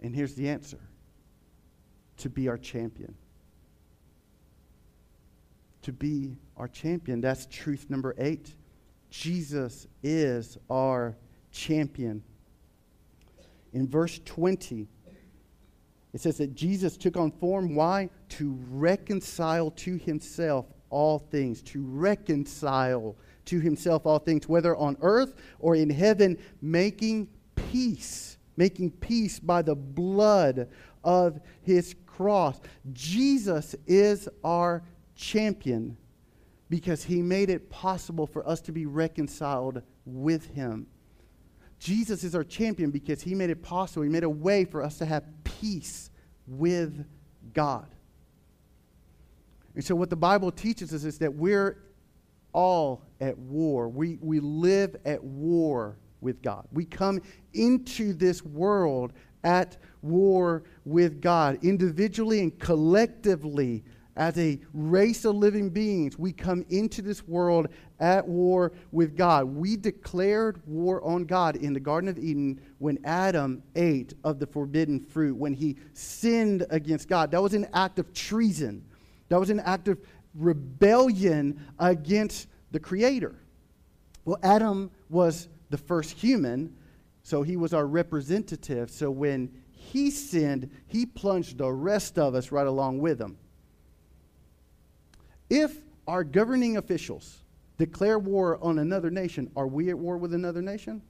And 0.01 0.15
here's 0.15 0.35
the 0.35 0.49
answer 0.49 0.79
to 2.17 2.29
be 2.29 2.47
our 2.47 2.57
champion. 2.57 3.15
To 5.83 5.91
be 5.91 6.37
our 6.57 6.67
champion. 6.67 7.21
That's 7.21 7.45
truth 7.47 7.87
number 7.89 8.15
eight. 8.17 8.55
Jesus 9.09 9.87
is 10.03 10.57
our 10.69 11.15
champion. 11.51 12.23
In 13.73 13.87
verse 13.87 14.19
20, 14.25 14.87
it 16.16 16.22
says 16.22 16.38
that 16.38 16.55
Jesus 16.55 16.95
took 16.95 17.18
on 17.18 17.30
form. 17.30 17.76
Why? 17.76 18.09
To 18.30 18.57
reconcile 18.70 19.70
to 19.72 19.97
himself 19.97 20.66
all 20.89 21.20
things. 21.20 21.61
To 21.63 21.84
reconcile 21.84 23.18
to 23.43 23.59
himself 23.59 24.05
all 24.05 24.20
things, 24.20 24.47
whether 24.47 24.78
on 24.78 24.95
earth 25.01 25.36
or 25.59 25.76
in 25.76 25.89
heaven, 25.89 26.38
making 26.61 27.28
peace, 27.55 28.38
making 28.55 28.91
peace 28.91 29.41
by 29.41 29.61
the 29.61 29.76
blood 29.76 30.70
of 31.03 31.41
his 31.61 31.93
cross. 32.05 32.61
Jesus 32.93 33.76
is 33.86 34.30
our 34.41 34.84
champion 35.16 35.97
because 36.70 37.03
he 37.03 37.22
made 37.22 37.49
it 37.49 37.70
possible 37.70 38.26
for 38.26 38.47
us 38.47 38.61
to 38.61 38.72
be 38.72 38.86
reconciled 38.86 39.82
with 40.05 40.45
him. 40.55 40.88
Jesus 41.86 42.23
is 42.23 42.33
our 42.33 42.43
champion 42.43 42.89
because 42.89 43.21
he 43.21 43.36
made 43.36 43.51
it 43.51 43.61
possible. 43.61 44.01
He 44.01 44.09
made 44.09 44.23
a 44.23 44.29
way 44.29 44.65
for 44.65 44.81
us 44.81 44.97
to 44.97 45.05
have 45.05 45.23
peace 45.43 46.09
with 46.47 47.05
God. 47.53 47.86
And 49.75 49.86
so, 49.86 49.93
what 49.93 50.09
the 50.09 50.15
Bible 50.15 50.51
teaches 50.51 50.95
us 50.95 51.03
is 51.03 51.19
that 51.19 51.31
we're 51.31 51.77
all 52.53 53.03
at 53.21 53.38
war. 53.38 53.88
We, 53.88 54.17
we 54.19 54.39
live 54.39 54.95
at 55.05 55.23
war 55.23 55.99
with 56.21 56.41
God. 56.41 56.67
We 56.73 56.86
come 56.86 57.21
into 57.53 58.13
this 58.13 58.43
world 58.43 59.13
at 59.43 59.77
war 60.01 60.63
with 60.86 61.21
God, 61.21 61.59
individually 61.63 62.39
and 62.39 62.57
collectively. 62.57 63.83
As 64.18 64.38
a 64.38 64.59
race 64.74 65.26
of 65.26 65.36
living 65.36 65.70
beings, 65.70 66.18
we 66.18 66.32
come 66.32 66.66
into 66.70 67.01
this 67.01 67.28
world 67.28 67.68
at 67.99 68.26
war 68.26 68.72
with 68.93 69.18
God. 69.18 69.45
We 69.45 69.76
declared 69.76 70.61
war 70.66 71.03
on 71.03 71.26
God 71.26 71.57
in 71.57 71.74
the 71.74 71.82
Garden 71.82 72.09
of 72.09 72.18
Eden 72.18 72.61
when 72.78 72.97
Adam 73.03 73.61
ate 73.76 74.13
of 74.24 74.39
the 74.39 74.47
forbidden 74.47 75.01
fruit, 75.01 75.36
when 75.36 75.53
he 75.53 75.76
sinned 75.93 76.66
against 76.70 77.09
God. 77.09 77.30
That 77.32 77.43
was 77.43 77.53
an 77.53 77.68
act 77.74 77.99
of 77.99 78.13
treason, 78.13 78.86
that 79.28 79.39
was 79.39 79.49
an 79.49 79.59
act 79.59 79.89
of 79.89 79.99
rebellion 80.34 81.59
against 81.78 82.47
the 82.72 82.80
Creator. 82.80 83.36
Well, 84.24 84.39
Adam 84.43 84.91
was 85.09 85.49
the 85.70 85.78
first 85.78 86.11
human, 86.11 86.74
so 87.24 87.43
he 87.43 87.57
was 87.57 87.74
our 87.74 87.86
representative. 87.86 88.89
So 88.89 89.11
when 89.11 89.51
he 89.72 90.09
sinned, 90.09 90.72
he 90.88 91.05
plunged 91.05 91.57
the 91.57 91.72
rest 91.72 92.18
of 92.18 92.34
us 92.34 92.51
right 92.51 92.66
along 92.68 92.99
with 92.99 93.20
him. 93.20 93.38
If 95.55 95.81
our 96.05 96.25
governing 96.25 96.75
officials 96.75 97.43
declare 97.77 98.19
war 98.19 98.59
on 98.61 98.79
another 98.79 99.09
nation, 99.09 99.49
are 99.55 99.67
we 99.67 99.89
at 99.89 99.97
war 99.97 100.17
with 100.17 100.33
another 100.33 100.61
nation? 100.61 101.01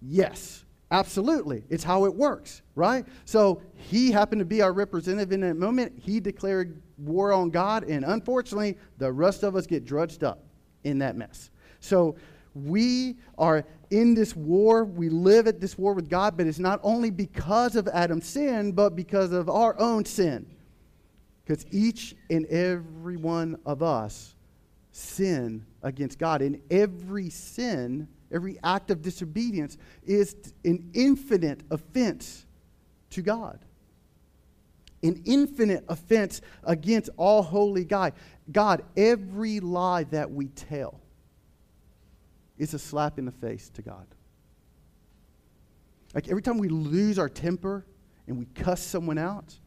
Yes. 0.00 0.64
Absolutely. 0.92 1.64
It's 1.68 1.82
how 1.82 2.04
it 2.04 2.14
works, 2.14 2.62
right? 2.76 3.04
So 3.24 3.62
he 3.74 4.12
happened 4.12 4.38
to 4.38 4.44
be 4.44 4.62
our 4.62 4.72
representative 4.72 5.32
in 5.32 5.40
that 5.40 5.56
moment. 5.56 5.92
He 6.00 6.20
declared 6.20 6.80
war 6.98 7.32
on 7.32 7.50
God, 7.50 7.82
and 7.82 8.04
unfortunately, 8.04 8.78
the 8.98 9.10
rest 9.10 9.42
of 9.42 9.56
us 9.56 9.66
get 9.66 9.84
drudged 9.84 10.22
up 10.22 10.44
in 10.84 10.98
that 11.00 11.16
mess. 11.16 11.50
So 11.80 12.14
we 12.54 13.16
are 13.38 13.64
in 13.90 14.14
this 14.14 14.36
war. 14.36 14.84
We 14.84 15.08
live 15.08 15.48
at 15.48 15.60
this 15.60 15.76
war 15.76 15.94
with 15.94 16.08
God, 16.08 16.36
but 16.36 16.46
it's 16.46 16.60
not 16.60 16.78
only 16.84 17.10
because 17.10 17.74
of 17.74 17.88
Adam's 17.88 18.26
sin, 18.26 18.70
but 18.70 18.94
because 18.94 19.32
of 19.32 19.48
our 19.50 19.78
own 19.80 20.04
sin. 20.04 20.46
Because 21.50 21.66
each 21.72 22.14
and 22.30 22.46
every 22.46 23.16
one 23.16 23.58
of 23.66 23.82
us 23.82 24.36
sin 24.92 25.66
against 25.82 26.18
God. 26.18 26.42
And 26.42 26.60
every 26.70 27.28
sin 27.30 28.06
Every 28.32 28.58
act 28.62 28.90
of 28.90 29.02
disobedience 29.02 29.76
is 30.04 30.36
an 30.64 30.90
infinite 30.94 31.62
offense 31.70 32.46
to 33.10 33.22
God. 33.22 33.58
An 35.02 35.22
infinite 35.24 35.84
offense 35.88 36.40
against 36.62 37.10
all 37.16 37.42
holy 37.42 37.84
God. 37.84 38.12
God, 38.52 38.84
every 38.96 39.58
lie 39.60 40.04
that 40.04 40.30
we 40.30 40.46
tell 40.48 41.00
is 42.58 42.74
a 42.74 42.78
slap 42.78 43.18
in 43.18 43.24
the 43.24 43.32
face 43.32 43.70
to 43.70 43.82
God. 43.82 44.06
Like 46.14 46.28
every 46.28 46.42
time 46.42 46.58
we 46.58 46.68
lose 46.68 47.18
our 47.18 47.28
temper 47.28 47.84
and 48.28 48.38
we 48.38 48.44
cuss 48.54 48.80
someone 48.80 49.18
out, 49.18 49.58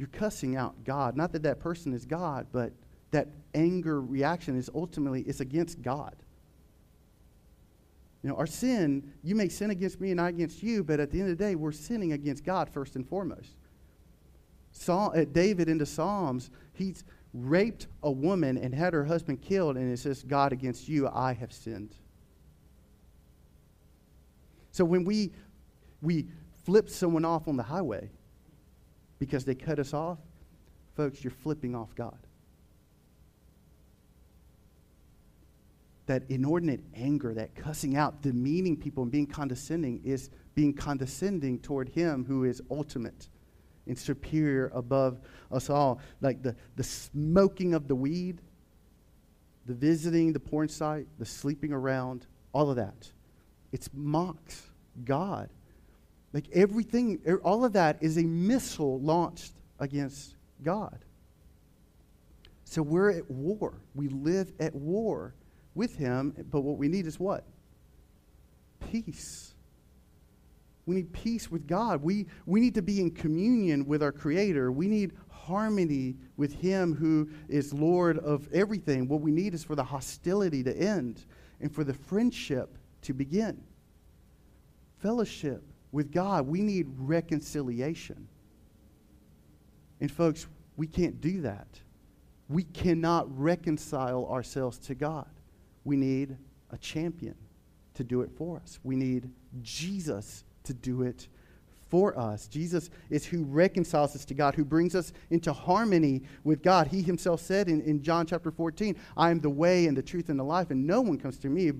you're 0.00 0.08
cussing 0.08 0.56
out 0.56 0.82
God. 0.82 1.14
Not 1.14 1.30
that 1.32 1.42
that 1.42 1.60
person 1.60 1.92
is 1.92 2.06
God, 2.06 2.46
but 2.52 2.72
that 3.10 3.28
anger 3.54 4.00
reaction 4.00 4.56
is 4.56 4.70
ultimately 4.74 5.20
it's 5.20 5.40
against 5.40 5.82
God. 5.82 6.16
You 8.22 8.30
know, 8.30 8.36
our 8.36 8.46
sin, 8.46 9.12
you 9.22 9.34
may 9.34 9.50
sin 9.50 9.68
against 9.68 10.00
me 10.00 10.10
and 10.10 10.18
I 10.18 10.30
against 10.30 10.62
you, 10.62 10.82
but 10.82 11.00
at 11.00 11.10
the 11.10 11.20
end 11.20 11.30
of 11.30 11.36
the 11.36 11.44
day, 11.44 11.54
we're 11.54 11.70
sinning 11.70 12.12
against 12.14 12.44
God 12.44 12.70
first 12.70 12.96
and 12.96 13.06
foremost. 13.06 13.50
Saul, 14.72 15.12
uh, 15.14 15.26
David 15.30 15.68
in 15.68 15.76
the 15.76 15.84
Psalms, 15.84 16.50
he's 16.72 17.04
raped 17.34 17.86
a 18.02 18.10
woman 18.10 18.56
and 18.56 18.74
had 18.74 18.94
her 18.94 19.04
husband 19.04 19.42
killed, 19.42 19.76
and 19.76 19.92
it 19.92 19.98
says, 19.98 20.22
God, 20.22 20.50
against 20.50 20.88
you 20.88 21.08
I 21.08 21.34
have 21.34 21.52
sinned. 21.52 21.94
So 24.70 24.86
when 24.86 25.04
we, 25.04 25.32
we 26.00 26.28
flip 26.64 26.88
someone 26.88 27.26
off 27.26 27.48
on 27.48 27.58
the 27.58 27.64
highway 27.64 28.08
because 29.20 29.44
they 29.44 29.54
cut 29.54 29.78
us 29.78 29.94
off, 29.94 30.18
folks, 30.96 31.22
you're 31.22 31.30
flipping 31.30 31.76
off 31.76 31.94
God. 31.94 32.18
that 36.10 36.24
inordinate 36.28 36.80
anger, 36.96 37.32
that 37.34 37.54
cussing 37.54 37.96
out, 37.96 38.20
demeaning 38.20 38.76
people, 38.76 39.04
and 39.04 39.12
being 39.12 39.28
condescending 39.28 40.00
is 40.04 40.28
being 40.56 40.74
condescending 40.74 41.56
toward 41.60 41.88
Him 41.88 42.24
who 42.24 42.42
is 42.42 42.60
ultimate 42.68 43.28
and 43.86 43.96
superior 43.96 44.72
above 44.74 45.20
us 45.52 45.70
all. 45.70 46.00
Like 46.20 46.42
the, 46.42 46.56
the 46.74 46.82
smoking 46.82 47.74
of 47.74 47.86
the 47.86 47.94
weed, 47.94 48.40
the 49.66 49.74
visiting 49.74 50.32
the 50.32 50.40
porn 50.40 50.68
site, 50.68 51.06
the 51.20 51.24
sleeping 51.24 51.72
around, 51.72 52.26
all 52.52 52.70
of 52.70 52.76
that. 52.76 53.12
It's 53.70 53.88
mocks 53.94 54.66
God. 55.04 55.48
Like 56.32 56.48
everything, 56.52 57.20
er, 57.26 57.40
all 57.42 57.64
of 57.64 57.72
that 57.72 57.98
is 58.00 58.16
a 58.16 58.22
missile 58.22 59.00
launched 59.00 59.52
against 59.78 60.36
God. 60.62 60.98
So 62.64 62.82
we're 62.82 63.10
at 63.10 63.28
war. 63.28 63.74
We 63.94 64.08
live 64.08 64.52
at 64.60 64.74
war 64.74 65.34
with 65.74 65.96
Him, 65.96 66.34
but 66.50 66.60
what 66.60 66.78
we 66.78 66.88
need 66.88 67.06
is 67.06 67.18
what? 67.18 67.44
Peace. 68.90 69.54
We 70.86 70.96
need 70.96 71.12
peace 71.12 71.50
with 71.50 71.66
God. 71.66 72.02
We, 72.02 72.26
we 72.46 72.60
need 72.60 72.74
to 72.74 72.82
be 72.82 73.00
in 73.00 73.10
communion 73.10 73.86
with 73.86 74.02
our 74.02 74.12
Creator. 74.12 74.70
We 74.72 74.86
need 74.86 75.12
harmony 75.30 76.16
with 76.36 76.52
Him 76.52 76.94
who 76.94 77.28
is 77.48 77.72
Lord 77.72 78.18
of 78.18 78.48
everything. 78.52 79.08
What 79.08 79.20
we 79.20 79.32
need 79.32 79.52
is 79.52 79.64
for 79.64 79.74
the 79.74 79.84
hostility 79.84 80.62
to 80.62 80.76
end 80.76 81.24
and 81.60 81.72
for 81.74 81.82
the 81.82 81.94
friendship 81.94 82.78
to 83.02 83.12
begin. 83.12 83.62
Fellowship 84.98 85.64
with 85.92 86.12
God. 86.12 86.46
We 86.46 86.62
need 86.62 86.86
reconciliation. 86.98 88.28
And, 90.00 90.10
folks, 90.10 90.46
we 90.76 90.86
can't 90.86 91.20
do 91.20 91.42
that. 91.42 91.68
We 92.48 92.64
cannot 92.64 93.26
reconcile 93.38 94.26
ourselves 94.26 94.78
to 94.78 94.94
God. 94.94 95.28
We 95.84 95.96
need 95.96 96.36
a 96.70 96.78
champion 96.78 97.34
to 97.94 98.04
do 98.04 98.22
it 98.22 98.30
for 98.36 98.56
us. 98.56 98.78
We 98.82 98.96
need 98.96 99.30
Jesus 99.62 100.44
to 100.64 100.74
do 100.74 101.02
it 101.02 101.28
for 101.88 102.16
us. 102.18 102.46
Jesus 102.46 102.88
is 103.10 103.26
who 103.26 103.44
reconciles 103.44 104.14
us 104.14 104.24
to 104.26 104.34
God, 104.34 104.54
who 104.54 104.64
brings 104.64 104.94
us 104.94 105.12
into 105.30 105.52
harmony 105.52 106.22
with 106.44 106.62
God. 106.62 106.86
He 106.86 107.02
himself 107.02 107.40
said 107.40 107.68
in, 107.68 107.80
in 107.82 108.02
John 108.02 108.26
chapter 108.26 108.50
14, 108.50 108.96
I 109.16 109.30
am 109.30 109.40
the 109.40 109.50
way 109.50 109.86
and 109.86 109.96
the 109.96 110.02
truth 110.02 110.28
and 110.28 110.38
the 110.38 110.44
life, 110.44 110.70
and 110.70 110.86
no 110.86 111.00
one 111.00 111.18
comes 111.18 111.36
to 111.38 111.48
me, 111.48 111.72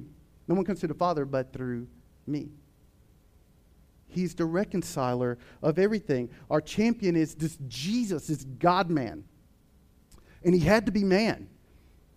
no 0.48 0.54
one 0.54 0.64
comes 0.64 0.80
to 0.80 0.88
the 0.88 0.94
Father 0.94 1.24
but 1.24 1.52
through 1.52 1.86
me. 2.26 2.48
He's 4.10 4.34
the 4.34 4.44
reconciler 4.44 5.38
of 5.62 5.78
everything. 5.78 6.30
Our 6.50 6.60
champion 6.60 7.16
is 7.16 7.34
this 7.34 7.58
Jesus, 7.68 8.26
this 8.26 8.44
God 8.44 8.90
man. 8.90 9.24
And 10.44 10.54
he 10.54 10.60
had 10.60 10.86
to 10.86 10.92
be 10.92 11.04
man. 11.04 11.48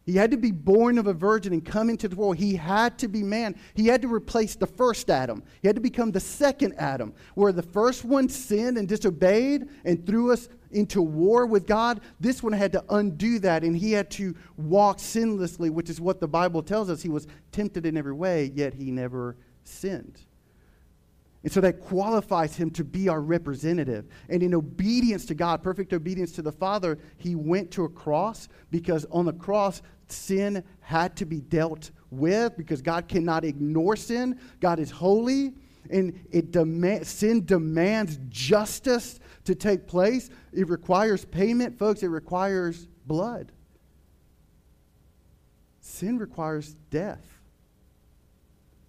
He 0.06 0.16
had 0.18 0.32
to 0.32 0.38
be 0.38 0.52
born 0.52 0.98
of 0.98 1.08
a 1.08 1.14
virgin 1.14 1.54
and 1.54 1.64
come 1.64 1.90
into 1.90 2.10
the 2.10 2.16
world. 2.16 2.36
He 2.36 2.56
had 2.56 3.00
to 3.00 3.08
be 3.08 3.24
man. 3.24 3.56
He 3.74 3.88
had 3.88 4.02
to 4.02 4.14
replace 4.14 4.56
the 4.56 4.68
first 4.68 5.10
Adam. 5.10 5.44
He 5.62 5.68
had 5.68 5.76
to 5.78 5.82
become 5.82 6.12
the 6.12 6.20
second 6.20 6.74
Adam, 6.78 7.14
where 7.36 7.54
the 7.54 7.64
first 7.64 8.04
one 8.04 8.28
sinned 8.28 8.78
and 8.78 8.88
disobeyed 8.88 9.70
and 9.86 10.06
threw 10.06 10.34
us 10.34 10.50
into 10.72 11.02
war 11.02 11.46
with 11.46 11.66
God. 11.66 12.02
This 12.20 12.44
one 12.44 12.52
had 12.52 12.74
to 12.74 12.84
undo 12.90 13.40
that, 13.40 13.64
and 13.64 13.78
he 13.78 13.94
had 13.94 14.12
to 14.12 14.36
walk 14.58 14.98
sinlessly, 14.98 15.70
which 15.70 15.90
is 15.90 16.02
what 16.02 16.20
the 16.20 16.28
Bible 16.28 16.64
tells 16.64 16.90
us. 16.90 17.02
He 17.02 17.10
was 17.10 17.28
tempted 17.54 17.86
in 17.86 17.96
every 17.96 18.14
way, 18.14 18.52
yet 18.54 18.74
he 18.74 18.92
never 18.92 19.38
sinned. 19.64 20.20
And 21.44 21.52
so 21.52 21.60
that 21.62 21.82
qualifies 21.82 22.56
him 22.56 22.72
to 22.72 22.86
be 22.86 23.10
our 23.10 23.22
representative. 23.22 24.08
And 24.30 24.42
in 24.42 24.54
obedience 24.54 25.26
to 25.26 25.36
God, 25.36 25.62
perfect 25.62 25.92
obedience 25.92 26.32
to 26.34 26.42
the 26.42 26.54
Father, 26.54 26.98
he 27.18 27.36
went 27.36 27.70
to 27.72 27.84
a 27.84 27.90
cross 27.90 28.48
because 28.72 29.06
on 29.12 29.26
the 29.26 29.34
cross, 29.34 29.82
sin 30.08 30.64
had 30.80 31.18
to 31.18 31.26
be 31.26 31.42
dealt 31.42 31.92
with 32.10 32.56
because 32.56 32.82
God 32.82 33.10
cannot 33.10 33.44
ignore 33.44 33.98
sin. 33.98 34.40
God 34.62 34.80
is 34.80 34.90
holy, 34.90 35.54
and 35.90 36.18
it 36.32 36.52
demand, 36.52 37.06
sin 37.06 37.46
demands 37.46 38.20
justice 38.30 39.20
to 39.44 39.54
take 39.54 39.86
place. 39.86 40.30
It 40.54 40.70
requires 40.70 41.26
payment, 41.26 41.78
folks, 41.78 42.04
it 42.04 42.08
requires 42.08 42.88
blood. 43.06 43.52
Sin 45.82 46.18
requires 46.18 46.76
death 46.90 47.33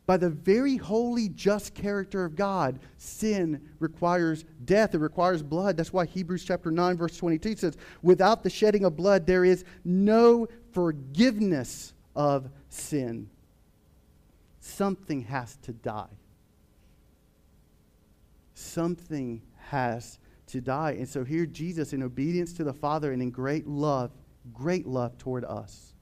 by 0.07 0.19
the 0.19 0.29
very 0.29 0.77
holy, 0.77 1.31
just 1.31 1.75
character 1.75 2.25
of 2.25 2.37
God, 2.37 2.79
sin 2.99 3.61
requires 3.79 4.45
death. 4.65 4.95
It 4.95 4.99
requires 4.99 5.43
blood. 5.43 5.77
That's 5.77 5.93
why 5.93 6.05
Hebrews 6.05 6.45
chapter 6.45 6.71
9, 6.71 6.97
verse 6.97 7.17
22 7.17 7.57
says, 7.57 7.77
Without 8.03 8.43
the 8.43 8.51
shedding 8.51 8.85
of 8.85 8.97
blood, 8.97 9.27
there 9.27 9.45
is 9.45 9.65
no 9.85 10.47
forgiveness 10.73 11.95
of 12.15 12.51
sin. 12.69 13.31
Something 14.61 15.23
has 15.23 15.57
to 15.63 15.73
die. 15.73 16.19
Something 18.53 19.41
has 19.57 20.19
to 20.49 20.61
die. 20.61 20.93
And 20.93 21.09
so 21.09 21.25
here, 21.25 21.47
Jesus, 21.47 21.95
in 21.95 22.03
obedience 22.03 22.53
to 22.55 22.65
the 22.65 22.75
Father 22.75 23.13
and 23.13 23.23
in 23.23 23.31
great 23.31 23.67
love, 23.67 24.11
great 24.53 24.87
love 24.87 25.17
toward 25.17 25.45
us, 25.47 25.95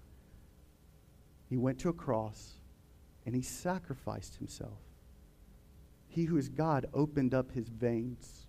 he 1.49 1.57
went 1.57 1.79
to 1.81 1.89
a 1.89 1.93
cross 1.93 2.55
and 3.27 3.35
he 3.35 3.43
sacrificed 3.43 4.37
himself. 4.37 4.79
He 6.09 6.25
who 6.25 6.37
is 6.37 6.49
God 6.49 6.87
opened 6.93 7.35
up 7.35 7.53
his 7.53 7.69
veins 7.69 8.47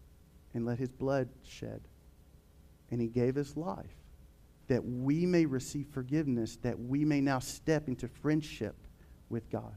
and 0.53 0.65
let 0.65 0.79
his 0.79 0.89
blood 0.89 1.29
shed. 1.43 1.81
And 2.91 3.01
he 3.01 3.07
gave 3.07 3.35
his 3.35 3.55
life 3.57 3.95
that 4.67 4.83
we 4.85 5.25
may 5.25 5.45
receive 5.45 5.87
forgiveness, 5.91 6.57
that 6.57 6.79
we 6.79 7.03
may 7.05 7.21
now 7.21 7.39
step 7.39 7.87
into 7.87 8.07
friendship 8.07 8.75
with 9.29 9.49
God. 9.49 9.75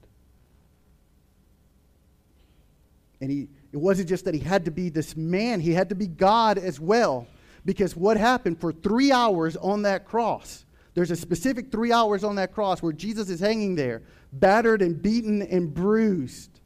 And 3.20 3.30
he, 3.30 3.48
it 3.72 3.78
wasn't 3.78 4.08
just 4.08 4.26
that 4.26 4.34
he 4.34 4.40
had 4.40 4.66
to 4.66 4.70
be 4.70 4.90
this 4.90 5.16
man, 5.16 5.60
he 5.60 5.72
had 5.72 5.88
to 5.88 5.94
be 5.94 6.06
God 6.06 6.58
as 6.58 6.78
well. 6.78 7.26
Because 7.64 7.96
what 7.96 8.16
happened 8.16 8.60
for 8.60 8.72
three 8.72 9.10
hours 9.10 9.56
on 9.56 9.82
that 9.82 10.04
cross, 10.04 10.64
there's 10.96 11.10
a 11.10 11.16
specific 11.16 11.70
three 11.70 11.92
hours 11.92 12.24
on 12.24 12.36
that 12.36 12.54
cross 12.54 12.80
where 12.80 12.90
Jesus 12.90 13.28
is 13.28 13.38
hanging 13.38 13.74
there 13.74 14.02
battered 14.32 14.80
and 14.80 15.00
beaten 15.00 15.42
and 15.42 15.72
bruised, 15.72 16.60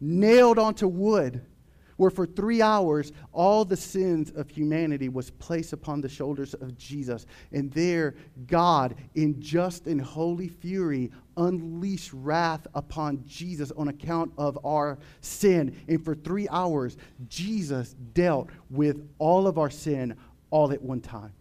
nailed 0.00 0.58
onto 0.58 0.88
wood, 0.88 1.44
where 1.98 2.10
for 2.10 2.24
three 2.24 2.62
hours 2.62 3.12
all 3.30 3.66
the 3.66 3.76
sins 3.76 4.30
of 4.30 4.48
humanity 4.48 5.10
was 5.10 5.28
placed 5.32 5.74
upon 5.74 6.00
the 6.00 6.08
shoulders 6.08 6.54
of 6.54 6.78
Jesus. 6.78 7.26
And 7.52 7.70
there, 7.72 8.14
God, 8.46 8.94
in 9.16 9.38
just 9.38 9.86
and 9.86 10.00
holy 10.00 10.48
fury, 10.48 11.10
unleashed 11.36 12.12
wrath 12.14 12.66
upon 12.74 13.22
Jesus 13.26 13.70
on 13.72 13.88
account 13.88 14.32
of 14.38 14.58
our 14.64 14.98
sin. 15.20 15.76
And 15.88 16.02
for 16.02 16.14
three 16.14 16.48
hours, 16.48 16.96
Jesus 17.28 17.94
dealt 18.14 18.48
with 18.70 19.06
all 19.18 19.46
of 19.46 19.58
our 19.58 19.70
sin 19.70 20.16
all 20.50 20.72
at 20.72 20.80
one 20.80 21.02
time. 21.02 21.34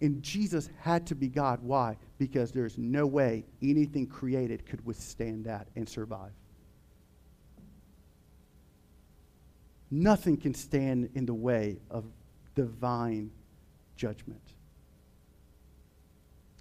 And 0.00 0.22
Jesus 0.22 0.68
had 0.80 1.06
to 1.06 1.14
be 1.14 1.28
God. 1.28 1.60
Why? 1.62 1.96
Because 2.18 2.52
there's 2.52 2.76
no 2.76 3.06
way 3.06 3.44
anything 3.62 4.06
created 4.06 4.66
could 4.66 4.84
withstand 4.84 5.44
that 5.44 5.68
and 5.76 5.88
survive. 5.88 6.32
Nothing 9.90 10.36
can 10.36 10.54
stand 10.54 11.10
in 11.14 11.24
the 11.24 11.34
way 11.34 11.78
of 11.90 12.04
divine 12.54 13.30
judgment. 13.96 14.40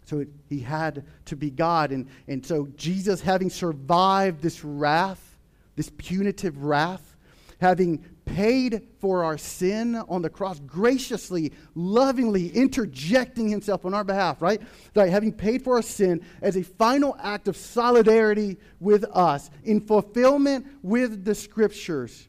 So 0.06 0.20
it, 0.20 0.30
he 0.48 0.60
had 0.60 1.06
to 1.26 1.36
be 1.36 1.50
God. 1.50 1.92
And, 1.92 2.08
and 2.28 2.46
so 2.46 2.68
Jesus, 2.76 3.22
having 3.22 3.50
survived 3.50 4.42
this 4.42 4.64
wrath, 4.64 5.38
this 5.76 5.90
punitive 5.98 6.64
wrath, 6.64 7.16
having 7.60 8.06
paid 8.34 8.82
for 9.00 9.24
our 9.24 9.38
sin 9.38 9.96
on 9.96 10.24
the 10.24 10.30
cross, 10.30 10.60
graciously, 10.62 11.54
lovingly 11.76 12.50
interjecting 12.50 13.48
himself 13.48 13.86
on 13.86 13.94
our 13.94 14.04
behalf, 14.04 14.42
right? 14.42 14.60
Like 14.96 15.12
having 15.12 15.32
paid 15.32 15.64
for 15.64 15.76
our 15.76 15.84
sin 15.84 16.26
as 16.42 16.58
a 16.58 16.64
final 16.64 17.16
act 17.20 17.48
of 17.48 17.56
solidarity 17.56 18.58
with 18.80 19.06
us 19.14 19.52
in 19.64 19.82
fulfillment 19.82 20.66
with 20.82 21.24
the 21.24 21.36
scriptures. 21.36 22.28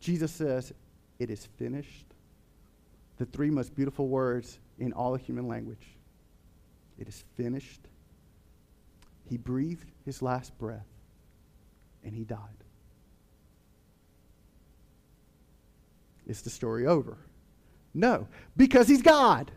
Jesus 0.00 0.32
says, 0.32 0.72
It 1.18 1.28
is 1.28 1.44
finished. 1.58 2.06
The 3.18 3.26
three 3.26 3.50
most 3.50 3.74
beautiful 3.74 4.08
words 4.08 4.58
in 4.78 4.94
all 4.94 5.14
human 5.14 5.46
language. 5.46 5.86
It 6.98 7.06
is 7.06 7.22
finished. 7.36 7.82
He 9.28 9.36
breathed 9.36 9.90
his 10.06 10.22
last 10.22 10.56
breath 10.58 10.86
and 12.02 12.14
he 12.14 12.24
died. 12.24 12.63
Is 16.26 16.42
the 16.42 16.50
story 16.50 16.86
over? 16.86 17.16
No, 17.92 18.26
because 18.56 18.88
he's 18.88 19.02
God. 19.02 19.52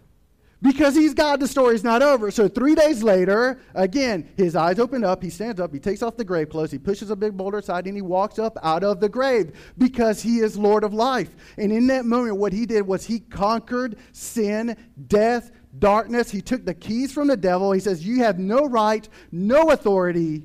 Because 0.60 0.96
he's 0.96 1.14
God, 1.14 1.40
the 1.40 1.48
story's 1.48 1.84
not 1.84 2.02
over. 2.02 2.32
So 2.32 2.48
three 2.48 2.74
days 2.74 3.04
later, 3.04 3.60
again, 3.76 4.28
his 4.38 4.56
eyes 4.56 4.80
open 4.80 5.04
up. 5.04 5.22
He 5.22 5.30
stands 5.30 5.62
up. 5.62 5.72
He 5.72 5.80
takes 5.80 6.02
off 6.02 6.18
the 6.18 6.26
grave 6.26 6.50
clothes. 6.50 6.72
He 6.72 6.80
pushes 6.80 7.12
a 7.12 7.16
big 7.16 7.38
boulder 7.38 7.60
aside 7.60 7.86
and 7.86 7.96
he 7.96 8.02
walks 8.02 8.40
up 8.40 8.58
out 8.64 8.84
of 8.84 9.00
the 9.00 9.08
grave 9.08 9.52
because 9.78 10.22
he 10.22 10.40
is 10.40 10.58
Lord 10.58 10.84
of 10.84 10.96
life. 10.96 11.36
And 11.60 11.72
in 11.72 11.86
that 11.88 12.06
moment, 12.06 12.38
what 12.38 12.54
he 12.54 12.66
did 12.66 12.88
was 12.88 13.06
he 13.06 13.20
conquered 13.20 13.98
sin, 14.14 14.76
death, 15.08 15.52
darkness. 15.78 16.32
He 16.32 16.42
took 16.42 16.66
the 16.66 16.74
keys 16.74 17.12
from 17.12 17.28
the 17.28 17.38
devil. 17.38 17.72
He 17.72 17.80
says, 17.80 18.04
You 18.04 18.24
have 18.24 18.40
no 18.40 18.66
right, 18.66 19.08
no 19.32 19.70
authority. 19.70 20.44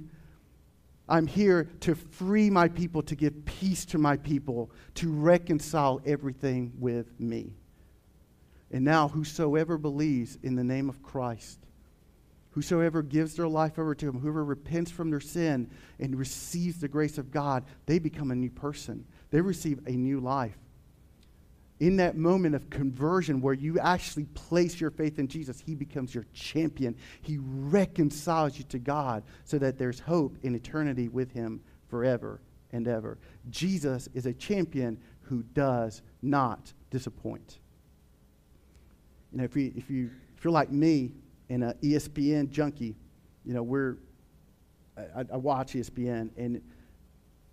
I'm 1.12 1.26
here 1.26 1.68
to 1.80 1.94
free 1.94 2.48
my 2.48 2.68
people, 2.68 3.02
to 3.02 3.14
give 3.14 3.44
peace 3.44 3.84
to 3.86 3.98
my 3.98 4.16
people, 4.16 4.70
to 4.94 5.12
reconcile 5.12 6.00
everything 6.06 6.72
with 6.78 7.20
me. 7.20 7.52
And 8.70 8.82
now, 8.82 9.08
whosoever 9.08 9.76
believes 9.76 10.38
in 10.42 10.54
the 10.54 10.64
name 10.64 10.88
of 10.88 11.02
Christ, 11.02 11.58
whosoever 12.52 13.02
gives 13.02 13.36
their 13.36 13.46
life 13.46 13.78
over 13.78 13.94
to 13.94 14.08
Him, 14.08 14.20
whoever 14.20 14.42
repents 14.42 14.90
from 14.90 15.10
their 15.10 15.20
sin 15.20 15.70
and 16.00 16.18
receives 16.18 16.80
the 16.80 16.88
grace 16.88 17.18
of 17.18 17.30
God, 17.30 17.64
they 17.84 17.98
become 17.98 18.30
a 18.30 18.34
new 18.34 18.50
person. 18.50 19.04
They 19.30 19.42
receive 19.42 19.80
a 19.86 19.92
new 19.92 20.18
life 20.18 20.56
in 21.82 21.96
that 21.96 22.16
moment 22.16 22.54
of 22.54 22.70
conversion 22.70 23.40
where 23.40 23.54
you 23.54 23.76
actually 23.80 24.24
place 24.26 24.80
your 24.80 24.92
faith 24.92 25.18
in 25.18 25.26
Jesus, 25.26 25.60
He 25.60 25.74
becomes 25.74 26.14
your 26.14 26.24
champion. 26.32 26.94
He 27.22 27.38
reconciles 27.40 28.56
you 28.56 28.62
to 28.66 28.78
God 28.78 29.24
so 29.42 29.58
that 29.58 29.78
there's 29.78 29.98
hope 29.98 30.38
in 30.44 30.54
eternity 30.54 31.08
with 31.08 31.32
Him 31.32 31.60
forever 31.88 32.40
and 32.70 32.86
ever. 32.86 33.18
Jesus 33.50 34.08
is 34.14 34.26
a 34.26 34.32
champion 34.32 34.96
who 35.22 35.42
does 35.42 36.02
not 36.22 36.72
disappoint. 36.90 37.58
You 39.32 39.38
know, 39.38 39.44
if, 39.44 39.56
you 39.56 39.72
if, 39.74 39.90
you, 39.90 40.08
if 40.38 40.44
you're 40.44 40.52
like 40.52 40.70
me 40.70 41.10
and 41.48 41.64
an 41.64 41.74
ESPN 41.82 42.48
junkie, 42.48 42.94
you 43.44 43.54
know, 43.54 43.64
we're, 43.64 43.96
I, 44.96 45.24
I 45.32 45.36
watch 45.36 45.72
ESPN 45.72 46.30
and 46.36 46.62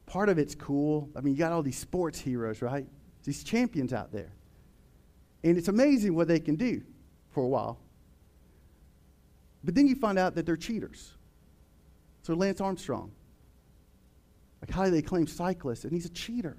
part 0.05 0.29
of 0.29 0.37
it's 0.37 0.53
cool. 0.53 1.09
I 1.15 1.21
mean, 1.21 1.33
you 1.33 1.39
got 1.39 1.51
all 1.51 1.63
these 1.63 1.79
sports 1.79 2.19
heroes, 2.19 2.61
right? 2.61 2.85
These 3.23 3.43
champions 3.43 3.93
out 3.93 4.11
there. 4.11 4.31
And 5.43 5.57
it's 5.57 5.67
amazing 5.67 6.15
what 6.15 6.27
they 6.27 6.39
can 6.39 6.55
do 6.55 6.81
for 7.31 7.43
a 7.43 7.47
while. 7.47 7.79
But 9.63 9.75
then 9.75 9.87
you 9.87 9.95
find 9.95 10.17
out 10.17 10.35
that 10.35 10.45
they're 10.45 10.57
cheaters. 10.57 11.13
So 12.23 12.33
Lance 12.33 12.61
Armstrong, 12.61 13.11
like 14.61 14.71
how 14.71 14.89
they 14.89 15.01
claim 15.01 15.27
cyclist, 15.27 15.83
and 15.83 15.93
he's 15.93 16.05
a 16.05 16.09
cheater. 16.09 16.57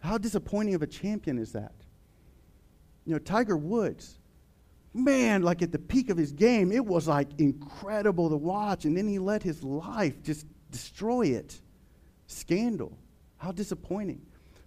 How 0.00 0.18
disappointing 0.18 0.74
of 0.74 0.82
a 0.82 0.86
champion 0.86 1.38
is 1.38 1.52
that? 1.52 1.72
You 3.04 3.14
know, 3.14 3.18
Tiger 3.18 3.56
Woods, 3.56 4.18
man, 4.94 5.42
like 5.42 5.62
at 5.62 5.72
the 5.72 5.78
peak 5.78 6.10
of 6.10 6.16
his 6.16 6.32
game, 6.32 6.72
it 6.72 6.84
was 6.84 7.08
like 7.08 7.28
incredible 7.38 8.28
to 8.30 8.36
watch, 8.36 8.84
and 8.84 8.96
then 8.96 9.08
he 9.08 9.18
let 9.18 9.42
his 9.42 9.62
life 9.62 10.22
just 10.22 10.46
destroy 10.70 11.28
it. 11.28 11.60
Scandal. 12.26 12.96
How 13.38 13.52
disappointing. 13.52 14.20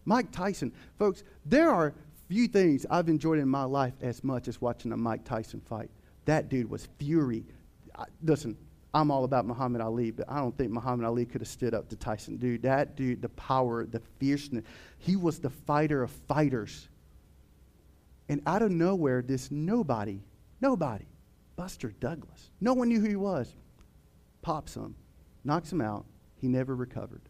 Mike 0.05 0.31
Tyson. 0.31 0.71
Folks, 0.97 1.23
there 1.45 1.69
are 1.69 1.93
few 2.27 2.47
things 2.47 2.85
I've 2.89 3.09
enjoyed 3.09 3.39
in 3.39 3.47
my 3.47 3.63
life 3.63 3.93
as 4.01 4.23
much 4.23 4.47
as 4.47 4.61
watching 4.61 4.91
a 4.91 4.97
Mike 4.97 5.23
Tyson 5.23 5.61
fight. 5.61 5.89
That 6.25 6.49
dude 6.49 6.69
was 6.69 6.87
fury. 6.97 7.43
I, 7.95 8.05
listen, 8.23 8.57
I'm 8.93 9.09
all 9.09 9.23
about 9.23 9.45
Muhammad 9.45 9.81
Ali, 9.81 10.11
but 10.11 10.29
I 10.29 10.37
don't 10.37 10.55
think 10.57 10.71
Muhammad 10.71 11.05
Ali 11.05 11.25
could 11.25 11.41
have 11.41 11.47
stood 11.47 11.73
up 11.73 11.89
to 11.89 11.95
Tyson. 11.95 12.37
Dude, 12.37 12.61
that 12.63 12.95
dude, 12.95 13.21
the 13.21 13.29
power, 13.29 13.85
the 13.85 14.01
fierceness, 14.19 14.63
he 14.99 15.15
was 15.15 15.39
the 15.39 15.49
fighter 15.49 16.03
of 16.03 16.11
fighters. 16.11 16.87
And 18.29 18.41
out 18.45 18.61
of 18.61 18.71
nowhere, 18.71 19.21
this 19.21 19.51
nobody, 19.51 20.21
nobody, 20.61 21.05
Buster 21.55 21.93
Douglas, 21.99 22.51
no 22.61 22.73
one 22.73 22.89
knew 22.89 22.99
who 22.99 23.09
he 23.09 23.15
was, 23.15 23.53
pops 24.41 24.75
him, 24.75 24.95
knocks 25.43 25.71
him 25.71 25.81
out. 25.81 26.05
He 26.39 26.47
never 26.47 26.75
recovered. 26.75 27.21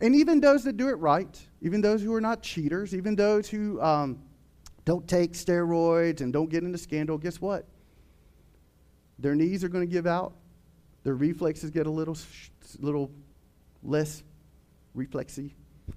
And 0.00 0.14
even 0.14 0.40
those 0.40 0.64
that 0.64 0.76
do 0.78 0.88
it 0.88 0.94
right, 0.94 1.38
even 1.60 1.80
those 1.82 2.02
who 2.02 2.14
are 2.14 2.20
not 2.20 2.42
cheaters, 2.42 2.94
even 2.94 3.16
those 3.16 3.48
who 3.48 3.80
um, 3.82 4.20
don't 4.86 5.06
take 5.06 5.32
steroids 5.34 6.22
and 6.22 6.32
don't 6.32 6.48
get 6.48 6.64
into 6.64 6.78
scandal, 6.78 7.18
guess 7.18 7.38
what? 7.40 7.66
Their 9.18 9.34
knees 9.34 9.62
are 9.62 9.68
going 9.68 9.86
to 9.86 9.92
give 9.92 10.06
out. 10.06 10.32
Their 11.02 11.14
reflexes 11.14 11.70
get 11.70 11.86
a 11.86 11.90
little, 11.90 12.16
little 12.78 13.10
less 13.82 14.22
reflexy. 14.96 15.52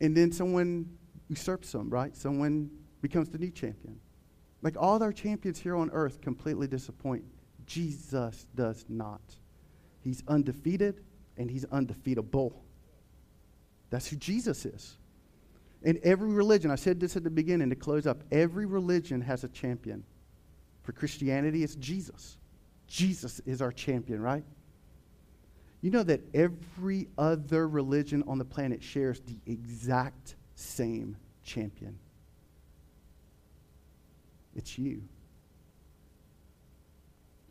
and 0.00 0.16
then 0.16 0.32
someone 0.32 0.88
usurps 1.28 1.70
them, 1.70 1.88
right? 1.88 2.16
Someone 2.16 2.68
becomes 3.00 3.28
the 3.28 3.38
new 3.38 3.52
champion. 3.52 4.00
Like 4.60 4.76
all 4.76 5.00
our 5.00 5.12
champions 5.12 5.60
here 5.60 5.76
on 5.76 5.88
earth 5.92 6.20
completely 6.20 6.66
disappoint 6.66 7.22
Jesus 7.68 8.46
does 8.54 8.84
not. 8.88 9.20
He's 10.00 10.24
undefeated 10.26 11.04
and 11.36 11.50
he's 11.50 11.64
undefeatable. 11.66 12.64
That's 13.90 14.08
who 14.08 14.16
Jesus 14.16 14.64
is. 14.64 14.96
In 15.82 16.00
every 16.02 16.32
religion, 16.32 16.70
I 16.70 16.76
said 16.76 16.98
this 16.98 17.16
at 17.16 17.22
the 17.22 17.30
beginning 17.30 17.70
to 17.70 17.76
close 17.76 18.06
up, 18.06 18.24
every 18.32 18.66
religion 18.66 19.20
has 19.20 19.44
a 19.44 19.48
champion. 19.48 20.02
For 20.82 20.92
Christianity, 20.92 21.62
it's 21.62 21.76
Jesus. 21.76 22.36
Jesus 22.88 23.40
is 23.46 23.62
our 23.62 23.70
champion, 23.70 24.20
right? 24.20 24.44
You 25.82 25.90
know 25.90 26.02
that 26.02 26.22
every 26.34 27.08
other 27.16 27.68
religion 27.68 28.24
on 28.26 28.38
the 28.38 28.44
planet 28.44 28.82
shares 28.82 29.20
the 29.20 29.38
exact 29.46 30.34
same 30.56 31.16
champion. 31.44 31.98
It's 34.56 34.76
you. 34.78 35.02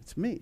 It's 0.08 0.16
me. 0.16 0.40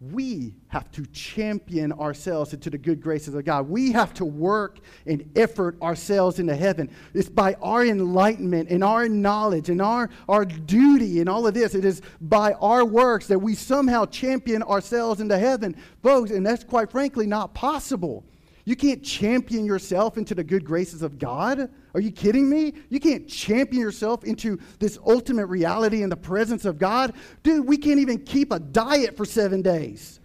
We 0.00 0.54
have 0.68 0.92
to 0.92 1.04
champion 1.06 1.90
ourselves 1.90 2.52
into 2.52 2.70
the 2.70 2.78
good 2.78 3.00
graces 3.00 3.34
of 3.34 3.44
God. 3.44 3.68
We 3.68 3.90
have 3.90 4.14
to 4.14 4.24
work 4.24 4.78
and 5.06 5.28
effort 5.34 5.76
ourselves 5.82 6.38
into 6.38 6.54
heaven. 6.54 6.90
It's 7.12 7.28
by 7.28 7.54
our 7.54 7.84
enlightenment 7.84 8.70
and 8.70 8.84
our 8.84 9.08
knowledge 9.08 9.70
and 9.70 9.82
our, 9.82 10.08
our 10.28 10.44
duty 10.44 11.18
and 11.18 11.28
all 11.28 11.48
of 11.48 11.54
this. 11.54 11.74
It 11.74 11.84
is 11.84 12.00
by 12.20 12.52
our 12.52 12.84
works 12.84 13.26
that 13.26 13.40
we 13.40 13.56
somehow 13.56 14.04
champion 14.04 14.62
ourselves 14.62 15.20
into 15.20 15.36
heaven. 15.36 15.74
Folks, 16.00 16.30
and 16.30 16.46
that's 16.46 16.62
quite 16.62 16.92
frankly 16.92 17.26
not 17.26 17.54
possible. 17.54 18.24
You 18.66 18.76
can't 18.76 19.02
champion 19.02 19.64
yourself 19.64 20.16
into 20.16 20.36
the 20.36 20.44
good 20.44 20.64
graces 20.64 21.02
of 21.02 21.18
God. 21.18 21.70
Are 21.96 22.00
you 22.00 22.12
kidding 22.12 22.50
me? 22.50 22.74
You 22.90 23.00
can't 23.00 23.26
champion 23.26 23.80
yourself 23.80 24.22
into 24.22 24.58
this 24.78 24.98
ultimate 25.06 25.46
reality 25.46 26.02
in 26.02 26.10
the 26.10 26.16
presence 26.16 26.66
of 26.66 26.78
God. 26.78 27.14
Dude, 27.42 27.66
we 27.66 27.78
can't 27.78 27.98
even 27.98 28.18
keep 28.18 28.52
a 28.52 28.60
diet 28.60 29.16
for 29.16 29.24
seven 29.24 29.62
days. 29.62 30.20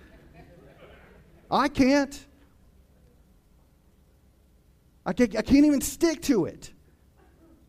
I 1.50 1.70
can't. 1.70 2.28
I 5.06 5.14
can't, 5.14 5.34
I 5.38 5.42
can't 5.42 5.66
even 5.66 5.80
stick 5.80 6.22
to 6.24 6.44
it. 6.44 6.74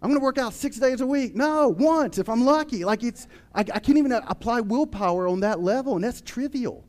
I'm 0.02 0.08
going 0.08 0.18
to 0.18 0.24
work 0.24 0.36
out 0.36 0.52
six 0.52 0.78
days 0.78 1.00
a 1.00 1.06
week. 1.06 1.36
No, 1.36 1.68
once 1.68 2.18
if 2.18 2.28
I'm 2.28 2.44
lucky. 2.44 2.84
Like 2.84 3.04
it's, 3.04 3.28
I, 3.54 3.60
I 3.60 3.78
can't 3.78 3.98
even 3.98 4.10
apply 4.10 4.62
willpower 4.62 5.28
on 5.28 5.38
that 5.40 5.60
level, 5.60 5.94
and 5.94 6.02
that's 6.02 6.20
trivial. 6.20 6.84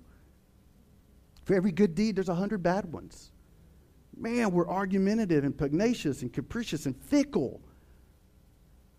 For 1.44 1.54
every 1.54 1.72
good 1.72 1.94
deed, 1.94 2.16
there's 2.16 2.30
a 2.30 2.34
hundred 2.34 2.64
bad 2.64 2.92
ones. 2.92 3.33
Man, 4.16 4.52
we're 4.52 4.68
argumentative 4.70 5.44
and 5.44 5.58
pugnacious 5.58 6.22
and 6.22 6.32
capricious 6.32 6.86
and 6.86 6.96
fickle. 6.96 7.62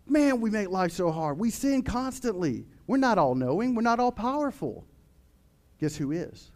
Man, 0.07 0.41
we 0.41 0.49
make 0.49 0.69
life 0.69 0.91
so 0.91 1.11
hard. 1.11 1.39
We 1.39 1.49
sin 1.49 1.81
constantly. 1.81 2.65
We're 2.87 2.97
not 2.97 3.17
all 3.17 3.35
knowing, 3.35 3.75
we're 3.75 3.81
not 3.81 3.99
all 3.99 4.11
powerful. 4.11 4.85
Guess 5.79 5.95
who 5.95 6.11
is? 6.11 6.51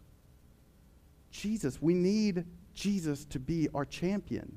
Jesus. 1.30 1.80
We 1.80 1.94
need 1.94 2.44
Jesus 2.74 3.24
to 3.26 3.38
be 3.38 3.68
our 3.74 3.84
champion. 3.84 4.56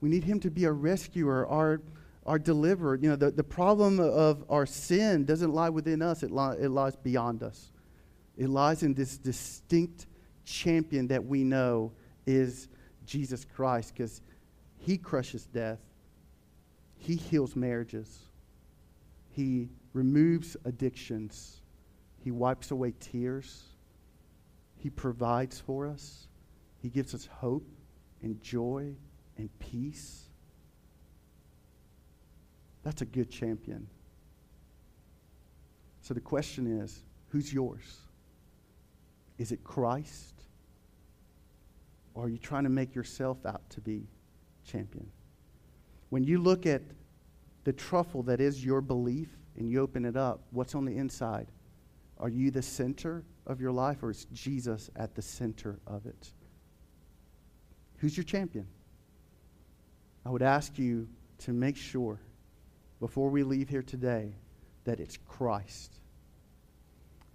We 0.00 0.08
need 0.08 0.24
him 0.24 0.40
to 0.40 0.50
be 0.50 0.66
our 0.66 0.72
rescuer, 0.72 1.46
our, 1.46 1.80
our 2.24 2.38
deliverer. 2.38 2.96
You 2.96 3.10
know, 3.10 3.16
the, 3.16 3.30
the 3.30 3.44
problem 3.44 3.98
of 3.98 4.44
our 4.48 4.66
sin 4.66 5.24
doesn't 5.24 5.52
lie 5.52 5.70
within 5.70 6.02
us, 6.02 6.22
it, 6.22 6.30
li- 6.30 6.56
it 6.60 6.70
lies 6.70 6.96
beyond 6.96 7.42
us. 7.42 7.72
It 8.36 8.48
lies 8.48 8.84
in 8.84 8.94
this 8.94 9.18
distinct 9.18 10.06
champion 10.48 11.06
that 11.08 11.24
we 11.24 11.44
know 11.44 11.92
is 12.26 12.68
Jesus 13.06 13.44
Christ 13.44 13.94
because 13.94 14.22
he 14.78 14.96
crushes 14.96 15.46
death, 15.46 15.80
he 16.96 17.16
heals 17.16 17.54
marriages, 17.54 18.18
he 19.30 19.68
removes 19.92 20.56
addictions, 20.64 21.60
he 22.18 22.30
wipes 22.30 22.70
away 22.70 22.94
tears, 22.98 23.64
he 24.76 24.90
provides 24.90 25.60
for 25.60 25.86
us, 25.86 26.28
he 26.80 26.88
gives 26.88 27.14
us 27.14 27.26
hope 27.26 27.66
and 28.22 28.40
joy 28.42 28.94
and 29.36 29.50
peace. 29.58 30.24
That's 32.82 33.02
a 33.02 33.06
good 33.06 33.30
champion. 33.30 33.86
So 36.02 36.14
the 36.14 36.20
question 36.20 36.80
is 36.80 37.02
who's 37.28 37.52
yours? 37.52 37.98
Is 39.36 39.52
it 39.52 39.62
Christ? 39.62 40.37
Or 42.18 42.24
are 42.24 42.28
you 42.28 42.38
trying 42.38 42.64
to 42.64 42.68
make 42.68 42.96
yourself 42.96 43.46
out 43.46 43.62
to 43.70 43.80
be 43.80 44.08
champion? 44.66 45.06
When 46.08 46.24
you 46.24 46.38
look 46.38 46.66
at 46.66 46.82
the 47.62 47.72
truffle 47.72 48.24
that 48.24 48.40
is 48.40 48.64
your 48.64 48.80
belief 48.80 49.28
and 49.56 49.70
you 49.70 49.80
open 49.80 50.04
it 50.04 50.16
up, 50.16 50.40
what's 50.50 50.74
on 50.74 50.84
the 50.84 50.96
inside? 50.96 51.46
Are 52.18 52.28
you 52.28 52.50
the 52.50 52.60
center 52.60 53.22
of 53.46 53.60
your 53.60 53.70
life 53.70 54.02
or 54.02 54.10
is 54.10 54.24
Jesus 54.32 54.90
at 54.96 55.14
the 55.14 55.22
center 55.22 55.78
of 55.86 56.06
it? 56.06 56.32
Who's 57.98 58.16
your 58.16 58.24
champion? 58.24 58.66
I 60.26 60.30
would 60.30 60.42
ask 60.42 60.76
you 60.76 61.06
to 61.44 61.52
make 61.52 61.76
sure 61.76 62.18
before 62.98 63.30
we 63.30 63.44
leave 63.44 63.68
here 63.68 63.84
today 63.84 64.34
that 64.82 64.98
it's 64.98 65.18
Christ. 65.28 66.00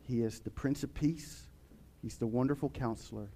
He 0.01 0.23
is 0.23 0.41
the 0.41 0.51
Prince 0.51 0.83
of 0.83 0.93
Peace, 0.93 1.47
He's 2.01 2.17
the 2.17 2.27
wonderful 2.27 2.67
counselor, 2.69 3.29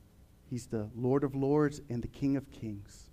He's 0.50 0.68
the 0.68 0.90
Lord 0.96 1.24
of 1.24 1.36
Lords 1.36 1.82
and 1.90 2.02
the 2.02 2.08
King 2.08 2.38
of 2.38 2.50
Kings. 2.52 3.10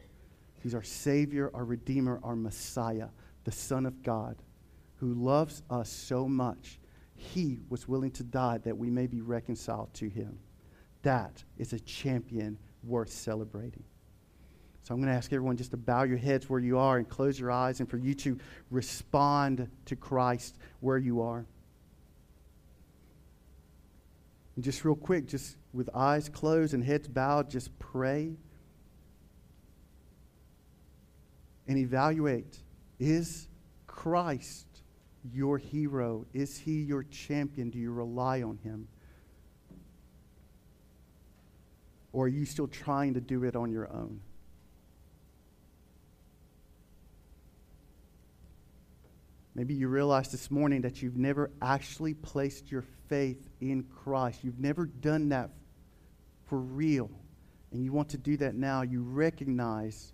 He's 0.62 0.74
our 0.74 0.82
Savior, 0.82 1.50
our 1.52 1.64
Redeemer, 1.64 2.20
our 2.22 2.36
Messiah, 2.36 3.08
the 3.44 3.52
Son 3.52 3.86
of 3.86 4.02
God, 4.02 4.36
who 4.96 5.12
loves 5.14 5.62
us 5.68 5.90
so 5.90 6.28
much. 6.28 6.78
He 7.16 7.58
was 7.68 7.88
willing 7.88 8.12
to 8.12 8.22
die 8.22 8.58
that 8.58 8.76
we 8.76 8.88
may 8.90 9.06
be 9.06 9.20
reconciled 9.20 9.92
to 9.94 10.08
Him. 10.08 10.38
That 11.02 11.42
is 11.58 11.72
a 11.72 11.80
champion 11.80 12.58
worth 12.82 13.10
celebrating. 13.10 13.84
So 14.84 14.94
I'm 14.94 15.00
going 15.00 15.10
to 15.10 15.16
ask 15.16 15.32
everyone 15.32 15.56
just 15.56 15.70
to 15.70 15.76
bow 15.76 16.02
your 16.02 16.18
heads 16.18 16.48
where 16.48 16.60
you 16.60 16.78
are 16.78 16.98
and 16.98 17.08
close 17.08 17.38
your 17.38 17.50
eyes 17.50 17.80
and 17.80 17.88
for 17.88 17.96
you 17.96 18.14
to 18.16 18.38
respond 18.70 19.68
to 19.86 19.96
Christ 19.96 20.58
where 20.80 20.98
you 20.98 21.22
are. 21.22 21.46
And 24.54 24.64
just 24.64 24.84
real 24.84 24.94
quick, 24.94 25.26
just 25.26 25.56
with 25.72 25.90
eyes 25.94 26.28
closed 26.28 26.74
and 26.74 26.84
heads 26.84 27.08
bowed, 27.08 27.50
just 27.50 27.76
pray 27.78 28.36
and 31.66 31.78
evaluate 31.78 32.58
is 32.98 33.48
Christ 33.86 34.66
your 35.32 35.58
hero? 35.58 36.26
Is 36.32 36.58
he 36.58 36.82
your 36.82 37.02
champion? 37.04 37.70
Do 37.70 37.78
you 37.78 37.92
rely 37.92 38.42
on 38.42 38.58
him? 38.58 38.88
Or 42.12 42.26
are 42.26 42.28
you 42.28 42.44
still 42.44 42.68
trying 42.68 43.14
to 43.14 43.20
do 43.20 43.44
it 43.44 43.56
on 43.56 43.72
your 43.72 43.90
own? 43.90 44.20
Maybe 49.54 49.74
you 49.74 49.88
realize 49.88 50.30
this 50.32 50.50
morning 50.50 50.82
that 50.82 51.00
you've 51.00 51.16
never 51.16 51.50
actually 51.62 52.14
placed 52.14 52.72
your 52.72 52.84
faith 53.08 53.48
in 53.60 53.84
Christ. 53.84 54.42
You've 54.42 54.58
never 54.58 54.86
done 54.86 55.28
that 55.28 55.50
for 56.46 56.58
real. 56.58 57.10
And 57.70 57.84
you 57.84 57.92
want 57.92 58.10
to 58.10 58.18
do 58.18 58.36
that 58.38 58.54
now. 58.54 58.82
You 58.82 59.02
recognize 59.02 60.12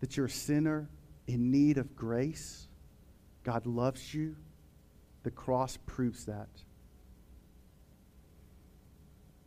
that 0.00 0.16
you're 0.16 0.26
a 0.26 0.30
sinner 0.30 0.88
in 1.26 1.50
need 1.50 1.76
of 1.78 1.94
grace. 1.94 2.66
God 3.44 3.66
loves 3.66 4.14
you. 4.14 4.36
The 5.24 5.30
cross 5.30 5.78
proves 5.86 6.24
that. 6.24 6.48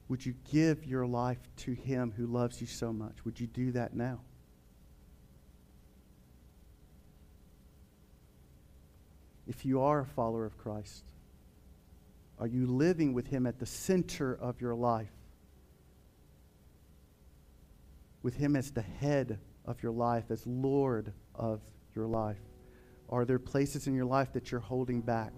Would 0.08 0.26
you 0.26 0.36
give 0.52 0.86
your 0.86 1.08
life 1.08 1.40
to 1.58 1.74
Him 1.74 2.14
who 2.16 2.28
loves 2.28 2.62
you 2.62 2.68
so 2.68 2.94
much? 2.94 3.26
Would 3.26 3.40
you 3.40 3.48
do 3.48 3.72
that 3.72 3.96
now? 3.96 4.20
If 9.48 9.66
you 9.66 9.82
are 9.82 10.02
a 10.02 10.06
follower 10.06 10.46
of 10.46 10.58
Christ? 10.58 11.04
Are 12.40 12.48
you 12.48 12.66
living 12.66 13.14
with 13.14 13.28
Him 13.28 13.46
at 13.46 13.60
the 13.60 13.66
center 13.66 14.34
of 14.34 14.60
your 14.60 14.76
life? 14.76 15.12
With 18.24 18.36
Him 18.36 18.56
as 18.56 18.72
the 18.72 18.82
head 18.82 19.40
of 19.66 19.82
your 19.82 19.92
life, 19.92 20.26
as 20.30 20.46
Lord 20.46 21.14
of 21.34 21.62
your 21.96 22.08
life? 22.08 22.40
Are 23.10 23.26
there 23.26 23.40
places 23.40 23.88
in 23.88 23.94
your 23.94 24.06
life 24.06 24.34
that 24.34 24.52
you're 24.52 24.60
holding 24.60 25.02
back? 25.02 25.34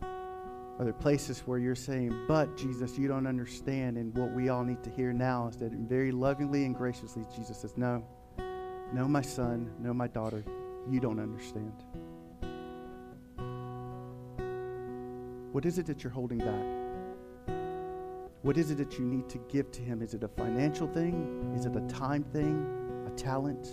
Are 0.00 0.84
there 0.84 0.92
places 0.92 1.40
where 1.40 1.58
you're 1.58 1.74
saying, 1.74 2.26
but 2.28 2.56
Jesus, 2.56 2.96
you 2.96 3.08
don't 3.08 3.26
understand? 3.26 3.96
And 3.96 4.16
what 4.16 4.30
we 4.30 4.48
all 4.48 4.62
need 4.62 4.84
to 4.84 4.90
hear 4.90 5.12
now 5.12 5.48
is 5.48 5.56
that 5.56 5.72
very 5.72 6.12
lovingly 6.12 6.64
and 6.64 6.74
graciously, 6.74 7.24
Jesus 7.34 7.58
says, 7.58 7.76
No, 7.76 8.04
no, 8.92 9.08
my 9.08 9.22
son, 9.22 9.72
no, 9.80 9.92
my 9.92 10.06
daughter, 10.06 10.44
you 10.90 11.00
don't 11.00 11.20
understand. 11.20 11.84
What 15.52 15.64
is 15.64 15.78
it 15.78 15.86
that 15.86 16.04
you're 16.04 16.12
holding 16.12 16.38
back? 16.38 17.56
What 18.42 18.56
is 18.56 18.70
it 18.70 18.78
that 18.78 18.98
you 18.98 19.04
need 19.04 19.28
to 19.30 19.38
give 19.48 19.70
to 19.72 19.80
Him? 19.80 20.02
Is 20.02 20.14
it 20.14 20.22
a 20.22 20.28
financial 20.28 20.86
thing? 20.86 21.52
Is 21.56 21.66
it 21.66 21.74
a 21.74 21.80
time 21.88 22.22
thing? 22.22 22.64
A 23.06 23.10
talent? 23.10 23.68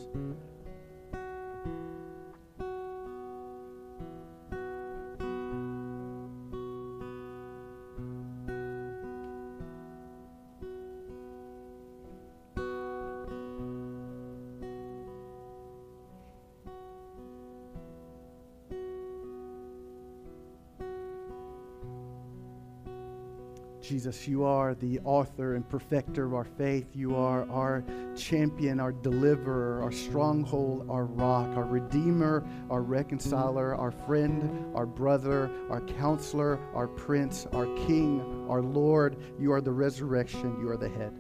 Jesus, 24.06 24.28
you 24.28 24.43
are 24.43 24.76
the 24.76 24.99
author 24.99 25.56
and 25.56 25.68
perfecter 25.68 26.28
of 26.28 26.36
our 26.36 26.43
faith. 26.43 26.86
You 26.93 27.16
are 27.16 27.49
our 27.49 27.84
champion, 28.16 28.80
our 28.80 28.91
deliverer, 28.91 29.82
our 29.82 29.91
stronghold, 29.91 30.86
our 30.91 31.06
rock, 31.06 31.47
our 31.58 31.64
redeemer, 31.64 32.45
our 32.70 32.84
reconciler, 32.84 33.74
our 33.74 33.89
friend, 33.89 34.76
our 34.76 34.86
brother, 34.86 35.49
our 35.72 35.82
counselor, 35.82 36.60
our 36.76 36.88
prince, 36.88 37.47
our 37.51 37.66
king, 37.88 38.45
our 38.47 38.62
Lord. 38.62 39.18
You 39.39 39.51
are 39.53 39.62
the 39.62 39.72
resurrection. 39.72 40.56
You 40.62 40.70
are 40.70 40.78
the 40.78 40.89
head. 40.89 41.12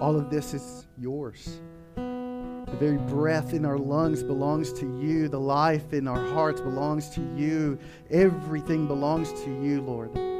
All 0.00 0.16
of 0.16 0.30
this 0.30 0.54
is 0.54 0.86
yours. 0.98 1.60
The 1.96 2.78
very 2.80 2.96
breath 2.96 3.52
in 3.52 3.66
our 3.66 3.76
lungs 3.76 4.22
belongs 4.22 4.72
to 4.72 4.86
you. 4.98 5.28
The 5.28 5.38
life 5.38 5.92
in 5.92 6.08
our 6.08 6.32
hearts 6.32 6.62
belongs 6.62 7.10
to 7.10 7.20
you. 7.36 7.78
Everything 8.10 8.86
belongs 8.86 9.34
to 9.44 9.50
you, 9.62 9.82
Lord. 9.82 10.31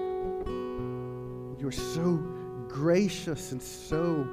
You're 1.73 1.81
so 1.81 2.17
gracious 2.69 3.53
and 3.53 3.63
so 3.63 4.29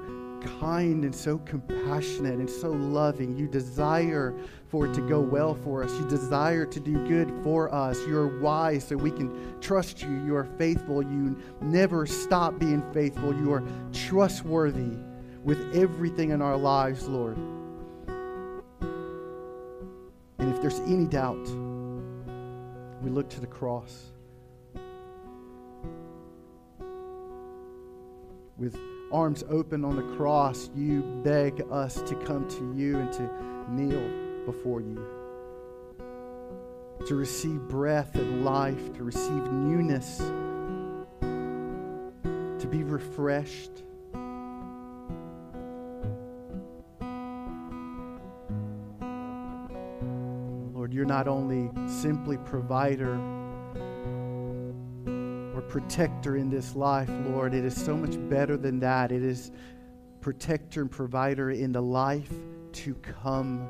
kind 0.60 1.06
and 1.06 1.16
so 1.16 1.38
compassionate 1.40 2.40
and 2.40 2.50
so 2.50 2.70
loving. 2.70 3.38
You 3.38 3.48
desire 3.48 4.36
for 4.68 4.88
it 4.88 4.94
to 4.96 5.02
go 5.08 5.22
well 5.22 5.56
for 5.56 5.82
us. 5.82 5.92
You 5.94 6.06
desire 6.10 6.66
to 6.66 6.80
do 6.82 7.08
good 7.08 7.32
for 7.42 7.74
us. 7.74 7.98
You're 8.08 8.40
wise 8.42 8.84
so 8.86 8.98
we 8.98 9.12
can 9.12 9.58
trust 9.62 10.02
you. 10.02 10.10
You 10.26 10.36
are 10.36 10.44
faithful. 10.58 11.02
You 11.02 11.38
never 11.62 12.06
stop 12.06 12.60
being 12.60 12.84
faithful. 12.92 13.34
You 13.34 13.54
are 13.54 13.64
trustworthy 13.94 14.98
with 15.42 15.74
everything 15.74 16.32
in 16.32 16.42
our 16.42 16.58
lives, 16.58 17.08
Lord. 17.08 17.38
And 20.40 20.54
if 20.54 20.62
there's 20.62 20.80
any 20.82 21.06
doubt, 21.06 21.48
we 23.02 23.10
look 23.10 23.30
to 23.30 23.40
the 23.40 23.48
cross. 23.48 24.12
With 28.60 28.78
arms 29.12 29.43
open 29.49 29.86
on 29.86 29.95
the 29.95 30.16
cross, 30.18 30.70
you 30.76 31.01
beg 31.24 31.64
us 31.72 32.01
to 32.01 32.16
come 32.26 32.47
to 32.49 32.74
you 32.78 32.97
and 32.97 33.12
to 33.14 33.30
kneel 33.72 34.45
before 34.45 34.82
you, 34.82 35.03
to 37.07 37.16
receive 37.16 37.62
breath 37.68 38.16
and 38.16 38.43
life, 38.43 38.93
to 38.93 39.03
receive 39.03 39.51
newness, 39.51 40.18
to 42.60 42.68
be 42.70 42.84
refreshed. 42.84 43.84
Lord, 50.74 50.93
you're 50.93 51.05
not 51.05 51.28
only 51.28 51.70
simply 51.88 52.38
provider 52.38 53.39
protector 55.70 56.36
in 56.36 56.49
this 56.49 56.76
life, 56.76 57.09
Lord. 57.28 57.53
It 57.53 57.63
is 57.63 57.76
so 57.76 57.95
much 57.95 58.15
better 58.30 58.57
than 58.57 58.80
that. 58.80 59.11
It 59.11 59.24
is 59.24 59.51
protector 60.20 60.82
and 60.82 60.91
provider 60.91 61.51
in 61.51 61.72
the 61.72 61.82
life 61.82 62.34
to 62.74 62.95
come, 62.95 63.70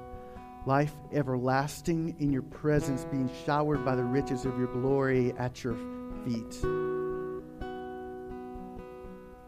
life 0.65 0.93
everlasting 1.11 2.15
in 2.19 2.31
your 2.31 2.41
presence, 2.41 3.05
being 3.05 3.29
showered 3.45 3.83
by 3.85 3.95
the 3.95 4.03
riches 4.03 4.45
of 4.45 4.57
your 4.57 4.67
glory 4.67 5.33
at 5.37 5.63
your 5.63 5.75
feet. 6.23 6.63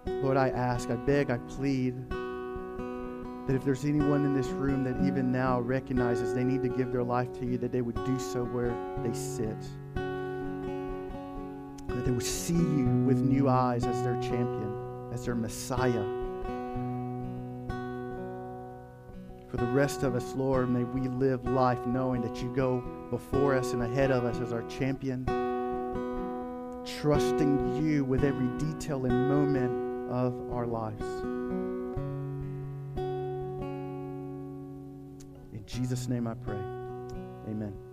Lord, 0.05 0.37
I 0.37 0.49
ask, 0.49 0.89
I 0.89 0.95
beg, 0.95 1.31
I 1.31 1.37
plead 1.37 2.09
that 2.09 3.55
if 3.55 3.63
there's 3.63 3.85
anyone 3.85 4.23
in 4.25 4.35
this 4.35 4.47
room 4.47 4.83
that 4.83 5.03
even 5.07 5.31
now 5.31 5.59
recognizes 5.59 6.33
they 6.33 6.43
need 6.43 6.61
to 6.61 6.69
give 6.69 6.91
their 6.91 7.03
life 7.03 7.31
to 7.39 7.45
you, 7.45 7.57
that 7.57 7.71
they 7.71 7.81
would 7.81 7.95
do 8.05 8.19
so 8.19 8.43
where 8.43 8.75
they 9.03 9.13
sit 9.13 9.57
that 12.01 12.07
they 12.07 12.13
will 12.13 12.19
see 12.19 12.53
you 12.55 13.03
with 13.05 13.19
new 13.19 13.47
eyes 13.47 13.85
as 13.85 14.01
their 14.01 14.19
champion, 14.19 15.09
as 15.13 15.23
their 15.23 15.35
Messiah. 15.35 16.03
For 19.47 19.57
the 19.57 19.67
rest 19.67 20.01
of 20.01 20.15
us, 20.15 20.33
Lord, 20.33 20.67
may 20.71 20.83
we 20.83 21.07
live 21.09 21.45
life 21.45 21.85
knowing 21.85 22.23
that 22.23 22.41
you 22.41 22.51
go 22.55 22.81
before 23.11 23.55
us 23.55 23.73
and 23.73 23.83
ahead 23.83 24.09
of 24.09 24.25
us 24.25 24.39
as 24.39 24.51
our 24.51 24.63
champion, 24.63 25.25
trusting 26.99 27.85
you 27.85 28.03
with 28.03 28.23
every 28.23 28.47
detail 28.57 29.05
and 29.05 29.29
moment 29.29 30.09
of 30.09 30.33
our 30.51 30.65
lives. 30.65 31.05
In 35.53 35.63
Jesus' 35.67 36.07
name 36.07 36.25
I 36.25 36.33
pray. 36.33 36.57
Amen. 37.47 37.90